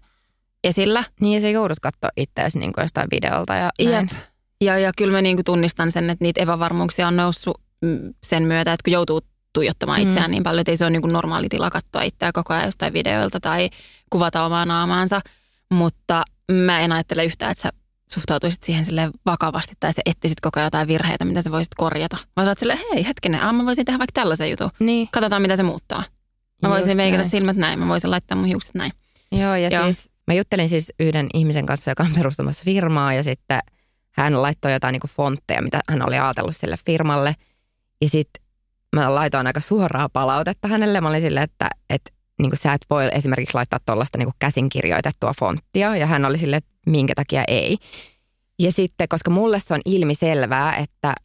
esillä. 0.64 1.04
Niin 1.22 1.34
ja 1.34 1.42
sä 1.42 1.50
joudut 1.50 1.80
katsoa 1.80 2.10
itseäsi 2.18 2.60
niin 2.60 2.74
jostain 2.78 3.08
videolta 3.12 3.56
ja 3.56 3.70
näin. 3.84 4.10
Jep. 4.12 4.20
Ja, 4.62 4.78
ja 4.78 4.92
kyllä 4.98 5.12
mä 5.12 5.22
niin 5.22 5.38
kuin 5.38 5.46
tunnistan 5.46 5.92
sen, 5.92 6.10
että 6.10 6.26
niitä 6.26 6.42
epävarmuuksia 6.42 7.08
on 7.08 7.16
noussut 7.16 7.62
mm, 7.82 8.14
sen 8.24 8.44
myötä, 8.44 8.74
että 8.74 8.84
kun 8.84 8.94
joutuu 8.94 9.22
tuijottamaan 9.54 10.02
mm. 10.02 10.08
itseään 10.08 10.32
niin 10.32 10.44
paljon, 10.44 10.60
että 10.60 10.72
ei 10.72 10.78
se 10.78 10.86
ole 10.86 10.92
niin 10.92 11.02
kuin 11.02 11.14
normaali 11.14 11.50
tila 11.50 11.70
katsoa 11.70 12.02
itseä 12.02 12.32
koko 12.32 12.54
ajan 12.54 12.66
jostain 12.66 12.94
videoilta 12.94 13.40
tai 13.40 13.70
kuvata 14.10 14.46
omaa 14.46 14.66
naamaansa. 14.66 15.22
Mutta 15.72 16.24
mä 16.52 16.80
en 16.80 16.92
ajattele 16.92 17.26
yhtään, 17.26 17.52
että 17.52 17.62
sä 17.62 17.70
suhtautuisit 18.14 18.64
siihen 18.64 18.86
sille 18.86 19.10
vakavasti 19.26 19.74
tai 19.80 19.94
sä 19.94 20.02
etsisit 20.06 20.40
koko 20.40 20.60
ajan 20.60 20.68
jotain 20.68 20.88
virheitä, 20.88 21.26
mitä 21.26 21.42
sä 21.42 21.52
voisit 21.52 21.76
korjata. 21.78 22.18
Mä 22.36 22.46
saat 22.46 22.60
silleen, 22.60 22.80
hei 22.94 23.06
hetkinen, 23.06 23.42
ah, 23.42 23.54
mä 23.54 23.66
voisin 23.66 23.86
tehdä 23.86 24.00
vaikka 24.00 24.22
tällaisen 24.22 24.50
jutun. 24.50 24.70
Niin. 24.80 25.08
Katsotaan, 25.12 25.42
mitä 25.42 25.56
se 25.56 25.64
muuttaa. 25.64 26.04
Mä 26.62 26.70
voisin 26.70 26.90
Just 26.90 26.98
veikata 26.98 27.22
näin. 27.22 27.30
silmät 27.30 27.58
näin, 27.58 27.80
mä 27.80 27.88
voisin 27.88 28.12
laittaa 28.12 28.38
mun 28.38 28.46
hiukset 28.46 28.76
näin. 28.76 28.92
Joo, 29.32 29.56
ja 29.56 29.70
Joo. 29.70 29.84
siis 29.84 30.10
mä 30.28 30.34
juttelin 30.34 30.70
siis 30.70 30.94
yhden 31.00 31.28
ihmisen 31.34 31.66
kanssa, 31.66 31.92
joka 31.92 32.04
on 32.04 32.14
perustamassa 32.20 32.64
firmaa 32.66 33.14
ja 33.14 33.24
sitten 33.24 33.60
hän 34.12 34.42
laittoi 34.42 34.74
jotain 34.74 34.94
niin 34.94 35.12
fontteja, 35.16 35.62
mitä 35.62 35.82
hän 35.90 36.08
oli 36.08 36.20
ajatellut 36.20 36.56
sille 36.56 36.76
firmalle. 36.86 37.36
Ja 38.02 38.10
sitten 38.10 38.43
mä 38.94 39.16
laitoin 39.16 39.48
aika 39.48 39.60
suoraa 39.60 40.10
palautetta 40.10 40.68
hänelle. 40.68 41.02
Mä 41.02 41.10
olin 41.10 41.22
silleen, 41.22 41.44
että, 41.44 41.70
että 41.90 42.12
niin 42.40 42.50
kuin 42.50 42.60
sä 42.60 42.74
et 42.74 42.86
voi 42.90 43.10
esimerkiksi 43.12 43.56
laittaa 43.56 43.80
tuollaista 43.86 44.18
niin 44.18 44.30
käsinkirjoitettua 44.40 45.34
fonttia. 45.40 45.96
Ja 45.96 46.06
hän 46.06 46.26
oli 46.26 46.38
silleen, 46.38 46.58
että 46.58 46.72
minkä 46.86 47.14
takia 47.16 47.44
ei. 47.48 47.78
Ja 48.60 48.72
sitten, 48.72 49.08
koska 49.08 49.32
mulle 49.32 49.60
se 49.60 49.74
on 49.74 49.82
ilmiselvää, 49.86 50.76
että, 50.76 51.16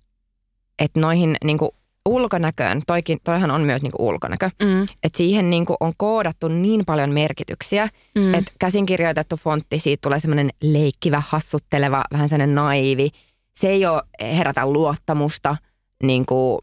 että 0.78 1.00
noihin 1.00 1.36
niin 1.44 1.58
kuin 1.58 1.70
ulkonäköön, 2.08 2.82
toikin, 2.86 3.18
toihan 3.24 3.50
on 3.50 3.60
myös 3.60 3.82
niin 3.82 3.92
kuin 3.92 4.08
ulkonäkö, 4.08 4.50
mm. 4.62 4.82
että 4.82 5.16
siihen 5.16 5.50
niin 5.50 5.66
kuin 5.66 5.76
on 5.80 5.92
koodattu 5.96 6.48
niin 6.48 6.82
paljon 6.86 7.10
merkityksiä, 7.10 7.88
mm. 8.14 8.34
että 8.34 8.52
käsinkirjoitettu 8.58 9.36
fontti, 9.36 9.78
siitä 9.78 10.00
tulee 10.02 10.20
semmoinen 10.20 10.50
leikkivä, 10.62 11.22
hassutteleva, 11.28 12.04
vähän 12.12 12.28
sellainen 12.28 12.54
naivi. 12.54 13.10
Se 13.56 13.68
ei 13.68 13.86
ole 13.86 14.02
herätä 14.20 14.66
luottamusta, 14.66 15.56
niin 16.02 16.26
kuin 16.26 16.58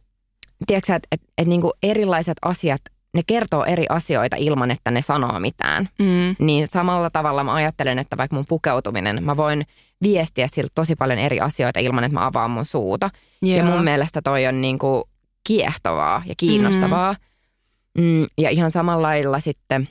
tiedätkö 0.66 0.96
että 0.96 1.08
et, 1.12 1.22
et 1.38 1.48
niinku 1.48 1.72
erilaiset 1.84 2.38
asiat, 2.42 2.82
ne 3.14 3.22
kertoo 3.28 3.64
eri 3.64 3.86
asioita 3.90 4.36
ilman, 4.36 4.72
että 4.72 4.92
ne 4.92 5.02
sanoo 5.02 5.40
mitään. 5.40 5.88
Mm. 6.00 6.36
Niin 6.40 6.68
samalla 6.68 7.10
tavalla 7.10 7.44
mä 7.44 7.54
ajattelen, 7.54 8.00
että 8.00 8.18
vaikka 8.18 8.36
mun 8.36 8.46
pukeutuminen, 8.50 9.24
mä 9.24 9.38
voin 9.38 9.66
viestiä 10.04 10.48
siltä 10.54 10.72
tosi 10.76 10.96
paljon 10.96 11.20
eri 11.20 11.40
asioita 11.40 11.80
ilman, 11.80 12.04
että 12.04 12.20
mä 12.20 12.26
avaan 12.26 12.52
mun 12.52 12.66
suuta. 12.66 13.10
Joo. 13.42 13.58
Ja 13.58 13.64
mun 13.64 13.84
mielestä 13.84 14.22
toi 14.22 14.48
on 14.48 14.62
niinku 14.62 15.10
kiehtovaa 15.48 16.24
ja 16.26 16.34
kiinnostavaa. 16.38 17.14
Mm. 17.14 18.04
Mm, 18.04 18.26
ja 18.38 18.50
ihan 18.50 18.72
samalla 18.72 19.08
lailla 19.08 19.40
sitten 19.40 19.88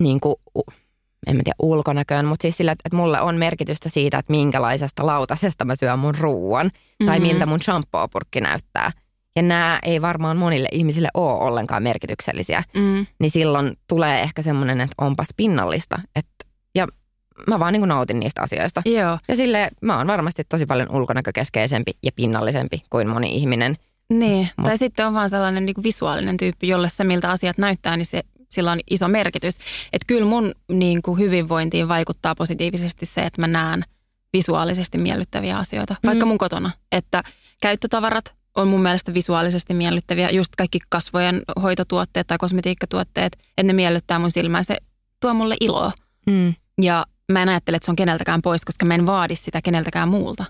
niin 0.00 0.20
kuin, 0.20 0.34
en 1.26 1.36
mä 1.36 1.42
tiedä 1.44 1.56
ulkonäköön, 1.62 2.24
mutta 2.24 2.42
siis 2.42 2.56
sillä, 2.56 2.72
että 2.72 2.96
mulle 2.96 3.20
on 3.20 3.36
merkitystä 3.36 3.88
siitä, 3.88 4.18
että 4.18 4.30
minkälaisesta 4.30 5.06
lautasesta 5.06 5.64
mä 5.64 5.76
syön 5.76 5.98
mun 5.98 6.14
ruuan 6.14 6.66
mm-hmm. 6.66 7.06
tai 7.06 7.20
miltä 7.20 7.46
mun 7.46 7.62
shampoo-purkki 7.62 8.40
näyttää 8.40 8.92
ja 9.36 9.42
nämä 9.42 9.78
ei 9.82 10.02
varmaan 10.02 10.36
monille 10.36 10.68
ihmisille 10.72 11.08
ole 11.14 11.32
ollenkaan 11.32 11.82
merkityksellisiä, 11.82 12.62
mm. 12.74 13.06
niin 13.18 13.30
silloin 13.30 13.76
tulee 13.88 14.20
ehkä 14.22 14.42
semmoinen, 14.42 14.80
että 14.80 14.94
onpas 14.98 15.28
pinnallista. 15.36 15.98
Et, 16.16 16.26
ja 16.74 16.86
mä 17.46 17.58
vaan 17.58 17.72
niin 17.72 17.88
nautin 17.88 18.20
niistä 18.20 18.42
asioista. 18.42 18.82
Joo. 18.84 19.18
Ja 19.28 19.36
sille 19.36 19.70
mä 19.82 19.98
oon 19.98 20.06
varmasti 20.06 20.44
tosi 20.48 20.66
paljon 20.66 20.96
ulkonäkökeskeisempi 20.96 21.92
ja 22.02 22.10
pinnallisempi 22.16 22.82
kuin 22.90 23.08
moni 23.08 23.36
ihminen. 23.36 23.76
Niin, 24.10 24.48
Mut. 24.56 24.66
tai 24.66 24.78
sitten 24.78 25.06
on 25.06 25.14
vaan 25.14 25.30
sellainen 25.30 25.66
niin 25.66 25.82
visuaalinen 25.82 26.36
tyyppi, 26.36 26.68
jolle 26.68 26.88
se 26.88 27.04
miltä 27.04 27.30
asiat 27.30 27.58
näyttää, 27.58 27.96
niin 27.96 28.06
se, 28.06 28.22
sillä 28.50 28.72
on 28.72 28.80
iso 28.90 29.08
merkitys. 29.08 29.56
Että 29.92 30.06
kyllä 30.06 30.26
mun 30.26 30.52
niin 30.68 31.02
kuin 31.02 31.18
hyvinvointiin 31.18 31.88
vaikuttaa 31.88 32.34
positiivisesti 32.34 33.06
se, 33.06 33.20
että 33.20 33.40
mä 33.40 33.46
näen 33.46 33.84
visuaalisesti 34.32 34.98
miellyttäviä 34.98 35.58
asioita, 35.58 35.96
vaikka 36.04 36.24
mm. 36.24 36.28
mun 36.28 36.38
kotona. 36.38 36.70
Että 36.92 37.22
käyttötavarat 37.62 38.34
on 38.56 38.68
mun 38.68 38.82
mielestä 38.82 39.14
visuaalisesti 39.14 39.74
miellyttäviä. 39.74 40.30
Just 40.30 40.56
kaikki 40.56 40.78
kasvojen 40.88 41.42
hoitotuotteet 41.62 42.26
tai 42.26 42.38
kosmetiikkatuotteet, 42.38 43.32
että 43.32 43.62
ne 43.62 43.72
miellyttää 43.72 44.18
mun 44.18 44.30
silmää. 44.30 44.62
Se 44.62 44.76
tuo 45.20 45.34
mulle 45.34 45.56
iloa. 45.60 45.92
Mm. 46.26 46.54
Ja 46.82 47.04
mä 47.32 47.42
en 47.42 47.48
ajattele, 47.48 47.76
että 47.76 47.84
se 47.84 47.92
on 47.92 47.96
keneltäkään 47.96 48.42
pois, 48.42 48.64
koska 48.64 48.86
mä 48.86 48.94
en 48.94 49.06
vaadi 49.06 49.36
sitä 49.36 49.60
keneltäkään 49.64 50.08
muulta, 50.08 50.44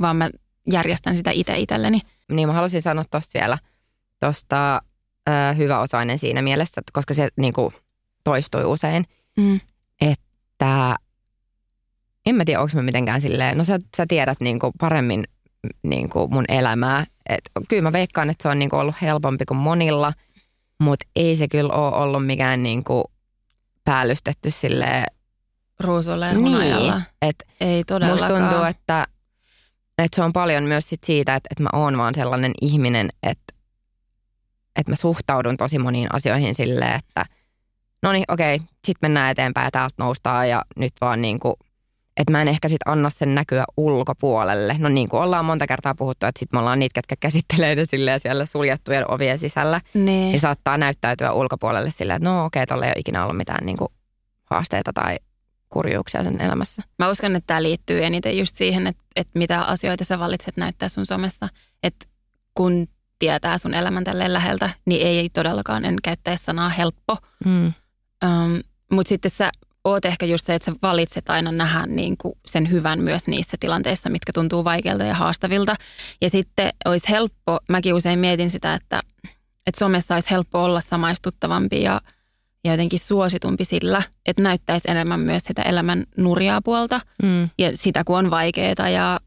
vaan 0.00 0.16
mä 0.16 0.30
järjestän 0.72 1.16
sitä 1.16 1.30
itse 1.30 1.58
itselleni. 1.58 2.00
Niin 2.32 2.48
mä 2.48 2.52
halusin 2.52 2.82
sanoa 2.82 3.04
tosta 3.10 3.38
vielä, 3.40 3.58
tosta 4.20 4.80
äh, 5.28 5.56
hyväosainen 5.56 6.18
siinä 6.18 6.42
mielessä, 6.42 6.82
koska 6.92 7.14
se 7.14 7.28
niinku 7.36 7.72
toistui 8.24 8.64
usein, 8.64 9.04
mm. 9.36 9.60
että 10.00 10.96
en 12.26 12.34
mä 12.34 12.44
tiedä, 12.44 12.60
onko 12.60 12.72
mä 12.74 12.82
mitenkään 12.82 13.20
silleen, 13.20 13.58
no 13.58 13.64
sä, 13.64 13.78
sä 13.96 14.04
tiedät 14.08 14.40
niinku 14.40 14.72
paremmin 14.80 15.24
niinku 15.82 16.28
mun 16.28 16.44
elämää, 16.48 17.06
et, 17.28 17.40
kyllä 17.68 17.82
mä 17.82 17.92
veikkaan, 17.92 18.30
että 18.30 18.42
se 18.42 18.48
on 18.48 18.58
niinku 18.58 18.76
ollut 18.76 18.94
helpompi 19.02 19.44
kuin 19.44 19.58
monilla, 19.58 20.12
mutta 20.80 21.06
ei 21.16 21.36
se 21.36 21.48
kyllä 21.48 21.72
ole 21.74 21.96
ollut 21.96 22.26
mikään 22.26 22.62
niinku 22.62 23.04
päällystetty 23.84 24.50
sille 24.50 25.06
ruusulle 25.80 26.26
ja 26.26 26.32
niin, 26.32 26.94
et 27.22 27.44
ei 27.60 27.84
todellakaan. 27.84 28.32
Musta 28.32 28.48
tuntuu, 28.48 28.64
että, 28.64 29.06
että 29.98 30.16
se 30.16 30.22
on 30.22 30.32
paljon 30.32 30.64
myös 30.64 30.88
sit 30.88 31.04
siitä, 31.04 31.34
että, 31.34 31.48
että 31.50 31.62
mä 31.62 31.70
oon 31.72 31.98
vaan 31.98 32.14
sellainen 32.14 32.52
ihminen, 32.60 33.08
että, 33.22 33.54
että 34.76 34.92
mä 34.92 34.96
suhtaudun 34.96 35.56
tosi 35.56 35.78
moniin 35.78 36.14
asioihin 36.14 36.54
silleen, 36.54 36.94
että 36.94 37.26
no 38.02 38.12
niin 38.12 38.24
okei, 38.28 38.60
sit 38.84 38.96
mennään 39.02 39.30
eteenpäin 39.30 39.64
ja 39.64 39.70
täältä 39.70 39.94
noustaan 39.98 40.48
ja 40.48 40.62
nyt 40.76 40.92
vaan 41.00 41.22
niin 41.22 41.40
kuin, 41.40 41.54
että 42.16 42.32
mä 42.32 42.42
en 42.42 42.48
ehkä 42.48 42.68
sit 42.68 42.80
anna 42.86 43.10
sen 43.10 43.34
näkyä 43.34 43.64
ulkopuolelle. 43.76 44.76
No 44.78 44.88
niin 44.88 45.08
kuin 45.08 45.22
ollaan 45.22 45.44
monta 45.44 45.66
kertaa 45.66 45.94
puhuttu, 45.94 46.26
että 46.26 46.38
sit 46.38 46.52
me 46.52 46.58
ollaan 46.58 46.78
niitä, 46.78 46.94
ketkä 46.94 47.14
käsittelee 47.20 47.74
ne 47.74 47.84
silleen 47.84 48.20
siellä 48.20 48.46
suljettujen 48.46 49.10
ovien 49.10 49.38
sisällä. 49.38 49.80
Niin. 49.94 50.04
Niin 50.06 50.40
saattaa 50.40 50.78
näyttäytyä 50.78 51.32
ulkopuolelle 51.32 51.90
silleen, 51.90 52.16
että 52.16 52.28
no 52.28 52.44
okei, 52.44 52.66
tuolla 52.66 52.86
ei 52.86 52.90
ole 52.90 53.00
ikinä 53.00 53.22
ollut 53.22 53.36
mitään 53.36 53.66
niin 53.66 53.76
kuin 53.76 53.88
haasteita 54.50 54.92
tai 54.92 55.16
kurjuuksia 55.68 56.24
sen 56.24 56.40
elämässä. 56.40 56.82
Mä 56.98 57.10
uskon, 57.10 57.36
että 57.36 57.46
tämä 57.46 57.62
liittyy 57.62 58.04
eniten 58.04 58.38
just 58.38 58.54
siihen, 58.54 58.86
että, 58.86 59.02
että 59.16 59.38
mitä 59.38 59.62
asioita 59.62 60.04
sä 60.04 60.18
valitset 60.18 60.56
näyttää 60.56 60.88
sun 60.88 61.06
somessa. 61.06 61.48
Että 61.82 62.06
kun 62.54 62.86
tietää 63.18 63.58
sun 63.58 63.74
elämän 63.74 64.04
tälleen 64.04 64.32
läheltä, 64.32 64.70
niin 64.86 65.06
ei 65.06 65.28
todellakaan 65.28 65.84
en 65.84 65.96
käyttäisi 66.02 66.44
sanaa 66.44 66.68
helppo. 66.68 67.16
Mm. 67.44 67.66
Um, 68.24 68.62
Mutta 68.90 69.08
sitten 69.08 69.30
sä 69.30 69.50
oot 69.84 70.04
ehkä 70.04 70.26
just 70.26 70.46
se, 70.46 70.54
että 70.54 70.72
sä 70.72 70.76
valitset 70.82 71.30
aina 71.30 71.52
nähdä 71.52 71.86
niin 71.86 72.16
kuin 72.16 72.34
sen 72.46 72.70
hyvän 72.70 73.00
myös 73.00 73.26
niissä 73.26 73.56
tilanteissa, 73.60 74.10
mitkä 74.10 74.32
tuntuu 74.32 74.64
vaikeilta 74.64 75.04
ja 75.04 75.14
haastavilta. 75.14 75.74
Ja 76.20 76.30
sitten 76.30 76.70
olisi 76.84 77.08
helppo, 77.08 77.58
mäkin 77.68 77.94
usein 77.94 78.18
mietin 78.18 78.50
sitä, 78.50 78.74
että, 78.74 79.00
että 79.66 79.78
somessa 79.78 80.14
olisi 80.14 80.30
helppo 80.30 80.64
olla 80.64 80.80
samaistuttavampi 80.80 81.82
ja, 81.82 82.00
ja 82.64 82.72
jotenkin 82.72 82.98
suositumpi 82.98 83.64
sillä, 83.64 84.02
että 84.26 84.42
näyttäisi 84.42 84.90
enemmän 84.90 85.20
myös 85.20 85.44
sitä 85.44 85.62
elämän 85.62 86.04
nurjaa 86.16 86.60
puolta 86.62 87.00
Mm. 87.22 87.48
ja 87.58 87.76
sitä, 87.76 88.04
kun 88.04 88.18
on 88.18 88.30
vaikeaa 88.30 88.88
ja 88.88 89.20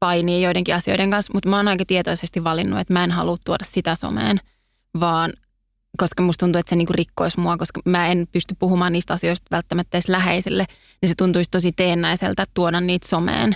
painii 0.00 0.42
joidenkin 0.42 0.74
asioiden 0.74 1.10
kanssa. 1.10 1.32
Mutta 1.34 1.48
mä 1.48 1.56
oon 1.56 1.68
aika 1.68 1.84
tietoisesti 1.84 2.44
valinnut, 2.44 2.80
että 2.80 2.92
mä 2.92 3.04
en 3.04 3.10
halua 3.10 3.36
tuoda 3.44 3.64
sitä 3.64 3.94
someen, 3.94 4.40
vaan 5.00 5.32
koska 5.98 6.22
musta 6.22 6.46
tuntuu, 6.46 6.58
että 6.58 6.70
se 6.70 6.76
niinku 6.76 6.92
rikkoisi 6.92 7.40
mua, 7.40 7.56
koska 7.56 7.80
mä 7.84 8.08
en 8.08 8.26
pysty 8.32 8.56
puhumaan 8.58 8.92
niistä 8.92 9.14
asioista 9.14 9.46
välttämättä 9.50 9.96
edes 9.96 10.08
läheisille, 10.08 10.64
niin 11.02 11.08
se 11.08 11.14
tuntuisi 11.14 11.50
tosi 11.50 11.72
teennäiseltä 11.72 12.44
tuoda 12.54 12.80
niitä 12.80 13.08
someen. 13.08 13.54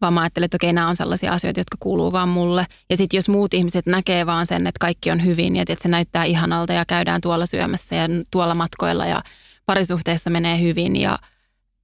Vaan 0.00 0.14
mä 0.14 0.20
ajattelen, 0.20 0.44
että 0.44 0.56
okei, 0.56 0.72
nämä 0.72 0.88
on 0.88 0.96
sellaisia 0.96 1.32
asioita, 1.32 1.60
jotka 1.60 1.76
kuuluu 1.80 2.12
vaan 2.12 2.28
mulle. 2.28 2.66
Ja 2.90 2.96
sitten 2.96 3.18
jos 3.18 3.28
muut 3.28 3.54
ihmiset 3.54 3.86
näkee 3.86 4.26
vaan 4.26 4.46
sen, 4.46 4.66
että 4.66 4.78
kaikki 4.80 5.10
on 5.10 5.24
hyvin 5.24 5.56
ja 5.56 5.62
että 5.62 5.82
se 5.82 5.88
näyttää 5.88 6.24
ihanalta 6.24 6.72
ja 6.72 6.84
käydään 6.84 7.20
tuolla 7.20 7.46
syömässä 7.46 7.96
ja 7.96 8.08
tuolla 8.30 8.54
matkoilla 8.54 9.06
ja 9.06 9.22
parisuhteessa 9.66 10.30
menee 10.30 10.60
hyvin 10.60 10.96
ja 10.96 11.18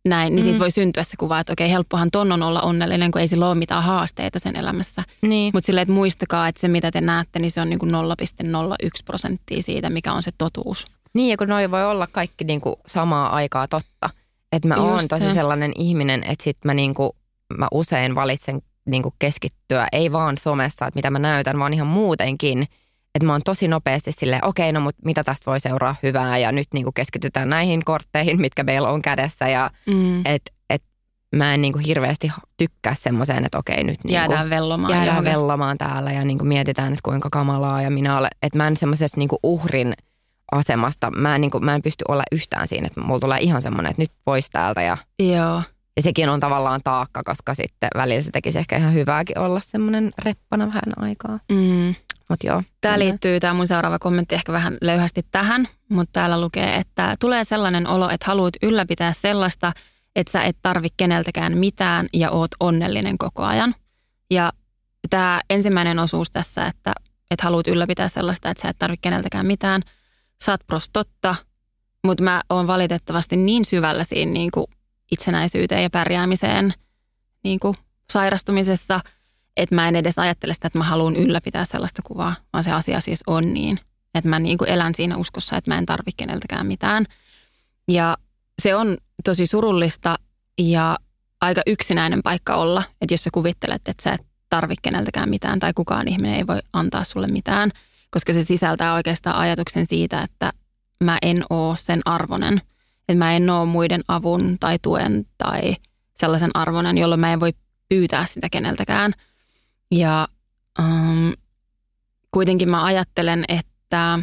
näin, 0.08 0.34
niin 0.34 0.44
Mm. 0.44 0.44
siitä 0.44 0.58
voi 0.58 0.70
syntyä 0.70 1.02
se 1.02 1.16
kuva, 1.16 1.40
että 1.40 1.52
okei, 1.52 1.70
helppohan 1.70 2.10
ton 2.10 2.32
on 2.32 2.42
olla 2.42 2.60
onnellinen, 2.60 3.10
kun 3.10 3.20
ei 3.20 3.28
sillä 3.28 3.48
ole 3.48 3.54
mitään 3.54 3.82
haasteita 3.82 4.38
sen 4.38 4.56
elämässä. 4.56 5.02
Niin. 5.22 5.50
Mutta 5.54 5.66
silleen, 5.66 5.82
että 5.82 5.94
muistakaa, 5.94 6.48
että 6.48 6.60
se 6.60 6.68
mitä 6.68 6.90
te 6.90 7.00
näette, 7.00 7.38
niin 7.38 7.50
se 7.50 7.60
on 7.60 7.70
niin 7.70 7.78
kuin 7.78 7.92
0,01 7.92 8.88
prosenttia 9.04 9.62
siitä, 9.62 9.90
mikä 9.90 10.12
on 10.12 10.22
se 10.22 10.30
totuus. 10.38 10.84
Niin, 11.14 11.30
ja 11.30 11.36
kun 11.36 11.48
noi 11.48 11.70
voi 11.70 11.84
olla 11.84 12.06
kaikki 12.06 12.44
niinku 12.44 12.76
samaa 12.86 13.30
aikaa 13.30 13.68
totta. 13.68 14.10
Että 14.52 14.68
mä 14.68 14.74
oon 14.76 15.08
tosi 15.08 15.22
se. 15.24 15.34
sellainen 15.34 15.72
ihminen, 15.76 16.24
että 16.24 16.44
sit 16.44 16.56
mä, 16.64 16.74
niinku, 16.74 17.16
mä 17.58 17.68
usein 17.72 18.14
valitsen 18.14 18.62
niinku 18.86 19.14
keskittyä, 19.18 19.88
ei 19.92 20.12
vaan 20.12 20.38
somessa, 20.38 20.86
että 20.86 20.98
mitä 20.98 21.10
mä 21.10 21.18
näytän, 21.18 21.58
vaan 21.58 21.74
ihan 21.74 21.86
muutenkin. 21.86 22.66
Että 23.14 23.26
mä 23.26 23.32
oon 23.32 23.40
tosi 23.44 23.68
nopeasti 23.68 24.12
silleen, 24.12 24.44
okei, 24.44 24.72
no 24.72 24.80
mut 24.80 24.94
mitä 25.04 25.24
tästä 25.24 25.50
voi 25.50 25.60
seuraa 25.60 25.94
hyvää 26.02 26.38
ja 26.38 26.52
nyt 26.52 26.66
niinku 26.74 26.92
keskitytään 26.92 27.48
näihin 27.48 27.84
kortteihin, 27.84 28.40
mitkä 28.40 28.62
meillä 28.62 28.88
on 28.88 29.02
kädessä 29.02 29.48
ja 29.48 29.70
Mm. 29.86 30.20
että 30.24 30.52
et 30.70 30.82
mä 31.36 31.54
en 31.54 31.62
niinku 31.62 31.78
hirveästi 31.86 32.32
tykkää 32.56 32.94
semmoiseen, 32.94 33.44
että 33.44 33.58
okei 33.58 33.84
nyt 33.84 33.96
niinku, 34.04 34.12
Jäädään 34.14 34.50
vellomaan. 34.50 34.92
jäädään 34.92 35.06
johonkin. 35.06 35.32
vellomaan 35.32 35.78
täällä 35.78 36.12
ja 36.12 36.24
niinku 36.24 36.44
mietitään, 36.44 36.92
että 36.92 37.00
kuinka 37.04 37.28
kamalaa 37.32 37.82
ja 37.82 37.90
minä 37.90 38.18
olen, 38.18 38.30
että 38.42 38.58
mä 38.58 38.66
en 38.66 38.76
semmoisesta 38.76 39.18
niinku 39.20 39.38
uhrin 39.42 39.94
asemasta, 40.52 41.10
mä 41.10 41.34
en, 41.34 41.40
niinku, 41.40 41.60
mä 41.60 41.74
en 41.74 41.82
pysty 41.82 42.04
olla 42.08 42.22
yhtään 42.32 42.68
siinä, 42.68 42.86
että 42.86 43.00
mulla 43.00 43.20
tulee 43.20 43.38
ihan 43.40 43.62
semmoinen, 43.62 43.90
että 43.90 44.02
nyt 44.02 44.10
pois 44.24 44.50
täältä 44.50 44.82
ja, 44.82 44.96
Joo. 45.18 45.62
ja 45.96 46.02
sekin 46.02 46.28
on 46.28 46.40
tavallaan 46.40 46.80
taakka, 46.84 47.22
koska 47.24 47.54
sitten 47.54 47.88
välillä 47.96 48.22
se 48.22 48.30
tekisi 48.30 48.58
ehkä 48.58 48.76
ihan 48.76 48.94
hyvääkin 48.94 49.38
olla 49.38 49.60
semmoinen 49.60 50.10
reppana 50.24 50.66
vähän 50.66 50.92
aikaa. 50.96 51.38
Mm. 51.52 51.94
Mut 52.28 52.44
joo. 52.44 52.62
Tämä 52.80 52.98
liittyy, 52.98 53.40
tämä 53.40 53.54
mun 53.54 53.66
seuraava 53.66 53.98
kommentti 53.98 54.34
ehkä 54.34 54.52
vähän 54.52 54.78
löyhästi 54.80 55.26
tähän, 55.30 55.68
mutta 55.88 56.12
täällä 56.12 56.40
lukee, 56.40 56.76
että 56.76 57.16
tulee 57.20 57.44
sellainen 57.44 57.86
olo, 57.86 58.10
että 58.10 58.26
haluat 58.26 58.54
ylläpitää 58.62 59.12
sellaista, 59.12 59.72
että 60.16 60.30
sä 60.32 60.42
et 60.42 60.56
tarvi 60.62 60.88
keneltäkään 60.96 61.58
mitään 61.58 62.08
ja 62.12 62.30
oot 62.30 62.50
onnellinen 62.60 63.18
koko 63.18 63.42
ajan. 63.42 63.74
Ja 64.30 64.52
tämä 65.10 65.40
ensimmäinen 65.50 65.98
osuus 65.98 66.30
tässä, 66.30 66.66
että, 66.66 66.92
että 67.30 67.44
haluat 67.44 67.68
ylläpitää 67.68 68.08
sellaista, 68.08 68.50
että 68.50 68.62
sä 68.62 68.68
et 68.68 68.78
tarvi 68.78 68.96
keneltäkään 69.02 69.46
mitään, 69.46 69.82
saat 70.42 70.60
pros 70.66 70.90
totta, 70.92 71.34
mutta 72.04 72.24
mä 72.24 72.42
oon 72.50 72.66
valitettavasti 72.66 73.36
niin 73.36 73.64
syvällä 73.64 74.04
siinä 74.04 74.32
niin 74.32 74.50
kuin 74.50 74.66
itsenäisyyteen 75.12 75.82
ja 75.82 75.90
pärjäämiseen 75.90 76.74
niin 77.44 77.60
kuin 77.60 77.74
sairastumisessa, 78.10 79.00
että 79.56 79.74
mä 79.74 79.88
en 79.88 79.96
edes 79.96 80.18
ajattele 80.18 80.54
sitä, 80.54 80.66
että 80.66 80.78
mä 80.78 80.84
haluan 80.84 81.16
ylläpitää 81.16 81.64
sellaista 81.64 82.02
kuvaa, 82.02 82.34
vaan 82.52 82.64
se 82.64 82.72
asia 82.72 83.00
siis 83.00 83.20
on 83.26 83.54
niin, 83.54 83.78
että 84.14 84.28
mä 84.28 84.38
niin 84.38 84.58
kuin 84.58 84.70
elän 84.70 84.94
siinä 84.94 85.16
uskossa, 85.16 85.56
että 85.56 85.70
mä 85.70 85.78
en 85.78 85.86
tarvi 85.86 86.10
keneltäkään 86.16 86.66
mitään. 86.66 87.06
Ja 87.88 88.16
se 88.62 88.74
on 88.74 88.96
tosi 89.24 89.46
surullista 89.46 90.16
ja 90.58 90.98
aika 91.40 91.62
yksinäinen 91.66 92.22
paikka 92.22 92.54
olla, 92.54 92.82
että 93.00 93.14
jos 93.14 93.24
sä 93.24 93.30
kuvittelet, 93.32 93.88
että 93.88 94.02
sä 94.02 94.12
et 94.12 94.26
tarvi 94.50 94.74
keneltäkään 94.82 95.28
mitään 95.28 95.60
tai 95.60 95.72
kukaan 95.74 96.08
ihminen 96.08 96.36
ei 96.36 96.46
voi 96.46 96.58
antaa 96.72 97.04
sulle 97.04 97.26
mitään, 97.26 97.70
koska 98.10 98.32
se 98.32 98.44
sisältää 98.44 98.94
oikeastaan 98.94 99.36
ajatuksen 99.36 99.86
siitä, 99.86 100.22
että 100.22 100.52
mä 101.04 101.18
en 101.22 101.44
oo 101.50 101.76
sen 101.76 102.00
arvonen. 102.04 102.62
Että 103.08 103.24
mä 103.24 103.32
en 103.36 103.50
oo 103.50 103.66
muiden 103.66 104.02
avun 104.08 104.56
tai 104.60 104.78
tuen 104.82 105.26
tai 105.38 105.76
sellaisen 106.14 106.50
arvonen, 106.54 106.98
jolloin 106.98 107.20
mä 107.20 107.32
en 107.32 107.40
voi 107.40 107.52
pyytää 107.88 108.26
sitä 108.26 108.48
keneltäkään. 108.50 109.12
Ja 109.92 110.28
um, 110.78 111.32
kuitenkin 112.30 112.70
mä 112.70 112.84
ajattelen, 112.84 113.44
että, 113.48 114.18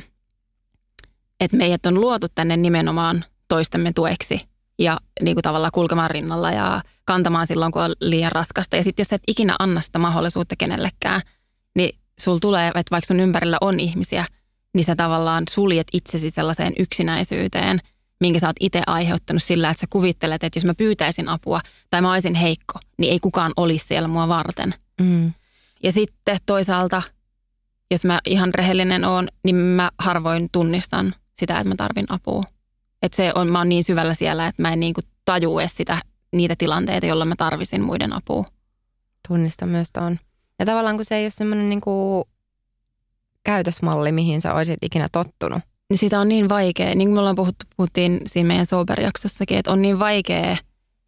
että 1.39 1.57
meidät 1.57 1.86
on 1.86 2.01
luotu 2.01 2.28
tänne 2.36 2.57
nimenomaan 2.57 3.26
toistemme 3.47 3.91
tueksi 3.93 4.49
ja 4.80 4.99
niin 5.22 5.36
kuin 5.36 5.43
tavallaan 5.43 5.72
kulkemaan 5.74 6.11
rinnalla 6.11 6.51
ja 6.51 6.82
kantamaan 7.05 7.47
silloin, 7.47 7.72
kun 7.72 7.82
on 7.82 7.95
liian 7.99 8.32
raskasta. 8.32 8.76
Ja 8.76 8.84
sitten 8.84 9.01
jos 9.03 9.13
et 9.13 9.22
ikinä 9.28 9.55
anna 9.59 9.82
sitä 9.82 9.99
mahdollisuutta 9.99 10.55
kenellekään, 10.57 11.22
niin 11.76 11.99
sul 12.20 12.38
tulee, 12.38 12.67
että 12.67 12.91
vaikka 12.91 13.07
sun 13.07 13.20
ympärillä 13.20 13.57
on 13.61 13.80
ihmisiä, 13.80 14.26
niin 14.74 14.84
sä 14.84 14.95
tavallaan 14.95 15.43
suljet 15.49 15.88
itsesi 15.93 16.32
sellaiseen 16.32 16.74
yksinäisyyteen, 16.80 17.80
minkä 18.20 18.39
sä 18.39 18.47
oot 18.47 18.55
itse 18.59 18.82
aiheuttanut 18.88 19.43
sillä, 19.43 19.70
että 19.70 19.82
sä 19.82 19.88
kuvittelet, 19.89 20.43
että 20.43 20.57
jos 20.57 20.65
mä 20.65 20.74
pyytäisin 20.74 21.30
apua 21.30 21.61
tai 21.89 22.01
mä 22.01 22.13
olisin 22.13 22.36
heikko, 22.36 22.80
niin 22.97 23.11
ei 23.13 23.20
kukaan 23.20 23.51
olisi 23.57 23.88
siellä 23.88 24.07
mua 24.07 24.28
varten. 24.28 24.76
Mm. 25.01 25.34
Ja 25.84 25.92
sitten 25.92 26.38
toisaalta, 26.46 27.02
jos 27.92 28.06
mä 28.06 28.20
ihan 28.26 28.54
rehellinen 28.54 29.06
oon, 29.06 29.28
niin 29.44 29.56
mä 29.56 29.90
harvoin 30.00 30.50
tunnistan 30.52 31.14
sitä, 31.40 31.58
että 31.58 31.70
mä 31.70 31.76
tarvin 31.76 32.06
apua. 32.10 32.44
Että 33.02 33.16
se 33.16 33.32
on, 33.36 33.48
mä 33.48 33.58
oon 33.58 33.70
niin 33.70 33.84
syvällä 33.84 34.14
siellä, 34.14 34.48
että 34.48 34.62
mä 34.62 34.74
en 34.74 34.80
niinku 34.80 35.02
taju 35.26 35.60
edes 35.60 35.78
sitä, 35.78 36.02
niitä 36.34 36.56
tilanteita, 36.58 37.06
jolloin 37.06 37.28
mä 37.28 37.36
tarvisin 37.36 37.82
muiden 37.82 38.14
apua. 38.14 38.46
Tunnistan 39.28 39.70
myös 39.70 39.92
tuon. 39.92 40.20
Ja 40.60 40.66
tavallaan 40.66 40.96
kun 40.96 41.06
se 41.06 41.16
ei 41.16 41.24
ole 41.24 41.30
semmoinen 41.30 41.70
niinku 41.70 42.24
käytösmalli, 43.44 44.12
mihin 44.12 44.42
sä 44.42 44.54
olisit 44.54 44.78
ikinä 44.82 45.08
tottunut. 45.12 45.62
Niin 45.90 45.98
sitä 45.98 46.20
on 46.20 46.28
niin 46.28 46.50
vaikea, 46.50 46.96
niin 46.96 47.08
kuin 47.08 47.14
me 47.14 47.20
ollaan 47.20 47.36
puhuttu, 47.36 47.66
puhuttiin 47.78 48.22
siinä 48.26 48.48
meidän 48.48 48.66
Sober-jaksossakin, 48.66 49.58
että 49.58 49.72
on 49.72 49.82
niin 49.82 50.00
vaikea 50.00 50.58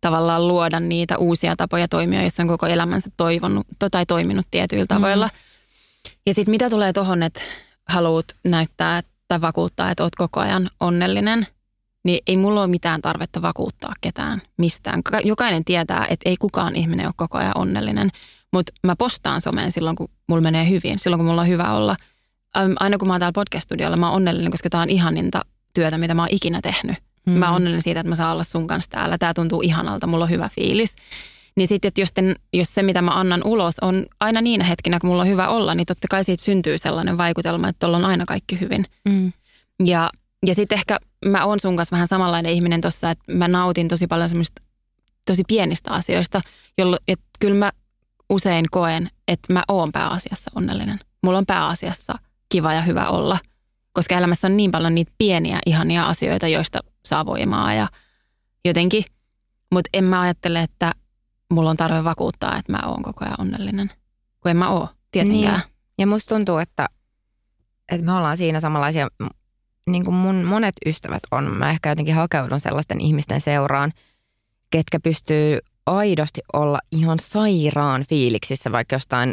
tavallaan 0.02 0.48
luoda 0.48 0.80
niitä 0.80 1.18
uusia 1.18 1.56
tapoja 1.56 1.88
toimia, 1.88 2.24
jos 2.24 2.40
on 2.40 2.48
koko 2.48 2.66
elämänsä 2.66 3.10
toivonut 3.18 3.68
to- 3.80 3.90
tai 3.90 4.06
toiminut 4.06 4.48
tietyillä 4.52 4.86
tavoilla. 4.86 5.30
Ja 6.26 6.34
sitten 6.34 6.52
mitä 6.52 6.70
tulee 6.70 6.94
tuohon, 6.94 7.24
että 7.24 7.42
haluat 7.88 8.26
näyttää 8.44 9.02
tai 9.28 9.42
vakuuttaa, 9.42 9.92
että 9.92 10.04
oot 10.04 10.16
koko 10.16 10.40
ajan 10.40 10.70
onnellinen, 10.80 11.48
niin 12.04 12.20
ei 12.28 12.38
mulla 12.38 12.62
ole 12.62 12.68
mitään 12.68 13.02
tarvetta 13.02 13.42
vakuuttaa 13.42 13.94
ketään 14.02 14.42
mistään. 14.58 15.04
Ka- 15.04 15.20
Jokainen 15.24 15.66
tietää, 15.66 16.06
että 16.10 16.30
ei 16.30 16.38
kukaan 16.38 16.76
ihminen 16.76 17.06
ole 17.06 17.14
koko 17.18 17.38
ajan 17.38 17.58
onnellinen, 17.58 18.10
mutta 18.54 18.74
mä 18.84 18.96
postaan 18.96 19.42
someen 19.42 19.72
silloin, 19.72 19.96
kun 19.96 20.10
mulla 20.28 20.42
menee 20.42 20.70
hyvin, 20.70 21.00
silloin 21.00 21.20
kun 21.20 21.26
mulla 21.26 21.42
on 21.42 21.48
hyvä 21.48 21.74
olla. 21.74 21.96
Aina 22.80 22.98
kun 22.98 23.08
mä 23.08 23.14
oon 23.14 23.20
täällä 23.20 23.34
podcast-studiolla, 23.34 23.98
mä 23.98 24.08
oon 24.08 24.16
onnellinen, 24.16 24.52
koska 24.52 24.70
tää 24.70 24.82
on 24.82 24.90
ihaninta 24.90 25.42
työtä, 25.74 25.98
mitä 25.98 26.14
mä 26.14 26.22
oon 26.22 26.30
ikinä 26.32 26.60
tehnyt. 26.62 26.98
Mm. 27.26 27.34
Mä 27.34 27.52
onnellinen 27.52 27.82
siitä, 27.82 28.00
että 28.00 28.10
mä 28.10 28.16
saan 28.16 28.34
olla 28.34 28.44
sun 28.44 28.68
kanssa 28.68 28.92
täällä. 28.92 29.18
Tää 29.18 29.34
tuntuu 29.34 29.62
ihanalta, 29.62 30.08
mulla 30.08 30.24
on 30.24 30.30
hyvä 30.30 30.50
fiilis. 30.50 30.96
Niin 31.58 31.68
sitten, 31.68 31.88
että 31.88 32.02
jos, 32.02 32.12
ten, 32.14 32.36
jos 32.54 32.74
se, 32.74 32.84
mitä 32.84 33.02
mä 33.02 33.12
annan 33.12 33.42
ulos, 33.46 33.76
on 33.82 34.06
aina 34.20 34.42
niinä 34.42 34.64
hetkinä, 34.64 35.00
kun 35.00 35.10
mulla 35.10 35.22
on 35.22 35.28
hyvä 35.28 35.48
olla, 35.48 35.76
niin 35.76 35.86
totta 35.86 36.08
kai 36.10 36.24
siitä 36.24 36.44
syntyy 36.44 36.78
sellainen 36.78 37.18
vaikutelma, 37.18 37.68
että 37.68 37.80
tuolla 37.80 37.98
on 37.98 38.06
aina 38.06 38.26
kaikki 38.26 38.60
hyvin. 38.60 38.86
Mm. 39.10 39.34
Ja, 39.86 40.10
ja 40.48 40.56
sitten 40.56 40.78
ehkä 40.78 40.98
mä 41.26 41.46
oon 41.46 41.60
sun 41.60 41.76
kanssa 41.76 41.94
vähän 41.94 42.08
samanlainen 42.08 42.54
ihminen 42.54 42.82
tuossa, 42.82 43.12
että 43.12 43.34
mä 43.34 43.48
nautin 43.48 43.88
tosi 43.88 44.08
paljon 44.08 44.30
semmoista 44.30 44.62
tosi 45.26 45.44
pienistä 45.48 45.92
asioista, 45.92 46.42
jolloin 46.78 47.02
että 47.08 47.26
kyllä 47.40 47.56
mä 47.56 47.72
usein 48.30 48.66
koen, 48.72 49.10
että 49.28 49.54
mä 49.54 49.64
oon 49.68 49.92
pääasiassa 49.92 50.52
onnellinen. 50.56 51.00
Mulla 51.24 51.38
on 51.38 51.46
pääasiassa 51.46 52.14
kiva 52.50 52.74
ja 52.74 52.82
hyvä 52.82 53.10
olla. 53.10 53.38
koska 53.94 54.18
elämässä 54.18 54.48
on 54.48 54.58
niin 54.58 54.72
paljon 54.72 54.96
niitä 54.96 55.12
pieniä 55.18 55.60
ihania 55.66 56.06
asioita, 56.06 56.48
joista 56.48 56.80
saa 57.06 57.26
voimaa 57.26 57.74
ja 57.74 57.88
jotenkin. 58.66 59.04
Mutta 59.72 59.90
en 59.94 60.04
mä 60.04 60.22
ajattele, 60.22 60.62
että 60.62 60.92
mulla 61.52 61.70
on 61.70 61.78
tarve 61.78 62.04
vakuuttaa, 62.04 62.58
että 62.58 62.72
mä 62.72 62.80
oon 62.86 63.04
koko 63.04 63.26
ajan 63.26 63.40
onnellinen, 63.40 63.92
kun 64.42 64.52
en 64.52 64.58
mä 64.58 64.70
oo 64.70 64.90
tietenkään. 65.12 65.60
Niin. 65.60 65.72
Ja 65.98 66.08
musta 66.08 66.36
tuntuu, 66.36 66.58
että, 66.58 66.90
että 67.92 68.06
me 68.06 68.12
ollaan 68.14 68.38
siinä 68.38 68.60
samanlaisia, 68.60 69.08
niin 69.90 70.06
kuin 70.06 70.16
mun 70.16 70.44
monet 70.44 70.76
ystävät 70.86 71.24
on. 71.32 71.58
Mä 71.58 71.72
ehkä 71.72 71.90
jotenkin 71.90 72.16
hakeudun 72.16 72.60
sellaisten 72.60 73.02
ihmisten 73.02 73.42
seuraan, 73.42 73.92
ketkä 74.70 75.00
pystyy 75.00 75.60
aidosti 75.86 76.42
olla 76.54 76.80
ihan 76.92 77.20
sairaan 77.20 78.06
fiiliksissä 78.10 78.72
vaikka 78.72 78.96
jostain 78.96 79.32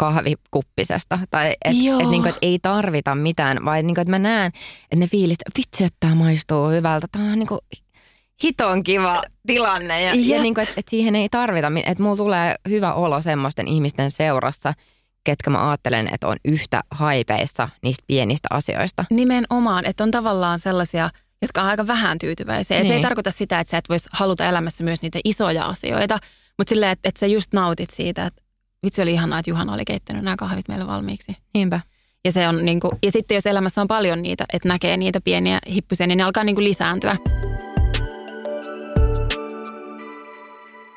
kahvikuppisesta. 0.00 1.18
Tai 1.30 1.50
että 1.64 1.68
et, 2.00 2.08
niinku, 2.10 2.28
et 2.28 2.38
ei 2.42 2.58
tarvita 2.62 3.14
mitään, 3.14 3.64
vai 3.64 3.82
niinku, 3.82 4.00
että 4.00 4.10
mä 4.10 4.18
näen, 4.18 4.52
että 4.82 4.96
ne 4.96 5.06
fiilistä, 5.06 5.44
vitsi, 5.58 5.84
että 5.84 5.96
tämä 6.00 6.14
maistuu 6.14 6.68
hyvältä. 6.68 7.06
Tämä 7.12 7.32
on 7.32 7.38
niinku 7.38 7.58
hiton 8.42 8.82
kiva 8.82 9.22
tilanne. 9.46 10.02
Ja, 10.02 10.12
ja 10.14 10.42
niinku, 10.42 10.60
että 10.60 10.74
et 10.76 10.88
siihen 10.88 11.16
ei 11.16 11.28
tarvita, 11.28 11.72
että 11.86 12.02
mulla 12.02 12.16
tulee 12.16 12.54
hyvä 12.68 12.94
olo 12.94 13.22
semmoisten 13.22 13.68
ihmisten 13.68 14.10
seurassa, 14.10 14.72
ketkä 15.24 15.50
mä 15.50 15.68
ajattelen, 15.68 16.08
että 16.14 16.28
on 16.28 16.36
yhtä 16.44 16.80
haipeissa 16.90 17.68
niistä 17.82 18.04
pienistä 18.06 18.48
asioista. 18.50 19.04
Nimenomaan, 19.10 19.84
että 19.84 20.04
on 20.04 20.10
tavallaan 20.10 20.58
sellaisia, 20.58 21.10
jotka 21.42 21.62
on 21.62 21.68
aika 21.68 21.86
vähän 21.86 22.18
tyytyväisiä. 22.18 22.76
Ja 22.76 22.82
niin. 22.82 22.88
se 22.88 22.94
ei 22.94 22.98
niin. 22.98 23.08
tarkoita 23.08 23.30
sitä, 23.30 23.60
että 23.60 23.70
sä 23.70 23.78
et 23.78 23.88
voisi 23.88 24.08
haluta 24.12 24.48
elämässä 24.48 24.84
myös 24.84 25.02
niitä 25.02 25.18
isoja 25.24 25.64
asioita, 25.66 26.18
mutta 26.58 26.68
silleen, 26.68 26.92
että, 26.92 27.08
että 27.08 27.20
sä 27.20 27.26
just 27.26 27.52
nautit 27.52 27.90
siitä, 27.90 28.26
että 28.26 28.42
vitsi 28.82 29.02
oli 29.02 29.12
ihanaa, 29.12 29.38
että 29.38 29.50
Juhana 29.50 29.74
oli 29.74 29.84
keittänyt 29.84 30.24
nämä 30.24 30.36
kahvit 30.36 30.68
meille 30.68 30.86
valmiiksi. 30.86 31.36
Niinpä. 31.54 31.80
Ja, 32.24 32.32
se 32.32 32.48
on 32.48 32.64
niin 32.64 32.80
kuin, 32.80 32.92
ja 33.02 33.10
sitten 33.10 33.34
jos 33.34 33.46
elämässä 33.46 33.80
on 33.80 33.88
paljon 33.88 34.22
niitä, 34.22 34.44
että 34.52 34.68
näkee 34.68 34.96
niitä 34.96 35.20
pieniä 35.20 35.58
hippusia, 35.68 36.06
niin 36.06 36.18
ne 36.18 36.24
alkaa 36.24 36.44
niin 36.44 36.56
kuin 36.56 36.64
lisääntyä. 36.64 37.16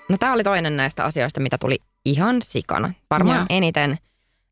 No 0.10 0.18
tämä 0.20 0.34
oli 0.34 0.44
toinen 0.44 0.78
näistä 0.78 1.04
asioista, 1.04 1.40
mitä 1.40 1.58
tuli 1.58 1.78
ihan 2.06 2.42
sikana. 2.44 2.94
Varmaan 3.10 3.38
Joo. 3.38 3.46
eniten 3.50 3.98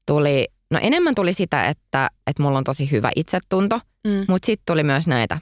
tuli, 0.05 0.47
no 0.71 0.79
enemmän 0.81 1.15
tuli 1.15 1.33
sitä, 1.33 1.65
että, 1.65 2.09
että 2.27 2.43
mulla 2.43 2.57
on 2.57 2.63
tosi 2.63 2.91
hyvä 2.91 3.11
itsetunto, 3.15 3.79
mm. 4.07 4.25
mutta 4.27 4.45
sitten 4.45 4.63
tuli 4.65 4.83
myös 4.83 5.07
näitä 5.07 5.37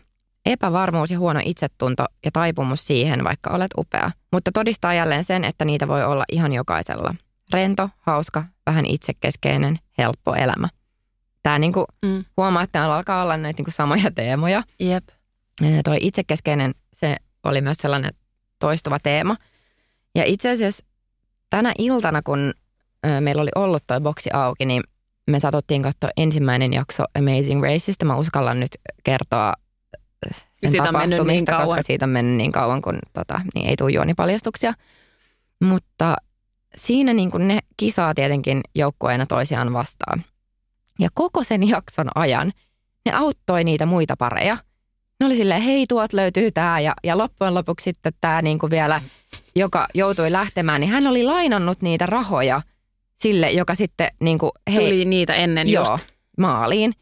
epävarmuus 0.46 1.12
ja 1.12 1.20
huono 1.20 1.40
itsetunto 1.46 2.06
ja 2.26 2.32
taipumus 2.32 2.88
siihen, 2.88 3.24
vaikka 3.24 3.50
olet 3.50 3.72
upea. 3.78 4.12
Mutta 4.34 4.52
todistaa 4.54 4.94
jälleen 4.94 5.24
sen, 5.24 5.44
että 5.44 5.66
niitä 5.66 5.88
voi 5.88 6.04
olla 6.04 6.24
ihan 6.32 6.54
jokaisella. 6.54 7.16
Rento, 7.54 7.90
hauska, 7.98 8.44
vähän 8.66 8.86
itsekeskeinen, 8.86 9.80
helppo 9.98 10.36
elämä. 10.36 10.68
Tämä 11.44 11.60
niinku, 11.60 11.86
mm. 12.06 12.26
huomaa, 12.38 12.64
että 12.64 12.72
täällä 12.72 12.96
alkaa 12.96 13.24
olla 13.24 13.38
näitä 13.38 13.60
niinku 13.60 13.72
samoja 13.72 14.12
teemoja. 14.16 14.60
Jep. 14.80 15.08
Toi 15.84 15.98
itsekeskeinen, 16.02 16.72
se 16.94 17.16
oli 17.44 17.62
myös 17.62 17.78
sellainen 17.78 18.12
toistuva 18.60 19.00
teema. 19.00 19.36
Ja 20.16 20.26
itse 20.26 20.50
asiassa 20.50 20.86
tänä 21.50 21.74
iltana, 21.78 22.22
kun 22.22 22.54
meillä 23.20 23.42
oli 23.42 23.52
ollut 23.56 23.84
toi 23.88 24.02
boksi 24.02 24.30
auki, 24.34 24.66
niin 24.66 24.84
me 25.30 25.40
satuttiin 25.40 25.84
katsoa 25.84 26.10
ensimmäinen 26.18 26.74
jakso 26.74 27.04
Amazing 27.20 27.64
Raceista. 27.64 28.06
Mä 28.06 28.16
uskallan 28.18 28.60
nyt 28.60 28.72
kertoa 29.04 29.54
sen 30.26 30.70
siitä 30.72 30.86
tapahtumista, 30.86 31.24
niin 31.26 31.46
kauan. 31.46 31.66
koska 31.66 31.82
siitä 31.82 32.06
on 32.06 32.10
mennyt 32.10 32.38
niin 32.38 32.52
kauan, 32.52 32.82
kun 32.82 33.00
tota, 33.14 33.42
niin 33.54 33.70
ei 33.70 33.76
tule 33.76 33.92
juonipaljastuksia. 33.92 34.74
Mutta 35.64 36.16
siinä 36.76 37.14
niin 37.14 37.32
kuin 37.32 37.48
ne 37.48 37.60
kisaa 37.78 38.14
tietenkin 38.14 38.62
joukkueena 38.76 39.26
toisiaan 39.26 39.74
vastaan. 39.74 40.24
Ja 41.00 41.10
koko 41.14 41.44
sen 41.44 41.68
jakson 41.68 42.08
ajan 42.16 42.52
ne 43.06 43.12
auttoi 43.12 43.64
niitä 43.64 43.86
muita 43.86 44.16
pareja. 44.18 44.58
Ne 45.20 45.26
oli 45.26 45.36
silleen, 45.36 45.62
hei 45.62 45.86
tuot 45.88 46.14
löytyy 46.14 46.52
tämä 46.52 46.80
ja, 46.80 46.94
ja 47.04 47.18
loppujen 47.18 47.54
lopuksi 47.54 47.84
sitten 47.84 48.14
tämä 48.22 48.42
niin 48.42 48.60
kuin 48.60 48.70
vielä, 48.70 49.02
joka 49.56 49.88
joutui 49.94 50.32
lähtemään, 50.32 50.82
niin 50.82 50.92
hän 50.92 51.08
oli 51.08 51.24
lainannut 51.24 51.82
niitä 51.82 52.06
rahoja 52.06 52.62
sille, 53.22 53.52
joka 53.52 53.76
sitten 53.76 54.10
niin 54.20 54.38
kuin, 54.38 54.52
hei, 54.68 54.78
Tuli 54.78 55.06
niitä 55.06 55.34
ennen 55.34 55.68
joo, 55.68 55.92
just. 55.92 56.06
maaliin. 56.38 56.94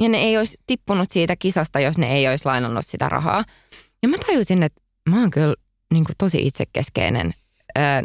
Ja 0.00 0.08
ne 0.08 0.18
ei 0.18 0.38
olisi 0.38 0.58
tippunut 0.66 1.10
siitä 1.10 1.36
kisasta, 1.36 1.80
jos 1.80 1.98
ne 1.98 2.14
ei 2.14 2.28
olisi 2.28 2.46
lainannut 2.46 2.86
sitä 2.86 3.08
rahaa. 3.08 3.44
Ja 4.02 4.08
mä 4.08 4.16
tajusin, 4.26 4.62
että 4.62 4.80
mä 5.10 5.20
oon 5.20 5.30
kyllä 5.30 5.54
niin 5.92 6.04
kuin 6.04 6.16
tosi 6.18 6.46
itsekeskeinen 6.46 7.34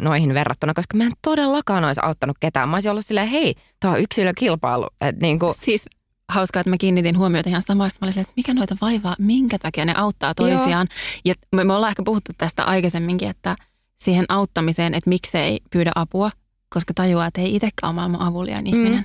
noihin 0.02 0.34
verrattuna, 0.34 0.74
koska 0.74 0.96
mä 0.96 1.04
en 1.04 1.12
todellakaan 1.22 1.84
olisi 1.84 2.00
auttanut 2.04 2.36
ketään. 2.40 2.68
Mä 2.68 2.76
olisin 2.76 2.90
ollut 2.90 3.06
silleen, 3.06 3.28
hei, 3.28 3.54
tämä 3.80 3.94
on 3.94 4.00
yksilökilpailu. 4.00 4.86
Et 5.00 5.16
niin 5.20 5.38
kuin... 5.38 5.54
Siis 5.54 5.84
hauskaa, 6.28 6.60
että 6.60 6.70
mä 6.70 6.76
kiinnitin 6.78 7.18
huomiota 7.18 7.48
ihan 7.48 7.62
samasta. 7.62 7.98
Mä 8.00 8.06
olin 8.06 8.18
että 8.18 8.32
mikä 8.36 8.54
noita 8.54 8.76
vaivaa, 8.80 9.16
minkä 9.18 9.58
takia 9.58 9.84
ne 9.84 9.94
auttaa 9.96 10.34
toisiaan. 10.34 10.86
Joo. 10.90 10.98
Ja 11.24 11.34
me, 11.52 11.64
me 11.64 11.74
ollaan 11.74 11.90
ehkä 11.90 12.02
puhuttu 12.02 12.32
tästä 12.38 12.64
aikaisemminkin, 12.64 13.28
että 13.28 13.56
siihen 13.96 14.24
auttamiseen, 14.28 14.94
että 14.94 15.10
miksei 15.10 15.60
pyydä 15.70 15.92
apua, 15.94 16.30
koska 16.68 16.94
tajuaa, 16.94 17.26
että 17.26 17.40
ei 17.40 17.54
itsekään 17.54 17.88
ole 17.88 17.94
maailman 17.94 18.22
avuliaan 18.22 18.66
ihminen. 18.66 18.98
Mm. 18.98 19.04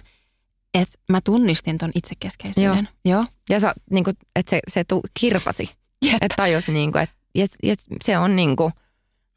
Että 0.74 0.98
mä 1.10 1.22
tunnistin 1.22 1.78
ton 1.78 1.92
itsekeskeisyyden. 1.96 2.90
Joo. 3.06 3.16
Joo. 3.16 3.26
Ja 3.50 3.60
sä, 3.60 3.74
niin 3.92 4.04
kuin, 4.04 4.14
että 4.36 4.50
se, 4.50 4.60
se 4.68 4.84
tu, 4.84 5.02
kirpasi. 5.20 5.70
Että 6.06 6.36
tajusi, 6.36 6.72
niin 6.72 6.92
kuin, 6.92 7.08
että 7.36 7.58
se 8.04 8.18
on 8.18 8.36
niin 8.36 8.56
kuin, 8.56 8.74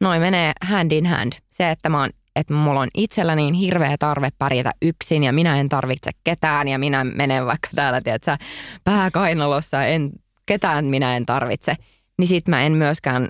noin 0.00 0.20
menee 0.20 0.52
hand 0.62 0.92
in 0.92 1.06
hand. 1.06 1.32
Se, 1.50 1.70
että 1.70 1.88
mä 1.88 2.00
oon 2.00 2.10
että 2.36 2.54
mulla 2.54 2.80
on 2.80 2.88
itsellä 2.94 3.34
niin 3.34 3.54
hirveä 3.54 3.96
tarve 3.98 4.28
pärjätä 4.38 4.72
yksin 4.82 5.22
ja 5.22 5.32
minä 5.32 5.60
en 5.60 5.68
tarvitse 5.68 6.10
ketään 6.24 6.68
ja 6.68 6.78
minä 6.78 7.04
menen 7.04 7.46
vaikka 7.46 7.68
täällä, 7.74 8.00
tiedätkö, 8.00 8.36
pääkainalossa, 8.84 9.84
en, 9.84 10.10
ketään 10.46 10.84
minä 10.84 11.16
en 11.16 11.26
tarvitse. 11.26 11.74
Niin 12.18 12.28
sit 12.28 12.48
mä 12.48 12.62
en 12.62 12.72
myöskään 12.72 13.28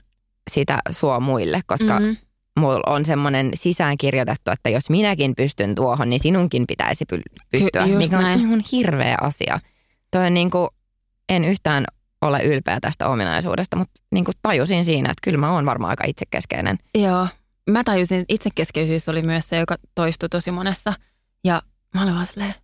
sitä 0.50 0.78
suo 0.90 1.20
muille, 1.20 1.60
koska 1.66 2.00
mm-hmm. 2.00 2.16
mulla 2.60 2.94
on 2.94 3.04
semmoinen 3.04 3.50
sisäänkirjoitettu, 3.54 4.50
että 4.50 4.70
jos 4.70 4.90
minäkin 4.90 5.34
pystyn 5.36 5.74
tuohon, 5.74 6.10
niin 6.10 6.20
sinunkin 6.20 6.64
pitäisi 6.68 7.04
pystyä, 7.50 7.84
Ky- 7.84 7.96
mikä 7.96 8.18
on 8.18 8.24
näin. 8.24 8.40
ihan 8.40 8.62
hirveä 8.72 9.16
asia. 9.20 9.60
Toi 10.10 10.26
on 10.26 10.34
niin 10.34 10.50
kuin, 10.50 10.68
en 11.28 11.44
yhtään 11.44 11.84
ole 12.22 12.42
ylpeä 12.42 12.80
tästä 12.80 13.08
ominaisuudesta, 13.08 13.76
mutta 13.76 14.00
niin 14.12 14.24
kuin 14.24 14.34
tajusin 14.42 14.84
siinä, 14.84 15.10
että 15.10 15.20
kyllä 15.22 15.38
mä 15.38 15.52
oon 15.52 15.66
varmaan 15.66 15.90
aika 15.90 16.04
itsekeskeinen. 16.06 16.78
Joo, 16.98 17.28
mä 17.70 17.84
tajusin, 17.84 18.20
että 18.20 18.34
itsekeskeisyys 18.34 19.08
oli 19.08 19.22
myös 19.22 19.48
se, 19.48 19.56
joka 19.56 19.76
toistui 19.94 20.28
tosi 20.28 20.50
monessa. 20.50 20.94
Ja 21.44 21.62
mä 21.94 22.02
olin 22.02 22.14
vaan 22.14 22.26
silleen, 22.26 22.54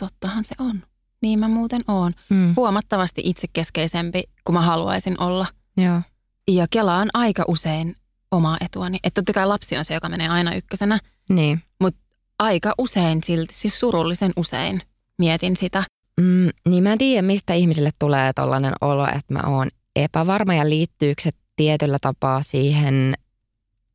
tottahan 0.00 0.44
se 0.44 0.54
on. 0.58 0.82
Niin 1.22 1.38
mä 1.38 1.48
muuten 1.48 1.84
oon. 1.88 2.12
Mm. 2.30 2.52
Huomattavasti 2.56 3.22
itsekeskeisempi 3.24 4.22
kuin 4.44 4.54
mä 4.54 4.62
haluaisin 4.62 5.22
olla. 5.22 5.46
Joo. 5.76 6.00
Ja 6.48 6.66
kelaan 6.70 7.08
aika 7.14 7.44
usein 7.48 7.94
omaa 8.30 8.56
etuani. 8.60 8.98
Että 9.04 9.20
totta 9.20 9.32
kai 9.32 9.46
lapsi 9.46 9.76
on 9.76 9.84
se, 9.84 9.94
joka 9.94 10.08
menee 10.08 10.28
aina 10.28 10.54
ykkösenä. 10.54 10.98
Niin. 11.32 11.62
Mutta 11.80 12.00
aika 12.38 12.74
usein 12.78 13.22
silti, 13.22 13.54
siis 13.54 13.80
surullisen 13.80 14.32
usein 14.36 14.82
mietin 15.18 15.56
sitä. 15.56 15.84
Mm, 16.18 16.48
niin 16.68 16.82
mä 16.82 16.92
en 16.92 16.98
tiedä, 16.98 17.22
mistä 17.22 17.54
ihmisille 17.54 17.90
tulee 17.98 18.32
tollainen 18.32 18.72
olo, 18.80 19.06
että 19.06 19.34
mä 19.34 19.42
oon 19.46 19.68
epävarma 19.96 20.54
ja 20.54 20.68
liittyykö 20.68 21.22
se 21.22 21.30
tietyllä 21.56 21.98
tapaa 22.00 22.42
siihen 22.42 23.14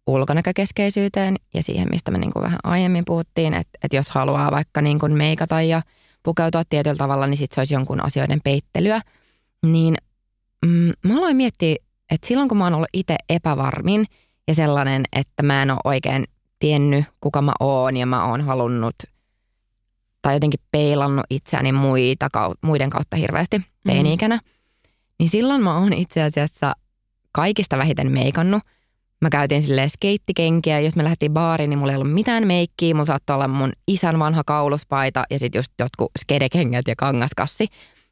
ulkonäkökeskeisyyteen 0.08 1.36
ja 1.54 1.64
siihen, 1.64 1.88
mistä 1.92 2.12
me 2.12 2.18
niin 2.18 2.34
kuin 2.34 2.44
vähän 2.44 2.60
aiemmin 2.64 3.06
puhuttiin, 3.06 3.54
että, 3.54 3.80
että 3.84 3.96
jos 3.96 4.10
haluaa 4.10 4.52
vaikka 4.52 4.82
niin 4.82 5.00
kuin 5.00 5.14
meikata 5.14 5.62
ja 5.62 5.82
pukeutua 6.24 6.64
tietyllä 6.70 6.96
tavalla, 6.96 7.28
niin 7.28 7.38
sitten 7.38 7.56
se 7.56 7.62
olisi 7.62 7.74
jonkun 7.74 8.06
asioiden 8.06 8.40
peittelyä. 8.44 9.02
Niin 9.66 9.96
mm, 10.66 10.92
mä 11.04 11.18
aloin 11.18 11.38
miettiä, 11.38 11.76
että 12.12 12.28
silloin 12.28 12.50
kun 12.50 12.58
mä 12.58 12.64
oon 12.64 12.76
ollut 12.76 12.90
itse 12.94 13.16
epävarmin 13.30 14.06
ja 14.48 14.56
sellainen, 14.56 15.04
että 15.14 15.44
mä 15.44 15.62
en 15.62 15.72
ole 15.72 15.80
oikein 15.84 16.24
tiennyt, 16.60 17.06
kuka 17.22 17.42
mä 17.42 17.54
oon 17.60 17.98
ja 17.98 18.06
mä 18.06 18.26
oon 18.26 18.42
halunnut 18.42 18.96
tai 20.24 20.36
jotenkin 20.36 20.60
peilannut 20.72 21.26
itseäni 21.30 21.72
muita, 21.72 22.30
muiden 22.62 22.90
kautta 22.90 23.18
hirveästi 23.18 23.58
mm. 23.58 23.64
teini-ikänä, 23.86 24.36
mm. 24.36 24.42
niin 25.20 25.30
silloin 25.30 25.62
mä 25.62 25.78
oon 25.78 25.94
itse 25.94 26.24
asiassa 26.24 26.74
kaikista 27.32 27.78
vähiten 27.78 28.12
meikannut– 28.12 28.64
Mä 29.24 29.30
käytin 29.30 29.64
silleen 29.64 29.90
skeittikenkiä, 29.90 30.80
jos 30.80 30.96
me 30.96 31.04
lähdettiin 31.04 31.34
baariin, 31.34 31.70
niin 31.70 31.78
mulla 31.78 31.92
ei 31.92 31.98
ollut 31.98 32.14
mitään 32.14 32.48
meikkiä. 32.48 32.94
Mulla 32.94 33.06
saattoi 33.06 33.34
olla 33.34 33.48
mun 33.48 33.72
isän 33.88 34.20
vanha 34.20 34.44
kauluspaita 34.46 35.24
ja 35.30 35.40
sitten 35.40 35.60
just 35.60 35.72
jotkut 35.80 36.12
skedekengät 36.20 36.88
ja 36.88 36.96
kangaskassi. 36.98 37.68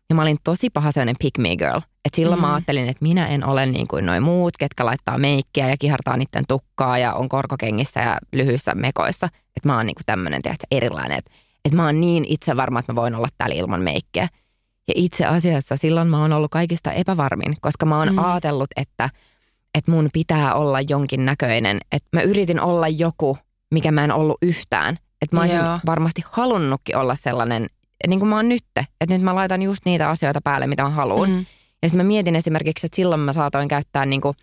Ja 0.10 0.16
mä 0.16 0.22
olin 0.22 0.38
tosi 0.44 0.70
paha 0.70 0.92
sellainen 0.92 1.16
pick 1.20 1.38
me 1.38 1.58
girl. 1.58 1.80
Et 2.06 2.14
silloin 2.14 2.40
mm. 2.40 2.42
mä 2.42 2.54
ajattelin, 2.54 2.90
että 2.90 3.06
minä 3.06 3.28
en 3.28 3.46
ole 3.46 3.66
niin 3.66 3.88
kuin 3.88 4.06
noin 4.06 4.24
muut, 4.24 4.58
ketkä 4.60 4.86
laittaa 4.86 5.18
meikkiä 5.18 5.70
ja 5.70 5.78
kihartaa 5.80 6.18
niiden 6.18 6.44
tukkaa 6.48 6.98
ja 6.98 7.14
on 7.14 7.30
korkokengissä 7.30 8.00
ja 8.00 8.18
lyhyissä 8.34 8.76
mekoissa. 8.76 9.26
Että 9.26 9.70
mä 9.70 9.78
oon 9.78 9.86
niin 9.86 9.96
kuin 9.96 10.06
tämmöinen, 10.06 10.42
tiedätkö, 10.42 10.68
erilainen. 10.72 11.18
Että 11.18 11.32
et 11.66 11.74
mä 11.74 11.86
oon 11.86 12.02
niin 12.02 12.26
itse 12.28 12.58
varma, 12.58 12.80
että 12.80 12.94
mä 12.94 13.02
voin 13.02 13.16
olla 13.16 13.28
täällä 13.38 13.56
ilman 13.56 13.82
meikkiä. 13.82 14.28
Ja 14.88 14.94
itse 14.98 15.26
asiassa 15.26 15.78
silloin 15.78 16.08
mä 16.08 16.22
oon 16.22 16.34
ollut 16.34 16.52
kaikista 16.52 16.92
epävarmin, 16.92 17.56
koska 17.62 17.86
mä 17.86 17.98
oon 17.98 18.12
mm. 18.14 18.20
ajatellut, 18.20 18.70
että– 18.76 19.10
että 19.76 19.92
mun 19.92 20.10
pitää 20.14 20.54
olla 20.54 20.82
jonkin 20.82 21.26
näköinen. 21.26 21.80
Että 21.92 22.08
mä 22.14 22.22
yritin 22.22 22.62
olla 22.62 22.88
joku, 22.88 23.38
mikä 23.72 23.92
mä 23.92 24.04
en 24.04 24.12
ollut 24.12 24.38
yhtään. 24.42 24.98
Että 25.22 25.36
mä 25.36 25.42
olisin 25.42 25.60
Joo. 25.60 25.80
varmasti 25.86 26.24
halunnutkin 26.32 26.98
olla 26.98 27.16
sellainen 27.16 27.68
niin 28.08 28.20
kuin 28.20 28.30
mä 28.30 28.36
oon 28.36 28.50
nyt, 28.50 28.64
että 28.78 29.14
nyt 29.16 29.22
mä 29.22 29.36
laitan 29.36 29.62
just 29.62 29.86
niitä 29.86 30.10
asioita 30.10 30.42
päälle, 30.42 30.68
mitä 30.68 30.84
mä 30.84 30.90
haluan. 30.90 31.30
Mm. 31.30 31.46
Ja 31.82 31.90
sitten 31.90 32.06
mä 32.06 32.08
mietin 32.08 32.36
esimerkiksi, 32.36 32.88
että 32.88 32.96
silloin 32.96 33.22
mä 33.22 33.34
saatoin 33.34 33.68
käyttää 33.68 34.06
niin 34.06 34.22
kuin, 34.22 34.36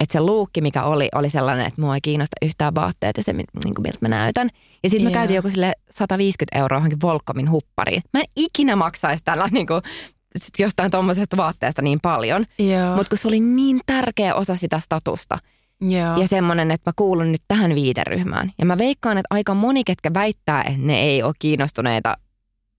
että 0.00 0.12
se 0.12 0.20
luukki, 0.20 0.60
mikä 0.60 0.82
oli, 0.82 1.08
oli 1.14 1.28
sellainen, 1.28 1.66
että 1.66 1.80
mua 1.80 1.94
ei 1.94 2.00
kiinnosta 2.00 2.36
yhtään 2.46 2.74
vaatteet 2.74 3.16
ja 3.16 3.22
se, 3.22 3.32
niin 3.32 3.46
kuin, 3.74 3.82
miltä 3.82 3.98
mä 4.00 4.08
näytän. 4.08 4.48
Ja 4.82 4.90
sitten 4.90 5.08
mä 5.08 5.14
käytin 5.14 5.36
joku 5.36 5.50
sille 5.50 5.72
150 5.90 6.58
euroa 6.58 6.76
johonkin 6.76 7.00
Volkomin 7.02 7.50
huppariin. 7.50 8.02
Mä 8.12 8.20
en 8.20 8.26
ikinä 8.36 8.76
maksaisi 8.76 9.24
tällä 9.24 9.48
niin 9.52 9.66
kuin, 9.66 9.82
jostain 10.58 10.90
tuommoisesta 10.90 11.36
vaatteesta 11.36 11.82
niin 11.82 11.98
paljon. 12.02 12.46
Mutta 12.96 13.10
kun 13.10 13.18
se 13.18 13.28
oli 13.28 13.40
niin 13.40 13.80
tärkeä 13.86 14.34
osa 14.34 14.56
sitä 14.56 14.78
statusta. 14.78 15.38
Joo. 15.80 16.16
Ja 16.20 16.28
semmoinen, 16.28 16.70
että 16.70 16.90
mä 16.90 16.92
kuulun 16.96 17.32
nyt 17.32 17.42
tähän 17.48 17.74
viiteryhmään. 17.74 18.52
Ja 18.58 18.66
mä 18.66 18.78
veikkaan, 18.78 19.18
että 19.18 19.26
aika 19.30 19.54
moni, 19.54 19.84
ketkä 19.84 20.14
väittää, 20.14 20.62
että 20.62 20.80
ne 20.82 21.00
ei 21.00 21.22
ole 21.22 21.32
kiinnostuneita 21.38 22.16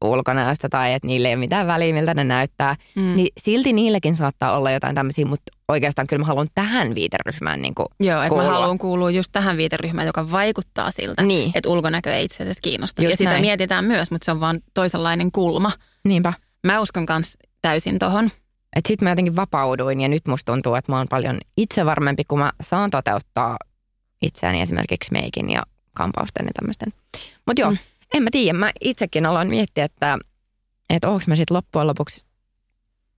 ulkonäöstä 0.01 0.69
tai 0.69 0.93
että 0.93 1.07
niille 1.07 1.27
ei 1.27 1.33
ole 1.33 1.39
mitään 1.39 1.67
väliä, 1.67 1.93
miltä 1.93 2.13
ne 2.13 2.23
näyttää, 2.23 2.75
mm. 2.95 3.15
niin 3.15 3.27
silti 3.37 3.73
niillekin 3.73 4.15
saattaa 4.15 4.57
olla 4.57 4.71
jotain 4.71 4.95
tämmöisiä, 4.95 5.25
mutta 5.25 5.51
oikeastaan 5.67 6.07
kyllä 6.07 6.19
mä 6.19 6.25
haluan 6.25 6.47
tähän 6.55 6.95
viiteryhmään 6.95 7.61
niin 7.61 7.73
Joo, 7.99 8.21
että 8.21 8.35
mä 8.35 8.43
haluan 8.43 8.77
kuulua 8.77 9.11
just 9.11 9.29
tähän 9.31 9.57
viiteryhmään, 9.57 10.07
joka 10.07 10.31
vaikuttaa 10.31 10.91
siltä, 10.91 11.21
niin. 11.21 11.51
että 11.55 11.69
ulkonäkö 11.69 12.15
ei 12.15 12.25
itse 12.25 12.43
asiassa 12.43 12.61
kiinnosta. 12.61 13.01
Just 13.01 13.11
ja 13.11 13.17
sitä 13.17 13.29
näin. 13.29 13.41
mietitään 13.41 13.85
myös, 13.85 14.11
mutta 14.11 14.25
se 14.25 14.31
on 14.31 14.39
vaan 14.39 14.59
toisenlainen 14.73 15.31
kulma. 15.31 15.71
Niinpä. 16.03 16.33
Mä 16.67 16.79
uskon 16.79 17.05
myös 17.09 17.37
täysin 17.61 17.99
tohon. 17.99 18.31
Että 18.75 18.87
sit 18.87 19.01
mä 19.01 19.09
jotenkin 19.09 19.35
vapauduin 19.35 20.01
ja 20.01 20.07
nyt 20.07 20.27
musta 20.27 20.51
tuntuu, 20.51 20.75
että 20.75 20.91
mä 20.91 20.97
oon 20.97 21.07
paljon 21.09 21.37
itsevarmempi, 21.57 22.23
kun 22.23 22.39
mä 22.39 22.51
saan 22.61 22.91
toteuttaa 22.91 23.57
itseäni 24.21 24.61
esimerkiksi 24.61 25.11
meikin 25.11 25.49
ja 25.49 25.63
kampausten 25.93 26.45
ja 26.45 26.51
tämmöisten. 26.53 26.93
Mutta 27.47 27.61
joo, 27.61 27.71
mm. 27.71 27.77
En 28.13 28.23
mä 28.23 28.29
tiedä. 28.31 28.57
Mä 28.57 28.71
itsekin 28.81 29.25
aloin 29.25 29.49
miettiä, 29.49 29.85
että, 29.85 30.17
että 30.89 31.09
onko 31.09 31.23
mä 31.27 31.35
sitten 31.35 31.55
loppujen 31.57 31.87
lopuksi, 31.87 32.25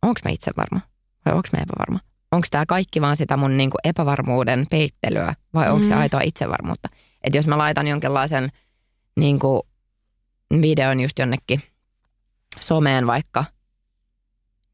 onko 0.02 0.20
mä 0.26 0.32
itse 0.32 0.52
varma 0.58 0.80
vai 1.26 1.34
onko 1.36 1.50
mä 1.54 1.64
epävarma? 1.64 2.00
Onko 2.32 2.48
tämä 2.52 2.66
kaikki 2.66 3.02
vaan 3.02 3.18
sitä 3.18 3.38
mun 3.38 3.58
niinku 3.58 3.78
epävarmuuden 3.84 4.66
peittelyä 4.70 5.36
vai 5.54 5.70
onko 5.70 5.84
mm. 5.84 5.88
se 5.88 5.94
aitoa 5.94 6.22
itsevarmuutta? 6.22 6.89
Että 7.24 7.38
jos 7.38 7.48
mä 7.48 7.58
laitan 7.58 7.88
jonkinlaisen 7.88 8.50
niinku, 9.20 9.68
videon 10.62 11.00
just 11.00 11.20
jonnekin 11.20 11.62
someen 12.60 13.08
vaikka, 13.08 13.46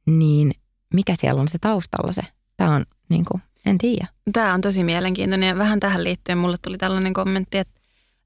niin 0.06 0.52
mikä 0.94 1.16
siellä 1.18 1.42
on 1.42 1.48
se 1.48 1.58
taustalla 1.60 2.12
se? 2.12 2.22
Tämä 2.58 2.76
on 2.76 2.86
niin 3.10 3.26
kuin, 3.26 3.42
en 3.66 3.78
tiedä. 3.78 4.08
Tämä 4.34 4.54
on 4.54 4.62
tosi 4.62 4.84
mielenkiintoinen 4.84 5.50
ja 5.50 5.58
vähän 5.58 5.80
tähän 5.80 6.04
liittyen 6.04 6.38
mulle 6.38 6.58
tuli 6.62 6.78
tällainen 6.78 7.14
kommentti, 7.14 7.58
että 7.58 7.79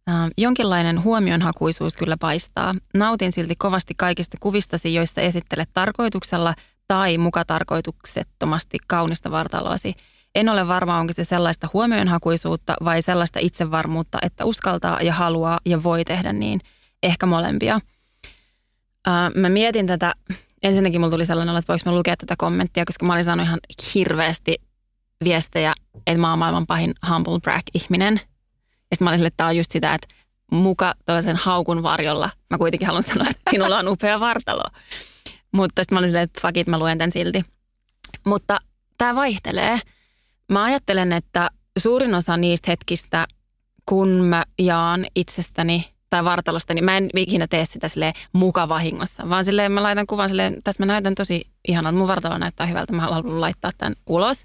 äh, 0.09 0.29
jonkinlainen 0.37 1.03
huomionhakuisuus 1.03 1.97
kyllä 1.97 2.17
paistaa. 2.19 2.73
Nautin 2.93 3.31
silti 3.31 3.55
kovasti 3.55 3.93
kaikista 3.97 4.37
kuvistasi, 4.39 4.93
joissa 4.93 5.21
esittelet 5.21 5.69
tarkoituksella 5.73 6.53
tai 6.87 7.17
mukatarkoituksettomasti 7.17 8.77
kaunista 8.87 9.31
vartaloasi. 9.31 9.93
En 10.35 10.49
ole 10.49 10.67
varma, 10.67 10.97
onko 10.97 11.13
se 11.13 11.23
sellaista 11.23 11.69
huomionhakuisuutta 11.73 12.75
vai 12.83 13.01
sellaista 13.01 13.39
itsevarmuutta, 13.39 14.17
että 14.21 14.45
uskaltaa 14.45 15.01
ja 15.01 15.13
haluaa 15.13 15.59
ja 15.65 15.83
voi 15.83 16.05
tehdä 16.05 16.33
niin. 16.33 16.59
Ehkä 17.03 17.25
molempia. 17.25 17.79
Äh, 19.07 19.31
mä 19.35 19.49
mietin 19.49 19.87
tätä 19.87 20.13
ensinnäkin 20.63 21.01
mulla 21.01 21.11
tuli 21.11 21.25
sellainen, 21.25 21.57
että 21.57 21.73
voiko 21.73 21.81
mä 21.85 21.95
lukea 21.95 22.17
tätä 22.17 22.35
kommenttia, 22.37 22.85
koska 22.85 23.05
mä 23.05 23.13
olin 23.13 23.23
saanut 23.23 23.45
ihan 23.45 23.59
hirveästi 23.95 24.55
viestejä, 25.23 25.73
että 26.07 26.21
mä 26.21 26.29
oon 26.29 26.39
maailman 26.39 26.67
pahin 26.67 26.93
humble 27.09 27.39
brag-ihminen. 27.39 28.13
Ja 28.13 28.32
sitten 28.95 29.05
mä 29.05 29.09
olin 29.09 29.19
sille, 29.19 29.27
että 29.27 29.37
tämä 29.37 29.47
on 29.47 29.57
just 29.57 29.71
sitä, 29.71 29.93
että 29.93 30.07
muka 30.51 30.93
tällaisen 31.05 31.35
haukun 31.35 31.83
varjolla 31.83 32.29
mä 32.49 32.57
kuitenkin 32.57 32.87
haluan 32.87 33.03
sanoa, 33.03 33.27
että 33.29 33.51
sinulla 33.51 33.77
on 33.77 33.87
upea 33.87 34.19
vartalo. 34.19 34.63
Mutta 35.51 35.83
sitten 35.83 35.95
mä 35.95 35.99
olin 35.99 36.09
silleen, 36.09 36.23
että 36.23 36.41
fuck 36.41 36.57
it, 36.57 36.67
mä 36.67 36.79
luen 36.79 36.97
tämän 36.97 37.11
silti. 37.11 37.43
Mutta 38.25 38.59
tämä 38.97 39.15
vaihtelee. 39.15 39.79
Mä 40.51 40.63
ajattelen, 40.63 41.13
että 41.13 41.49
suurin 41.77 42.15
osa 42.15 42.37
niistä 42.37 42.71
hetkistä, 42.71 43.25
kun 43.85 44.09
mä 44.09 44.43
jaan 44.59 45.05
itsestäni 45.15 45.93
tai 46.09 46.23
vartalosta, 46.23 46.73
niin 46.73 46.85
mä 46.85 46.97
en 46.97 47.09
ikinä 47.15 47.47
tee 47.47 47.65
sitä 47.65 47.87
sille 47.87 48.13
mukavahingossa, 48.33 49.29
vaan 49.29 49.45
silleen 49.45 49.71
mä 49.71 49.83
laitan 49.83 50.07
kuvan 50.07 50.29
silleen, 50.29 50.57
tässä 50.63 50.83
mä 50.83 50.93
näytän 50.93 51.15
tosi 51.15 51.41
ihanalta, 51.67 51.97
mun 51.97 52.07
vartalo 52.07 52.37
näyttää 52.37 52.65
hyvältä, 52.65 52.93
mä 52.93 53.01
haluan 53.01 53.41
laittaa 53.41 53.71
tämän 53.77 53.95
ulos. 54.07 54.43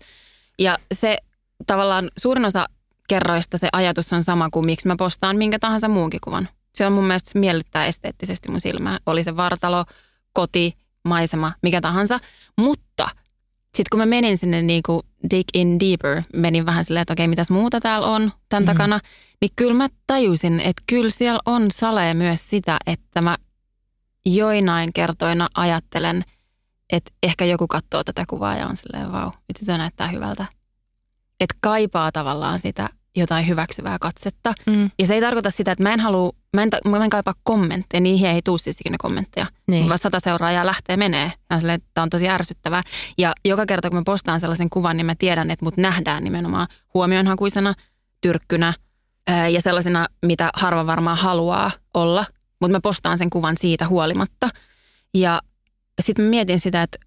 Ja 0.58 0.78
se 0.94 1.18
tavallaan 1.66 2.10
suurin 2.18 2.44
osa 2.44 2.66
kerroista 3.08 3.58
se 3.58 3.68
ajatus 3.72 4.12
on 4.12 4.24
sama 4.24 4.50
kuin 4.50 4.66
miksi 4.66 4.88
mä 4.88 4.96
postaan 4.98 5.36
minkä 5.36 5.58
tahansa 5.58 5.88
muunkin 5.88 6.20
kuvan. 6.24 6.48
Se 6.74 6.86
on 6.86 6.92
mun 6.92 7.04
mielestä 7.04 7.38
miellyttää 7.38 7.86
esteettisesti 7.86 8.50
mun 8.50 8.60
silmää. 8.60 8.98
Oli 9.06 9.24
se 9.24 9.36
vartalo, 9.36 9.84
koti, 10.32 10.74
maisema, 11.04 11.52
mikä 11.62 11.80
tahansa. 11.80 12.20
Mutta 12.58 13.08
sitten 13.64 13.90
kun 13.90 13.98
mä 13.98 14.06
menin 14.06 14.38
sinne 14.38 14.62
niin 14.62 14.82
kuin 14.86 15.02
dig 15.30 15.46
in 15.54 15.80
deeper, 15.80 16.22
menin 16.34 16.66
vähän 16.66 16.84
silleen, 16.84 17.02
että 17.02 17.12
okei, 17.12 17.28
mitäs 17.28 17.50
muuta 17.50 17.80
täällä 17.80 18.06
on 18.06 18.32
tämän 18.48 18.62
mm-hmm. 18.62 18.76
takana, 18.76 19.00
niin 19.40 19.50
kyllä 19.56 19.74
mä 19.74 19.88
tajusin, 20.06 20.60
että 20.60 20.82
kyllä 20.86 21.10
siellä 21.10 21.40
on 21.46 21.70
salee 21.70 22.14
myös 22.14 22.50
sitä, 22.50 22.76
että 22.86 23.22
mä 23.22 23.36
joinain 24.26 24.92
kertoina 24.92 25.48
ajattelen, 25.54 26.24
että 26.92 27.10
ehkä 27.22 27.44
joku 27.44 27.66
katsoo 27.66 28.04
tätä 28.04 28.24
kuvaa 28.28 28.56
ja 28.56 28.66
on 28.66 28.76
silleen, 28.76 29.12
vau, 29.12 29.30
nyt 29.30 29.66
se 29.66 29.78
näyttää 29.78 30.08
hyvältä. 30.08 30.46
Että 31.40 31.56
kaipaa 31.60 32.12
tavallaan 32.12 32.58
sitä 32.58 32.88
jotain 33.18 33.48
hyväksyvää 33.48 33.98
katsetta. 34.00 34.54
Mm. 34.66 34.90
Ja 34.98 35.06
se 35.06 35.14
ei 35.14 35.20
tarkoita 35.20 35.50
sitä, 35.50 35.72
että 35.72 35.82
mä 35.82 35.92
en 35.92 36.00
halua, 36.00 36.32
mä 36.54 36.62
en, 36.62 36.70
mä 36.84 37.04
en 37.04 37.10
kaipaa 37.10 37.34
kommentteja, 37.42 38.00
niihin 38.00 38.30
ei 38.30 38.40
tule 38.44 38.58
siis 38.58 38.80
ikinä 38.80 38.96
kommentteja. 38.98 39.46
Niin. 39.68 39.88
Vaan 39.88 39.98
sata 39.98 40.20
seuraajaa 40.20 40.66
lähtee 40.66 40.96
menee. 40.96 41.32
Tämä 41.48 42.02
on 42.02 42.10
tosi 42.10 42.28
ärsyttävää. 42.28 42.82
Ja 43.18 43.32
joka 43.44 43.66
kerta, 43.66 43.90
kun 43.90 43.98
mä 43.98 44.02
postaan 44.06 44.40
sellaisen 44.40 44.70
kuvan, 44.70 44.96
niin 44.96 45.06
mä 45.06 45.14
tiedän, 45.14 45.50
että 45.50 45.64
mut 45.64 45.76
nähdään 45.76 46.24
nimenomaan 46.24 46.66
huomionhakuisena, 46.94 47.74
tyrkkynä 48.20 48.74
ja 49.52 49.60
sellaisena, 49.60 50.06
mitä 50.26 50.50
harva 50.54 50.86
varmaan 50.86 51.18
haluaa 51.18 51.70
olla. 51.94 52.24
Mutta 52.60 52.72
mä 52.72 52.80
postaan 52.80 53.18
sen 53.18 53.30
kuvan 53.30 53.56
siitä 53.58 53.88
huolimatta. 53.88 54.48
Ja 55.14 55.40
sitten 56.02 56.24
mä 56.24 56.30
mietin 56.30 56.60
sitä, 56.60 56.82
että 56.82 56.98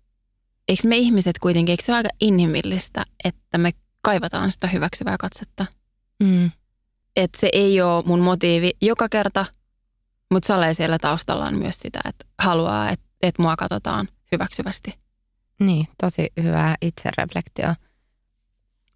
eikö 0.67 0.87
me 0.87 0.97
ihmiset 0.97 1.39
kuitenkin, 1.39 1.73
eikö 1.73 1.83
se 1.83 1.91
ole 1.91 1.97
aika 1.97 2.09
inhimillistä, 2.21 3.05
että 3.23 3.57
me 3.57 3.71
kaivataan 4.01 4.51
sitä 4.51 4.67
hyväksyvää 4.67 5.17
katsetta– 5.17 5.65
Mm. 6.21 6.51
Että 7.15 7.39
se 7.39 7.49
ei 7.53 7.81
ole 7.81 8.03
mun 8.05 8.19
motiivi 8.19 8.71
joka 8.81 9.09
kerta, 9.09 9.45
mutta 10.31 10.47
Sale 10.47 10.73
siellä 10.73 10.99
taustalla 10.99 11.45
on 11.45 11.57
myös 11.57 11.79
sitä, 11.79 11.99
että 12.05 12.25
haluaa, 12.39 12.89
että, 12.89 13.05
että 13.21 13.41
mua 13.41 13.55
katsotaan 13.55 14.07
hyväksyvästi. 14.31 14.99
Niin, 15.59 15.87
tosi 16.01 16.27
hyvää 16.43 16.75
itsereflektio. 16.81 17.73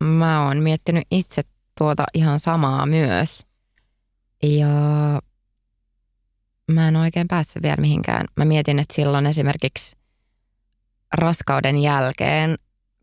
Mä 0.04 0.46
oon 0.46 0.58
miettinyt 0.58 1.04
itse 1.12 1.42
tuota 1.78 2.06
ihan 2.14 2.40
samaa 2.40 2.86
myös. 2.86 3.46
Ja 4.44 4.68
mä 6.72 6.88
en 6.88 6.96
oikein 6.96 7.28
päässyt 7.28 7.64
vielä 7.64 7.76
mihinkään. 7.76 8.26
Mä 8.38 8.46
mietin, 8.46 8.80
että 8.80 8.96
silloin 8.96 9.26
esimerkiksi 9.26 9.96
raskauden 11.14 11.78
jälkeen, 11.78 12.56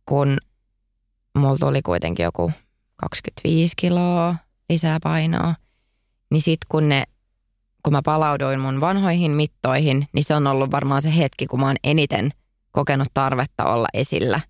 kun 0.06 0.38
mulla 1.38 1.58
tuli 1.58 1.82
kuitenkin 1.82 2.24
joku 2.24 2.52
25 3.10 3.74
kiloa 3.76 4.36
lisää 4.68 4.98
painoa. 5.02 5.54
Niin 6.30 6.42
sitten 6.42 6.66
kun 6.68 6.88
ne, 6.88 7.04
kun 7.82 7.92
mä 7.92 8.00
palauduin 8.04 8.60
mun 8.60 8.80
vanhoihin 8.80 9.30
mittoihin, 9.30 10.08
niin 10.12 10.24
se 10.24 10.34
on 10.34 10.46
ollut 10.46 10.70
varmaan 10.70 11.02
se 11.02 11.16
hetki, 11.16 11.46
kun 11.46 11.60
mä 11.60 11.66
oon 11.66 11.76
eniten 11.84 12.30
kokenut 12.72 13.08
tarvetta 13.14 13.64
olla 13.64 13.88
esillä 13.94 14.40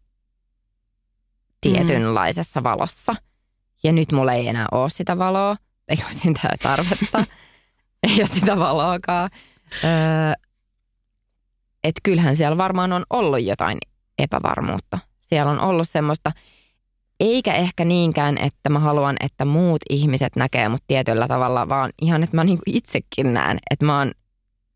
tietynlaisessa 1.61 2.61
mm. 2.61 2.64
valossa. 2.64 3.14
Ja 3.82 3.92
nyt 3.92 4.12
mulla 4.12 4.32
ei 4.32 4.48
enää 4.48 4.66
ole 4.72 4.90
sitä 4.90 5.18
valoa, 5.18 5.57
ei 5.88 5.98
ole 6.05 6.12
sitä 6.12 6.48
tarvetta, 6.62 7.24
ei 8.09 8.16
ole 8.18 8.26
sitä 8.26 8.59
valoakaan. 8.59 9.30
Öö, 9.84 10.32
että 11.84 12.00
kyllähän 12.03 12.36
siellä 12.36 12.59
varmaan 12.59 12.92
on 12.92 13.05
ollut 13.11 13.42
jotain 13.42 13.78
epävarmuutta. 14.18 14.98
Siellä 15.26 15.53
on 15.53 15.61
ollut 15.61 15.88
semmoista, 15.88 16.32
eikä 17.22 17.54
ehkä 17.54 17.84
niinkään, 17.84 18.38
että 18.38 18.70
mä 18.70 18.78
haluan, 18.78 19.16
että 19.20 19.44
muut 19.44 19.82
ihmiset 19.90 20.36
näkee 20.36 20.68
mut 20.68 20.82
tietyllä 20.86 21.28
tavalla, 21.28 21.68
vaan 21.68 21.90
ihan, 22.02 22.22
että 22.22 22.36
mä 22.36 22.44
niinku 22.44 22.62
itsekin 22.66 23.34
näen, 23.34 23.58
että 23.70 23.86
mä 23.86 23.98
oon 23.98 24.12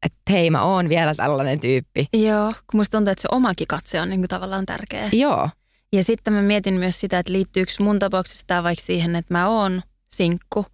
että 0.02 0.32
hei, 0.32 0.50
mä 0.50 0.62
oon 0.62 0.88
vielä 0.88 1.14
tällainen 1.14 1.60
tyyppi. 1.60 2.06
Joo, 2.12 2.52
kun 2.52 2.80
musta 2.80 2.98
tuntuu, 2.98 3.12
että 3.12 3.22
se 3.22 3.28
omakin 3.32 3.66
katse 3.66 4.00
on 4.00 4.08
niinku 4.08 4.28
tavallaan 4.28 4.66
tärkeä. 4.66 5.08
Joo. 5.12 5.50
Ja 5.92 6.04
sitten 6.04 6.32
mä 6.32 6.42
mietin 6.42 6.74
myös 6.74 7.00
sitä, 7.00 7.18
että 7.18 7.32
liittyykö 7.32 7.72
mun 7.80 7.98
tapauksessa 7.98 8.46
tämä 8.46 8.62
vaikka 8.62 8.84
siihen, 8.84 9.16
että 9.16 9.34
mä 9.34 9.48
oon 9.48 9.82
sinkku. 10.12 10.66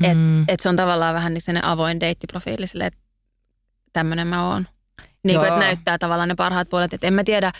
Mm. 0.00 0.10
Että 0.10 0.52
et 0.52 0.60
se 0.60 0.68
on 0.68 0.76
tavallaan 0.76 1.14
vähän 1.14 1.34
niin 1.34 1.64
avoin 1.64 2.00
deittiprofiili 2.00 2.66
sille, 2.66 2.86
että 2.86 3.00
tämmöinen 3.92 4.26
mä 4.26 4.48
oon. 4.48 4.66
Niin 5.24 5.38
kuin, 5.38 5.48
että 5.48 5.60
näyttää 5.60 5.98
tavallaan 5.98 6.28
ne 6.28 6.34
parhaat 6.34 6.68
puolet. 6.68 6.92
Että 6.92 7.06
en 7.06 7.14
mä 7.14 7.24
tiedä, 7.24 7.52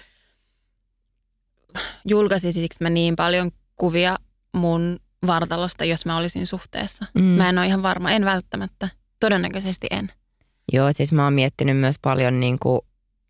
julkaisisinko 2.09 2.75
mä 2.81 2.91
niin 2.91 3.16
paljon 3.16 3.51
kuvia 3.77 4.16
mun 4.55 4.99
vartalosta, 5.27 5.85
jos 5.85 6.07
mä 6.07 6.16
olisin 6.16 6.47
suhteessa. 6.47 7.07
Mm. 7.14 7.23
Mä 7.23 7.49
en 7.49 7.59
ole 7.59 7.66
ihan 7.66 7.83
varma, 7.83 8.11
en 8.11 8.25
välttämättä. 8.25 8.89
Todennäköisesti 9.20 9.87
en. 9.91 10.07
Joo, 10.73 10.93
siis 10.93 11.12
mä 11.12 11.25
oon 11.25 11.33
miettinyt 11.33 11.77
myös 11.77 11.97
paljon, 12.03 12.41
niin 12.41 12.59
kuin, 12.59 12.81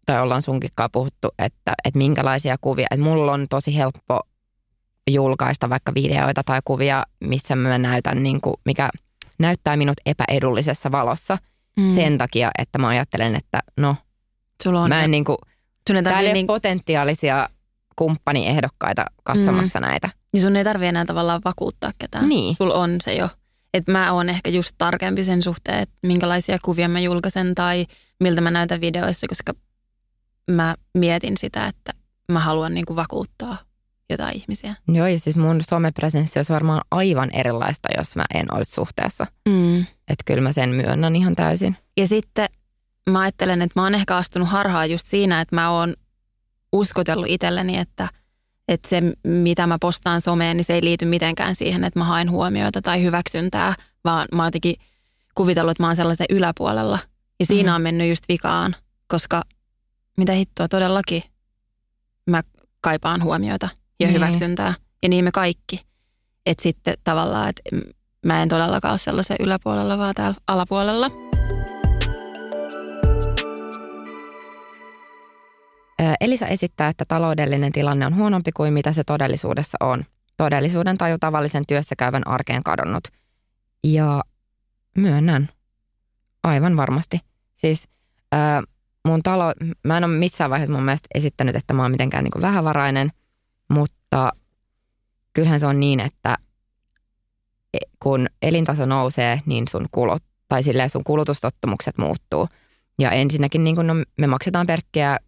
tai 0.07 0.23
ollaan 0.23 0.43
sunkikkaa 0.43 0.89
puhuttu, 0.89 1.29
että, 1.39 1.75
että 1.85 1.99
minkälaisia 1.99 2.57
kuvia. 2.61 2.87
Että 2.91 3.05
mulla 3.05 3.33
on 3.33 3.47
tosi 3.51 3.77
helppo 3.77 4.21
julkaista 5.11 5.71
vaikka 5.71 5.95
videoita 5.95 6.43
tai 6.45 6.61
kuvia, 6.65 7.05
missä 7.21 7.57
mä 7.57 7.79
näytän, 7.79 8.23
niin 8.23 8.41
kuin, 8.41 8.55
mikä 8.65 8.91
näyttää 9.39 9.77
minut 9.77 9.97
epäedullisessa 10.07 10.93
valossa 10.93 11.39
mm. 11.77 11.95
sen 11.95 12.19
takia, 12.19 12.51
että 12.59 12.79
mä 12.79 12.89
ajattelen, 12.89 13.37
että 13.37 13.61
no, 13.77 13.97
Sulla 14.63 14.83
on 14.83 14.89
mä 14.89 15.05
en 15.05 15.11
niin 15.11 15.25
kuin, 15.25 15.37
täällä 15.85 16.21
ei 16.21 16.33
niin, 16.33 16.47
potentiaalisia 16.47 17.49
kumppaniehdokkaita 17.97 19.05
katsomassa 19.25 19.81
mm. 19.81 19.87
näitä. 19.87 20.11
niin 20.33 20.43
sun 20.43 20.57
ei 20.57 20.65
tarvi 20.65 20.87
enää 20.87 21.05
tavallaan 21.05 21.41
vakuuttaa 21.45 21.93
ketään. 21.99 22.29
Niin. 22.29 22.57
Sulla 22.57 22.75
on 22.75 22.97
se 23.05 23.15
jo. 23.15 23.29
Et 23.75 23.89
mä 23.89 24.13
oon 24.13 24.29
ehkä 24.29 24.51
just 24.51 24.75
tarkempi 24.79 25.25
sen 25.25 25.43
suhteen, 25.43 25.79
että 25.79 25.95
minkälaisia 26.03 26.59
kuvia 26.63 26.89
mä 26.89 27.01
julkaisen 27.01 27.55
tai 27.55 27.87
miltä 28.21 28.41
mä 28.41 28.51
näytän 28.51 28.81
videoissa, 28.81 29.27
koska 29.29 29.53
mä 30.51 30.75
mietin 30.95 31.37
sitä, 31.37 31.67
että 31.67 31.93
mä 32.33 32.41
haluan 32.41 32.75
niinku 32.75 32.97
vakuuttaa 32.97 33.57
jotain 34.11 34.37
ihmisiä. 34.37 34.75
Joo, 34.89 35.07
ja 35.07 35.19
siis 35.19 35.37
mun 35.37 35.61
somepresenssi 35.69 36.39
olisi 36.39 36.53
varmaan 36.53 36.81
aivan 36.91 37.31
erilaista, 37.33 37.89
jos 37.97 38.17
mä 38.17 38.25
en 38.35 38.55
olisi 38.55 38.73
suhteessa. 38.73 39.27
Mm. 39.49 39.81
Että 39.81 40.25
kyllä 40.25 40.41
mä 40.41 40.53
sen 40.53 40.71
myönnän 40.71 41.17
ihan 41.17 41.35
täysin. 41.35 41.77
Ja 41.97 42.07
sitten 42.07 42.49
mä 43.11 43.21
ajattelen, 43.21 43.63
että 43.63 43.81
mä 43.81 43.85
oon 43.85 43.95
ehkä 43.95 44.17
astunut 44.17 44.49
harhaan 44.49 44.91
just 44.91 45.07
siinä, 45.07 45.41
että 45.41 45.57
mä 45.57 45.71
oon 45.71 45.95
uskotellut 46.73 47.27
itselleni, 47.29 47.79
että, 47.79 48.09
että 48.69 48.89
se 48.89 49.03
mitä 49.25 49.67
mä 49.67 49.77
postaan 49.81 50.21
someen, 50.21 50.57
niin 50.57 50.65
se 50.65 50.75
ei 50.75 50.85
liity 50.85 51.05
mitenkään 51.05 51.55
siihen, 51.55 51.85
että 51.85 51.99
mä 51.99 52.05
haen 52.05 52.31
huomioita 52.31 52.83
tai 52.83 53.03
hyväksyntää, 53.03 53.75
vaan 54.05 54.29
mä 54.35 54.43
oon 54.43 54.47
jotenkin 54.47 54.77
kuvitellut, 55.35 55.71
että 55.71 55.83
mä 55.83 55.87
oon 55.87 55.97
sellaisen 55.97 56.27
yläpuolella. 56.31 56.99
Ja 57.41 57.47
siinä 57.47 57.71
Mhm. 57.71 57.75
on 57.77 57.83
mennyt 57.83 58.09
just 58.09 58.25
vikaan, 58.29 58.77
koska 59.07 59.43
mitä 60.17 60.33
hittoa 60.33 60.69
todellakin 60.69 61.23
mä 62.31 62.43
kaipaan 62.81 63.23
huomioita 63.23 63.69
ja 64.01 64.07
Niin. 64.07 64.15
hyväksyntää. 64.15 64.75
Ja 65.03 65.09
niin 65.09 65.25
me 65.25 65.33
kaikki. 65.33 65.81
Että 66.47 66.63
sitten 66.63 66.95
tavallaan, 67.05 67.49
että 67.49 67.63
mä 68.27 68.43
en 68.43 68.49
todellakaan 68.49 68.93
ole 68.93 68.99
sellaisen 68.99 69.37
yläpuolella, 69.41 69.99
vaan 69.99 70.15
täällä 70.15 70.37
alapuolella. 70.47 71.11
Elisa 76.21 76.47
esittää, 76.47 76.89
että 76.89 77.05
taloudellinen 77.09 77.73
tilanne 77.73 78.07
on 78.07 78.17
huonompi 78.17 78.53
kuin 78.53 78.73
mitä 78.73 78.93
se 78.93 79.05
todellisuudessa 79.05 79.79
on. 79.81 80.05
Todellisuuden 80.37 80.99
taju 80.99 81.19
tavallisen 81.21 81.65
työssä 81.69 81.95
käyvän 81.99 82.27
arkeen 82.27 82.63
kadonnut. 82.63 83.09
Ja 83.85 84.23
myönnän, 84.99 85.49
aivan 86.43 86.77
varmasti. 86.77 87.19
Siis 87.55 87.89
ö, 88.35 88.37
mun 89.09 89.23
talo, 89.23 89.53
mä 89.85 89.97
en 89.97 90.05
ole 90.05 90.19
missään 90.19 90.51
vaiheessa 90.51 90.73
mun 90.73 90.85
mielestä 90.85 91.09
esittänyt, 91.15 91.57
että 91.57 91.75
mä 91.75 91.83
oon 91.83 91.91
mitenkään 91.91 92.25
niin 92.25 92.43
vähävarainen, 92.43 93.11
mutta 93.69 94.33
kyllähän 95.33 95.61
se 95.61 95.67
on 95.67 95.81
niin, 95.81 96.01
että 96.01 96.37
e- 97.75 97.91
kun 98.01 98.27
elintaso 98.43 98.87
nousee, 98.87 99.41
niin 99.47 99.69
sun 99.69 99.87
kulot, 99.91 100.23
tai 100.49 100.63
sun 100.89 101.05
kulutustottumukset 101.05 101.99
muuttuu. 101.99 102.49
Ja 102.99 103.11
ensinnäkin 103.11 103.65
niin 103.65 103.77
kun 103.77 103.87
no, 103.87 103.95
me 104.19 104.27
maksetaan 104.27 104.67
perkkiä 104.67 105.19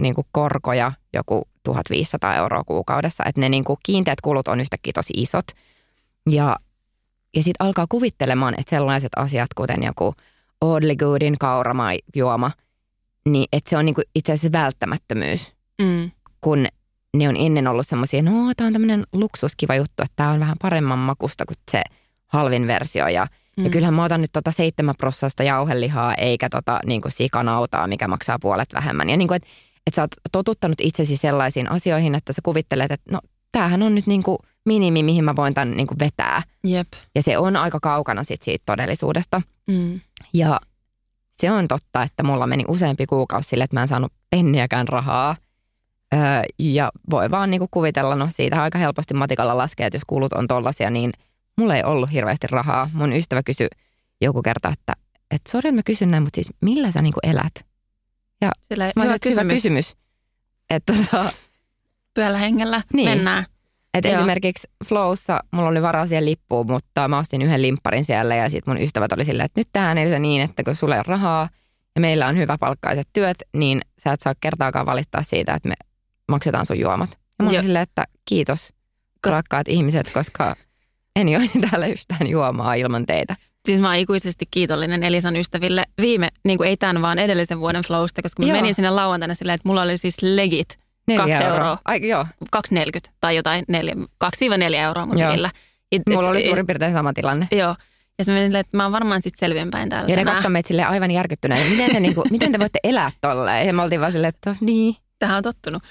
niin 0.00 0.14
kuin 0.14 0.26
korkoja 0.32 0.92
joku 1.12 1.48
1500 1.62 2.34
euroa 2.34 2.64
kuukaudessa. 2.64 3.24
Että 3.26 3.40
ne 3.40 3.48
niin 3.48 3.64
kuin 3.64 3.78
kiinteät 3.82 4.20
kulut 4.20 4.48
on 4.48 4.60
yhtäkkiä 4.60 4.92
tosi 4.94 5.12
isot. 5.16 5.46
Ja, 6.30 6.56
ja 7.36 7.42
sitten 7.42 7.66
alkaa 7.66 7.86
kuvittelemaan, 7.88 8.54
että 8.58 8.70
sellaiset 8.70 9.12
asiat, 9.16 9.54
kuten 9.54 9.82
joku 9.82 10.14
Oddly 10.60 10.96
Goodin 10.96 11.38
kaurama 11.38 11.88
juoma, 12.16 12.50
niin 13.28 13.48
että 13.52 13.70
se 13.70 13.76
on 13.76 13.84
niin 13.84 13.94
kuin 13.94 14.04
itse 14.14 14.32
asiassa 14.32 14.58
välttämättömyys, 14.58 15.52
Mm. 15.82 16.10
kun 16.40 16.66
ne 17.16 17.28
on 17.28 17.36
ennen 17.36 17.68
ollut 17.68 17.86
semmoisia, 17.86 18.22
no 18.22 18.32
tämä 18.56 18.66
on 18.66 18.72
tämmöinen 18.72 19.04
luksuskiva 19.12 19.74
juttu, 19.74 20.02
että 20.02 20.16
tämä 20.16 20.30
on 20.30 20.40
vähän 20.40 20.56
paremman 20.62 20.98
makusta 20.98 21.46
kuin 21.46 21.56
se 21.70 21.82
halvin 22.26 22.66
versio. 22.66 23.08
Ja, 23.08 23.26
mm. 23.56 23.64
ja 23.64 23.70
kyllähän 23.70 23.94
mä 23.94 24.04
otan 24.04 24.20
nyt 24.20 24.32
tota 24.32 24.52
7 24.52 24.94
prossasta 24.98 25.42
jauhelihaa 25.42 26.14
eikä 26.14 26.48
tota 26.48 26.80
niin 26.86 27.02
kuin 27.02 27.12
sikanautaa, 27.12 27.86
mikä 27.86 28.08
maksaa 28.08 28.38
puolet 28.38 28.68
vähemmän. 28.74 29.10
Ja 29.10 29.16
niin 29.16 29.28
kuin, 29.28 29.36
että 29.36 29.48
että 29.86 29.96
sä 29.96 30.02
oot 30.02 30.10
totuttanut 30.32 30.80
itsesi 30.80 31.16
sellaisiin 31.16 31.70
asioihin, 31.70 32.14
että 32.14 32.32
sä 32.32 32.40
kuvittelet, 32.44 32.92
että 32.92 33.12
no 33.12 33.20
tämähän 33.52 33.82
on 33.82 33.94
nyt 33.94 34.06
niin 34.06 34.22
kuin 34.22 34.38
minimi, 34.64 35.02
mihin 35.02 35.24
mä 35.24 35.36
voin 35.36 35.54
tämän 35.54 35.76
niin 35.76 35.86
kuin 35.86 35.98
vetää. 35.98 36.42
Jep. 36.64 36.88
Ja 37.14 37.22
se 37.22 37.38
on 37.38 37.56
aika 37.56 37.78
kaukana 37.82 38.24
sit 38.24 38.42
siitä 38.42 38.62
todellisuudesta. 38.66 39.42
Mm. 39.66 40.00
Ja 40.34 40.60
se 41.32 41.50
on 41.50 41.68
totta, 41.68 42.02
että 42.02 42.22
mulla 42.22 42.46
meni 42.46 42.64
useampi 42.68 43.06
kuukausi 43.06 43.48
sille, 43.48 43.64
että 43.64 43.76
mä 43.76 43.82
en 43.82 43.88
saanut 43.88 44.12
penniäkään 44.30 44.88
rahaa. 44.88 45.36
Öö, 46.14 46.20
ja 46.58 46.90
voi 47.10 47.30
vaan 47.30 47.50
niinku 47.50 47.68
kuvitella, 47.70 48.16
no 48.16 48.28
siitä 48.30 48.62
aika 48.62 48.78
helposti 48.78 49.14
matikalla 49.14 49.56
laskee, 49.56 49.86
että 49.86 49.96
jos 49.96 50.04
kulut 50.06 50.32
on 50.32 50.46
tollasia, 50.46 50.90
niin 50.90 51.12
mulla 51.56 51.76
ei 51.76 51.84
ollut 51.84 52.12
hirveästi 52.12 52.46
rahaa. 52.46 52.90
Mun 52.92 53.12
ystävä 53.12 53.42
kysyi 53.42 53.68
joku 54.20 54.42
kerta, 54.42 54.68
että, 54.68 54.92
että 55.30 55.50
sori, 55.50 55.72
mä 55.72 55.82
kysyn 55.84 56.10
näin, 56.10 56.22
mutta 56.22 56.36
siis 56.36 56.50
millä 56.60 56.90
sä 56.90 57.02
niinku 57.02 57.20
elät? 57.22 57.69
Sillä 58.68 58.92
Mä 58.96 59.02
hyvä 59.04 59.14
että 59.14 59.28
hyvä 59.28 59.40
kysymys. 59.40 59.54
kysymys. 59.56 59.96
Että 60.70 60.92
tota, 60.92 61.32
Pyöllä 62.14 62.38
hengellä 62.38 62.82
Niin. 62.92 63.08
mennään. 63.08 63.46
Et 63.94 64.04
Joo. 64.04 64.14
esimerkiksi 64.14 64.68
Flowssa 64.84 65.40
mulla 65.50 65.68
oli 65.68 65.82
varaa 65.82 66.06
siihen 66.06 66.24
lippuun, 66.24 66.66
mutta 66.66 67.08
mä 67.08 67.18
ostin 67.18 67.42
yhden 67.42 67.62
limpparin 67.62 68.04
siellä 68.04 68.34
ja 68.36 68.50
sitten 68.50 68.74
mun 68.74 68.82
ystävät 68.82 69.12
oli 69.12 69.24
silleen, 69.24 69.44
että 69.46 69.60
nyt 69.60 69.68
tähän 69.72 69.98
ei 69.98 70.08
se 70.08 70.18
niin, 70.18 70.42
että 70.42 70.62
kun 70.62 70.74
sulla 70.74 70.94
ei 70.94 70.98
ole 70.98 71.04
rahaa 71.06 71.48
ja 71.94 72.00
meillä 72.00 72.26
on 72.26 72.36
hyvä 72.36 72.58
palkkaiset 72.58 73.08
työt, 73.12 73.36
niin 73.56 73.80
sä 74.04 74.12
et 74.12 74.20
saa 74.20 74.34
kertaakaan 74.40 74.86
valittaa 74.86 75.22
siitä, 75.22 75.54
että 75.54 75.68
me 75.68 75.74
maksetaan 76.28 76.66
sun 76.66 76.78
juomat. 76.78 77.10
Ja 77.38 77.44
mä 77.44 77.50
olin 77.50 77.62
silleen, 77.62 77.82
että 77.82 78.04
kiitos 78.24 78.72
Kos- 79.26 79.30
rakkaat 79.32 79.68
ihmiset, 79.68 80.10
koska 80.10 80.56
en 81.16 81.28
juo 81.28 81.40
täällä 81.70 81.86
yhtään 81.86 82.26
juomaa 82.26 82.74
ilman 82.74 83.06
teitä. 83.06 83.36
Siis 83.66 83.80
mä 83.80 83.88
oon 83.88 83.96
ikuisesti 83.96 84.44
kiitollinen 84.50 85.02
Elisan 85.02 85.36
ystäville 85.36 85.84
viime, 86.00 86.28
niin 86.44 86.58
kuin 86.58 86.68
ei 86.68 86.76
tämän 86.76 87.02
vaan 87.02 87.18
edellisen 87.18 87.60
vuoden 87.60 87.82
flowsta, 87.82 88.22
koska 88.22 88.42
mä 88.42 88.48
Joo. 88.48 88.56
menin 88.56 88.74
sinne 88.74 88.90
lauantaina 88.90 89.34
silleen, 89.34 89.54
että 89.54 89.68
mulla 89.68 89.82
oli 89.82 89.98
siis 89.98 90.22
legit 90.22 90.76
Neljä 91.06 91.36
Kaksi 91.36 91.44
euroa. 91.44 91.78
Ai, 91.84 92.08
joo, 92.08 92.26
2,40 92.56 93.12
tai 93.20 93.36
jotain, 93.36 93.64
neljä, 93.68 93.94
2-4 93.94 94.74
euroa 94.74 95.06
mun 95.06 95.16
tilillä. 95.16 95.50
It, 95.92 96.02
mulla 96.08 96.28
oli 96.28 96.44
suurin 96.44 96.66
piirtein 96.66 96.92
sama 96.92 97.12
tilanne. 97.12 97.48
Joo. 97.52 97.74
Ja 98.18 98.24
mä 98.26 98.32
menin 98.32 98.56
että 98.56 98.76
mä 98.76 98.82
oon 98.82 98.92
varmaan 98.92 99.22
sitten 99.22 99.38
selviänpäin 99.46 99.88
täällä 99.88 100.10
Ja 100.10 100.16
ne 100.16 100.24
katsoi 100.24 100.50
meitä 100.50 100.68
silleen 100.68 100.88
aivan 100.88 101.10
järkyttyneen. 101.10 101.70
Miten 101.70 101.92
te, 101.92 102.00
niinku, 102.00 102.22
miten 102.30 102.52
te 102.52 102.58
voitte 102.58 102.78
elää 102.84 103.12
tolleen? 103.20 103.66
Ja 103.66 103.72
me 103.72 103.82
oltiin 103.82 104.00
vaan 104.00 104.12
silleen, 104.12 104.28
että 104.28 104.56
niin. 104.60 104.94
Tähän 105.18 105.36
on 105.36 105.42
tottunut. 105.42 105.82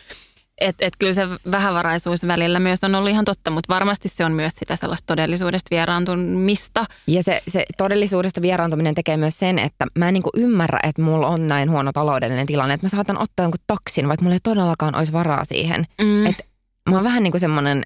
Että 0.59 0.85
et 0.85 0.93
kyllä 0.99 1.13
se 1.13 1.27
vähävaraisuus 1.51 2.27
välillä 2.27 2.59
myös 2.59 2.83
on 2.83 2.95
ollut 2.95 3.09
ihan 3.09 3.25
totta, 3.25 3.51
mutta 3.51 3.73
varmasti 3.73 4.09
se 4.09 4.25
on 4.25 4.31
myös 4.31 4.53
sitä 4.55 4.75
sellaista 4.75 5.05
todellisuudesta 5.05 5.67
vieraantumista. 5.71 6.85
Ja 7.07 7.23
se, 7.23 7.41
se 7.47 7.65
todellisuudesta 7.77 8.41
vieraantuminen 8.41 8.95
tekee 8.95 9.17
myös 9.17 9.39
sen, 9.39 9.59
että 9.59 9.85
mä 9.97 10.07
en 10.07 10.13
niinku 10.13 10.29
ymmärrä, 10.35 10.79
että 10.83 11.01
mulla 11.01 11.27
on 11.27 11.47
näin 11.47 11.71
huono 11.71 11.91
taloudellinen 11.91 12.47
tilanne, 12.47 12.73
että 12.73 12.85
mä 12.85 12.89
saatan 12.89 13.21
ottaa 13.21 13.43
jonkun 13.43 13.63
taksin, 13.67 14.07
vaikka 14.07 14.23
mulla 14.23 14.35
ei 14.35 14.39
todellakaan 14.43 14.95
olisi 14.95 15.13
varaa 15.13 15.45
siihen. 15.45 15.85
Mm. 16.01 16.25
Et 16.25 16.49
Mä 16.89 16.95
oon 16.95 17.03
vähän 17.03 17.23
niin 17.23 17.31
kuin 17.31 17.41
semmoinen 17.41 17.83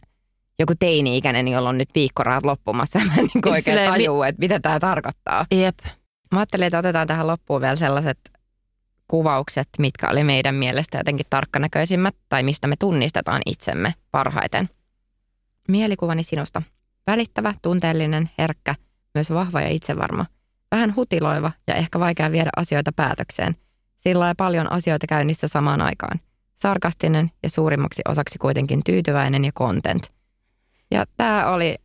joku 0.60 0.74
teini-ikäinen, 0.80 1.48
jolla 1.48 1.70
on 1.70 1.78
nyt 1.78 1.90
viikkorahat 1.96 2.44
loppumassa 2.44 3.00
ja 3.00 3.06
mä 3.06 3.14
en 3.18 3.28
niin 3.34 3.54
oikein 3.54 3.90
tajuu, 3.90 4.24
että 4.24 4.40
mitä 4.40 4.60
tämä 4.60 4.80
tarkoittaa. 4.80 5.46
Jep. 5.52 5.80
Mä 6.32 6.40
ajattelin, 6.40 6.68
että 6.68 6.80
otetaan 6.80 7.08
tähän 7.08 7.28
loppuun 7.28 7.62
vielä 7.62 7.76
sellaiset 7.76 8.18
kuvaukset, 9.08 9.68
mitkä 9.80 10.10
oli 10.10 10.24
meidän 10.24 10.56
mielestä 10.56 10.98
jotenkin 10.98 11.26
tarkkanäköisimmät 11.30 12.16
tai 12.30 12.44
mistä 12.44 12.68
me 12.68 12.76
tunnistetaan 12.80 13.42
itsemme 13.46 13.94
parhaiten. 14.12 14.70
Mielikuvani 15.68 16.24
sinusta. 16.24 16.62
Välittävä, 17.08 17.54
tunteellinen, 17.62 18.30
herkkä, 18.38 18.76
myös 19.14 19.30
vahva 19.30 19.62
ja 19.62 19.70
itsevarma. 19.70 20.26
Vähän 20.72 20.96
hutiloiva 20.96 21.52
ja 21.68 21.76
ehkä 21.76 22.00
vaikea 22.00 22.32
viedä 22.32 22.50
asioita 22.56 22.92
päätökseen. 22.96 23.56
Sillä 23.98 24.30
on 24.30 24.36
paljon 24.38 24.72
asioita 24.72 25.08
käynnissä 25.08 25.48
samaan 25.48 25.82
aikaan. 25.82 26.20
Sarkastinen 26.56 27.32
ja 27.44 27.50
suurimmaksi 27.50 28.02
osaksi 28.08 28.40
kuitenkin 28.40 28.82
tyytyväinen 28.86 29.46
ja 29.46 29.52
content. 29.52 30.12
Ja 30.92 31.06
tämä 31.18 31.52
oli 31.52 31.78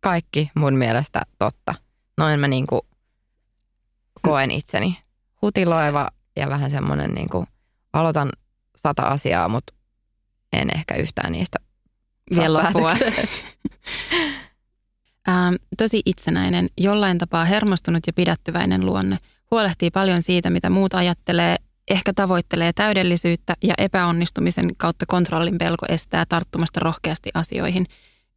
kaikki 0.00 0.50
mun 0.54 0.74
mielestä 0.74 1.22
totta. 1.38 1.74
Noin 2.18 2.40
mä 2.40 2.48
niinku 2.48 2.86
koen 4.22 4.50
itseni. 4.50 4.98
Hutiloiva 5.42 6.08
ja 6.36 6.48
vähän 6.48 6.70
semmoinen 6.70 7.10
niinku, 7.10 7.46
aloitan 7.92 8.30
sata 8.76 9.02
asiaa, 9.02 9.48
mutta 9.48 9.74
en 10.52 10.68
ehkä 10.76 10.94
yhtään 10.94 11.32
niistä 11.32 11.58
Vielä 12.36 12.52
loppua. 12.52 12.96
Ähm, 15.28 15.54
tosi 15.78 16.02
itsenäinen, 16.06 16.68
jollain 16.78 17.18
tapaa 17.18 17.44
hermostunut 17.44 18.02
ja 18.06 18.12
pidättyväinen 18.12 18.86
luonne. 18.86 19.18
Huolehtii 19.50 19.90
paljon 19.90 20.22
siitä, 20.22 20.50
mitä 20.50 20.70
muut 20.70 20.94
ajattelee, 20.94 21.56
ehkä 21.90 22.12
tavoittelee 22.12 22.72
täydellisyyttä 22.72 23.54
ja 23.62 23.74
epäonnistumisen 23.78 24.70
kautta 24.76 25.06
kontrollin 25.08 25.58
pelko 25.58 25.86
estää 25.88 26.24
tarttumasta 26.28 26.80
rohkeasti 26.80 27.30
asioihin. 27.34 27.86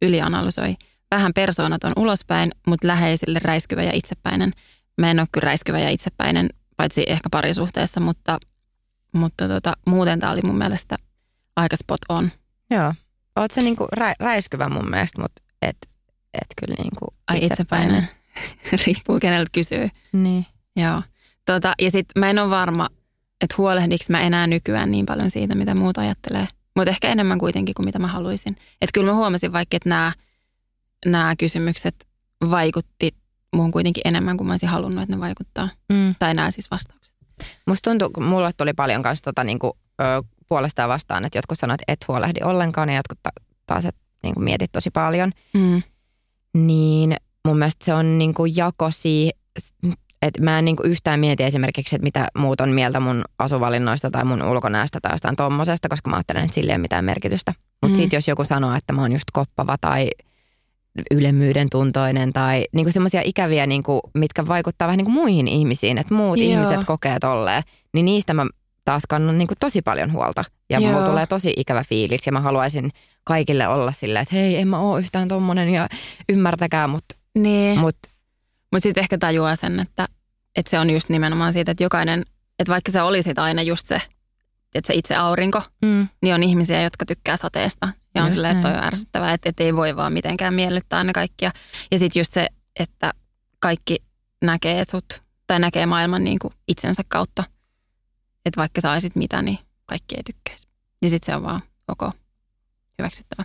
Ylianalysoi. 0.02 0.74
Vähän 1.10 1.32
persoonaton 1.34 1.92
ulospäin, 1.96 2.50
mutta 2.66 2.86
läheisille 2.86 3.38
räiskyvä 3.42 3.82
ja 3.82 3.92
itsepäinen. 3.94 4.52
Mä 5.00 5.10
en 5.10 5.20
ole 5.20 5.28
kyllä 5.32 5.46
räiskyvä 5.46 5.78
ja 5.78 5.90
itsepäinen 5.90 6.50
paitsi 6.76 7.04
ehkä 7.06 7.28
parisuhteessa, 7.30 8.00
mutta, 8.00 8.38
mutta 9.12 9.48
tota, 9.48 9.72
muuten 9.86 10.20
tämä 10.20 10.32
oli 10.32 10.40
mun 10.44 10.58
mielestä 10.58 10.96
aika 11.56 11.76
spot 11.76 12.00
on. 12.08 12.30
Joo. 12.70 12.94
Oot 13.36 13.50
se 13.50 13.62
niinku 13.62 13.86
rä, 13.92 14.14
räiskyvä 14.20 14.68
mun 14.68 14.90
mielestä, 14.90 15.22
mutta 15.22 15.42
et, 15.62 15.76
et 16.34 16.46
kyllä 16.60 16.74
niinku 16.82 17.06
Ai 17.28 17.44
itsepäinen. 17.44 18.08
Riippuu 18.86 19.18
keneltä 19.20 19.50
kysyy. 19.52 19.88
Niin. 20.12 20.46
Joo. 20.76 21.02
Tota, 21.44 21.72
ja 21.78 21.90
sitten 21.90 22.20
mä 22.20 22.30
en 22.30 22.38
ole 22.38 22.50
varma, 22.50 22.88
että 23.40 23.54
huolehdiks 23.58 24.10
mä 24.10 24.20
enää 24.20 24.46
nykyään 24.46 24.90
niin 24.90 25.06
paljon 25.06 25.30
siitä, 25.30 25.54
mitä 25.54 25.74
muut 25.74 25.98
ajattelee. 25.98 26.48
Mutta 26.76 26.90
ehkä 26.90 27.08
enemmän 27.08 27.38
kuitenkin 27.38 27.74
kuin 27.74 27.86
mitä 27.86 27.98
mä 27.98 28.06
haluaisin. 28.06 28.56
Että 28.80 28.90
kyllä 28.94 29.06
mä 29.12 29.16
huomasin 29.16 29.52
vaikka, 29.52 29.76
että 29.76 29.88
nämä, 29.88 30.12
nämä 31.06 31.36
kysymykset 31.36 32.06
vaikutti 32.50 33.14
muuhun 33.56 33.72
kuitenkin 33.72 34.00
enemmän 34.04 34.36
kuin 34.36 34.46
mä 34.46 34.52
olisin 34.52 34.68
halunnut, 34.68 35.02
että 35.02 35.16
ne 35.16 35.20
vaikuttaa. 35.20 35.68
Mm. 35.92 36.14
Tai 36.18 36.34
nämä 36.34 36.50
siis 36.50 36.70
vastaukset. 36.70 37.14
Musta 37.66 37.90
tuntuu, 37.90 38.10
kun 38.10 38.24
mulle 38.24 38.50
tuli 38.56 38.72
paljon 38.72 39.02
kanssa 39.02 39.24
tota, 39.24 39.44
niinku, 39.44 39.78
ö, 40.00 40.22
puolesta 40.48 40.82
ja 40.82 40.88
vastaan, 40.88 41.24
että 41.24 41.38
jotkut 41.38 41.58
sanoivat, 41.58 41.80
että 41.80 41.92
et 41.92 42.08
huolehdi 42.08 42.40
ollenkaan 42.44 42.88
ja 42.88 42.96
jotkut 42.96 43.18
ta- 43.22 43.42
taas, 43.66 43.84
että 43.84 44.00
niinku, 44.22 44.40
mietit 44.40 44.72
tosi 44.72 44.90
paljon. 44.90 45.32
Mm. 45.54 45.82
Niin 46.54 47.16
mun 47.44 47.58
mielestä 47.58 47.84
se 47.84 47.94
on 47.94 48.18
niinku 48.18 48.44
jako 48.44 48.90
siihen, 48.90 49.32
että 50.22 50.42
mä 50.42 50.58
en 50.58 50.64
niinku 50.64 50.82
yhtään 50.82 51.20
mieti 51.20 51.42
esimerkiksi, 51.42 51.96
että 51.96 52.04
mitä 52.04 52.28
muut 52.38 52.60
on 52.60 52.68
mieltä 52.68 53.00
mun 53.00 53.24
asuvalinnoista 53.38 54.10
tai 54.10 54.24
mun 54.24 54.42
ulkonäöstä 54.42 54.98
tai 55.02 55.12
jostain 55.12 55.36
tommosesta, 55.36 55.88
koska 55.88 56.10
mä 56.10 56.16
ajattelen, 56.16 56.44
että 56.44 56.54
sillä 56.54 56.72
ei 56.72 56.76
ole 56.76 56.82
mitään 56.82 57.04
merkitystä. 57.04 57.54
Mutta 57.82 57.96
mm. 57.96 58.02
sitten 58.02 58.16
jos 58.16 58.28
joku 58.28 58.44
sanoo, 58.44 58.74
että 58.74 58.92
mä 58.92 59.00
oon 59.00 59.12
just 59.12 59.24
koppava 59.32 59.76
tai 59.80 60.10
ylemmyyden 61.10 61.70
tuntoinen 61.70 62.32
tai 62.32 62.64
niinku 62.72 62.92
semmoisia 62.92 63.22
ikäviä, 63.24 63.66
niinku, 63.66 64.00
mitkä 64.14 64.46
vaikuttaa 64.46 64.88
vähän 64.88 64.98
niinku 64.98 65.12
muihin 65.12 65.48
ihmisiin, 65.48 65.98
että 65.98 66.14
muut 66.14 66.38
Joo. 66.38 66.50
Ihmiset 66.50 66.84
kokee 66.84 67.18
tolleen, 67.20 67.62
niin 67.94 68.04
niistä 68.04 68.34
mä 68.34 68.46
taas 68.84 69.02
kannan 69.08 69.38
niinku 69.38 69.54
tosi 69.60 69.82
paljon 69.82 70.12
huolta. 70.12 70.44
Ja 70.70 70.78
Joo. 70.78 70.92
mulla 70.92 71.06
tulee 71.06 71.26
tosi 71.26 71.52
ikävä 71.56 71.84
fiilis 71.88 72.26
ja 72.26 72.32
mä 72.32 72.40
haluaisin 72.40 72.90
kaikille 73.24 73.68
olla 73.68 73.92
silleen, 73.92 74.22
että 74.22 74.36
hei, 74.36 74.56
en 74.56 74.68
mä 74.68 74.78
oo 74.78 74.98
yhtään 74.98 75.28
tommonen 75.28 75.68
ja 75.68 75.88
ymmärtäkää, 76.28 76.86
mutta 76.86 77.16
Niin. 77.38 77.78
mut, 77.78 77.96
Mutta 78.72 78.82
sitten 78.82 79.02
ehkä 79.02 79.18
tajuaa 79.18 79.56
sen, 79.56 79.80
että, 79.80 80.06
että 80.56 80.70
se 80.70 80.78
on 80.78 80.90
just 80.90 81.08
nimenomaan 81.08 81.52
siitä, 81.52 81.70
että 81.72 81.84
jokainen, 81.84 82.22
että 82.58 82.72
vaikka 82.72 82.92
sä 82.92 83.04
olisit 83.04 83.38
aina 83.38 83.62
just 83.62 83.86
se, 83.86 84.00
että 84.78 84.86
se 84.86 84.94
itse 84.94 85.16
aurinko, 85.16 85.62
mm, 85.84 86.08
niin 86.22 86.34
on 86.34 86.42
ihmisiä, 86.42 86.82
jotka 86.82 87.06
tykkää 87.06 87.36
sateesta. 87.36 87.88
Ja 88.14 88.24
on 88.24 88.32
silleen, 88.32 88.56
että 88.56 88.68
toi 88.68 88.78
on 88.78 88.84
ärsyttävää, 88.84 89.32
että, 89.32 89.48
että 89.48 89.64
ei 89.64 89.76
voi 89.76 89.96
vaan 89.96 90.12
mitenkään 90.12 90.54
miellyttää 90.54 90.98
aina 90.98 91.12
kaikkia. 91.12 91.50
Ja 91.90 91.98
sitten 91.98 92.20
just 92.20 92.32
se, 92.32 92.46
että 92.80 93.12
kaikki 93.58 94.02
näkee 94.42 94.82
sut 94.90 95.22
tai 95.46 95.58
näkee 95.58 95.86
maailman 95.86 96.24
niin 96.24 96.38
kuin 96.38 96.54
itsensä 96.68 97.02
kautta. 97.08 97.44
Että 98.46 98.60
vaikka 98.60 98.80
saisit 98.80 99.16
mitä, 99.16 99.42
niin 99.42 99.58
kaikki 99.86 100.14
ei 100.16 100.22
tykkäisi. 100.22 100.68
Ja 101.02 101.10
sitten 101.10 101.26
se 101.26 101.36
on 101.36 101.42
vaan 101.42 101.60
ok, 101.88 102.14
hyväksyttävä. 102.98 103.44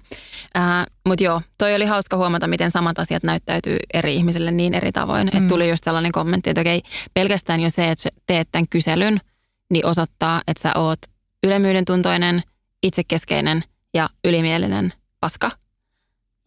Mutta 1.06 1.24
joo, 1.24 1.42
toi 1.58 1.76
oli 1.76 1.86
hauska 1.86 2.18
huomata, 2.18 2.48
miten 2.48 2.72
samat 2.72 3.00
asiat 3.00 3.24
näyttäytyy 3.24 3.78
eri 3.94 4.16
ihmisille 4.16 4.52
niin 4.52 4.74
eri 4.74 4.92
tavoin. 4.92 5.30
Mm. 5.34 5.38
Että 5.38 5.50
tuli 5.50 5.70
just 5.70 5.84
sellainen 5.84 6.12
kommentti, 6.12 6.50
että 6.50 6.62
okei, 6.62 6.82
pelkästään 7.14 7.60
jo 7.60 7.70
se, 7.70 7.92
että 7.92 8.10
teet 8.28 8.48
tämän 8.52 8.68
kyselyn, 8.68 9.22
niin 9.70 9.86
osoittaa, 9.86 10.42
että 10.48 10.62
sä 10.62 10.72
oot 10.76 11.00
ylemmyyden 11.44 11.86
tuntoinen, 11.86 12.44
itsekeskeinen 12.84 13.64
ja 13.94 14.10
ylimielinen 14.26 14.94
paska. 15.20 15.52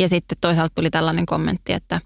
Ja 0.00 0.08
sitten 0.08 0.38
toisaalta 0.40 0.74
tuli 0.74 0.90
tällainen 0.90 1.26
kommentti, 1.26 1.72
että 1.72 2.00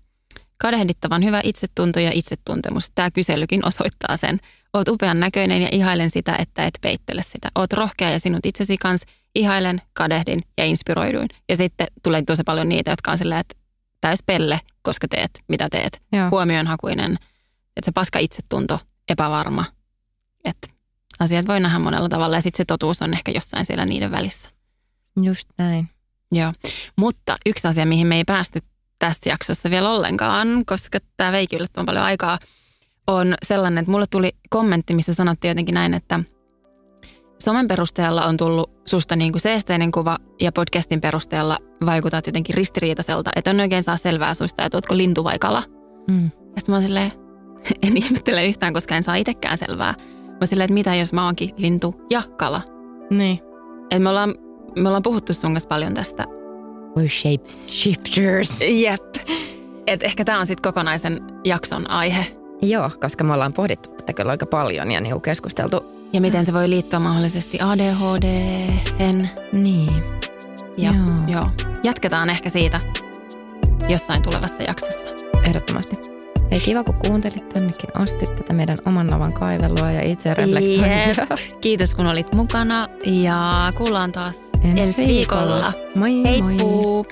kadehdittavan 0.57 1.24
hyvä 1.24 1.41
itsetunto 1.45 2.01
ja 2.01 2.11
itsetuntemus. 2.14 2.91
Tämä 2.95 3.11
kyselykin 3.11 3.66
osoittaa 3.66 4.16
sen. 4.16 4.41
Oot 4.74 4.89
upean 4.89 5.20
näköinen 5.20 5.62
ja 5.62 5.68
ihailen 5.72 6.11
sitä, 6.11 6.36
että 6.36 6.66
et 6.66 6.78
peittele 6.80 7.22
sitä. 7.22 7.49
Oot 7.55 7.72
rohkea 7.72 8.11
ja 8.11 8.20
sinut 8.20 8.47
itsesi 8.47 8.76
kanssa 8.76 9.07
ihailen, 9.34 9.82
kadehdin 9.93 10.43
ja 10.59 10.64
inspiroiduin. 10.64 11.28
Ja 11.49 11.57
sitten 11.57 11.86
tulee 12.03 12.22
tosi 12.22 12.43
paljon 12.45 12.68
niitä, 12.68 12.91
jotka 12.91 13.11
on 13.11 13.18
silleen, 13.18 13.41
että 13.41 13.57
täys 14.01 14.18
pelle, 14.26 14.61
koska 14.82 15.09
teet, 15.09 15.30
mitä 15.49 15.68
teet. 15.70 16.03
joo. 16.12 16.30
Huomionhakuinen, 16.30 17.12
että 17.76 17.84
se 17.84 17.93
paska 17.93 18.18
itsetunto, 18.18 18.80
epävarma. 19.09 19.64
Että 20.45 20.68
asiat 21.19 21.49
voi 21.49 21.61
nähdä 21.61 21.79
monella 21.79 22.09
tavalla 22.09 22.37
ja 22.37 22.41
sitten 22.41 22.57
se 22.57 22.64
totuus 22.64 23.03
on 23.03 23.14
ehkä 23.14 23.33
jossain 23.33 23.66
siellä 23.66 23.85
niiden 23.85 24.11
välissä. 24.11 24.49
just 25.23 25.49
näin. 25.59 25.89
Joo, 26.33 26.53
mutta 26.97 27.37
yksi 27.47 27.69
asia, 27.69 27.87
mihin 27.87 28.07
me 28.07 28.16
ei 28.16 28.25
päästy 28.25 28.61
tässä 28.99 29.31
jaksossa 29.31 29.71
vielä 29.71 29.91
ollenkaan, 29.91 30.62
koska 30.66 30.99
tämä 31.16 31.33
vei 31.33 31.47
yllättävän 31.53 31.87
paljon 31.87 32.05
aikaa, 32.05 32.39
on 33.07 33.35
sellainen, 33.43 33.79
että 33.79 33.91
mulle 33.91 34.07
tuli 34.11 34.33
kommentti, 34.51 34.95
missä 34.95 35.14
sanottiin 35.14 35.51
jotenkin 35.51 35.75
näin, 35.75 35.95
että 35.95 36.21
somen 37.39 37.69
perusteella 37.69 38.27
on 38.27 38.37
tullut 38.37 38.71
susta 38.87 39.16
niin 39.16 39.33
kuin 39.33 39.41
seesteinen 39.41 39.93
kuva 39.93 40.19
ja 40.41 40.53
podcastin 40.53 41.01
perusteella 41.01 41.59
vaikutat 41.87 42.27
jotenkin 42.27 42.55
ristiriitaiselta, 42.55 43.31
että 43.37 43.51
on 43.51 43.61
oikein 43.61 43.83
saa 43.83 43.97
selvää 43.97 44.35
susta, 44.35 44.64
että 44.64 44.77
ootko 44.77 44.97
lintu 44.97 45.25
vai 45.25 45.39
kala. 45.39 45.62
Mm. 46.11 46.25
Ja 46.25 46.31
sitten 46.57 46.73
mä 46.73 46.77
oon 46.77 46.83
silleen, 46.83 47.12
en 47.83 47.97
ihmettele 47.97 48.47
yhtään, 48.47 48.73
koska 48.73 48.97
en 48.97 49.03
saa 49.03 49.14
itsekään 49.14 49.59
selvää. 49.59 49.95
Mä 50.41 50.47
silleen, 50.47 50.64
että 50.64 50.74
mitä 50.74 50.95
jos 50.95 51.12
mä 51.12 51.24
oonkin 51.24 51.51
lintu 51.57 51.95
ja 52.11 52.22
kala. 52.36 52.62
Niin. 53.11 53.41
Et 53.91 54.03
me, 54.03 54.09
ollaan, 54.09 54.34
me 54.76 54.89
ollaan 54.89 55.03
puhuttu 55.03 55.34
sun 55.34 55.53
kanssa 55.53 55.68
paljon 55.68 55.95
tästä 55.95 56.24
We're 56.99 57.09
shapeshifters. 57.09 58.61
Jep. 58.61 59.03
Et 59.86 60.03
ehkä 60.03 60.24
tämä 60.24 60.41
on 60.41 60.47
sitten 60.47 60.72
kokonaisen 60.72 61.20
jakson 61.45 61.91
aihe. 61.91 62.26
Joo, 62.62 62.91
koska 63.01 63.24
me 63.24 63.32
ollaan 63.32 63.53
pohdittu 63.53 63.91
tätä 63.91 64.12
kyllä 64.12 64.30
aika 64.30 64.47
paljon 64.47 64.91
ja 64.91 65.01
niinku 65.01 65.20
keskusteltu. 65.20 65.84
Ja 66.12 66.20
miten 66.20 66.47
se 66.47 66.53
voi 66.53 66.70
liittyä 66.70 66.99
mahdollisesti 66.99 67.59
ADHD. 67.61 68.24
Niin. 69.53 69.93
Ja, 70.76 70.91
Joo. 70.93 71.39
joo. 71.41 71.47
Jatketaan 71.82 72.30
ehkä 72.30 72.49
siitä 72.49 72.80
jossain 73.89 74.22
tulevassa 74.22 74.62
jaksossa. 74.62 75.11
Ehdottomasti. 75.45 76.18
Hei, 76.51 76.61
kiva 76.61 76.84
kun 76.84 76.94
kuuntelit 77.07 77.49
tännekin 77.49 77.90
asti 77.94 78.26
tätä 78.26 78.53
meidän 78.53 78.78
oman 78.86 79.07
navan 79.07 79.32
kaivelua 79.32 79.92
ja 79.92 80.03
itse 80.03 80.34
reflektointia. 80.34 81.26
Kiitos 81.61 81.94
kun 81.94 82.07
olit 82.07 82.34
mukana 82.34 82.86
ja 83.07 83.72
kuullaan 83.76 84.12
taas 84.12 84.40
ensi, 84.64 84.80
ensi 84.82 85.07
viikolla. 85.07 85.72
Moi 85.94 86.24
Hei 86.24 86.42
moi. 86.42 86.57
puu! 86.57 87.07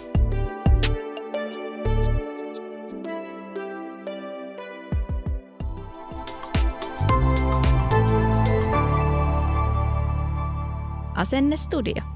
Asenne 11.14 11.56
Studio. 11.56 12.15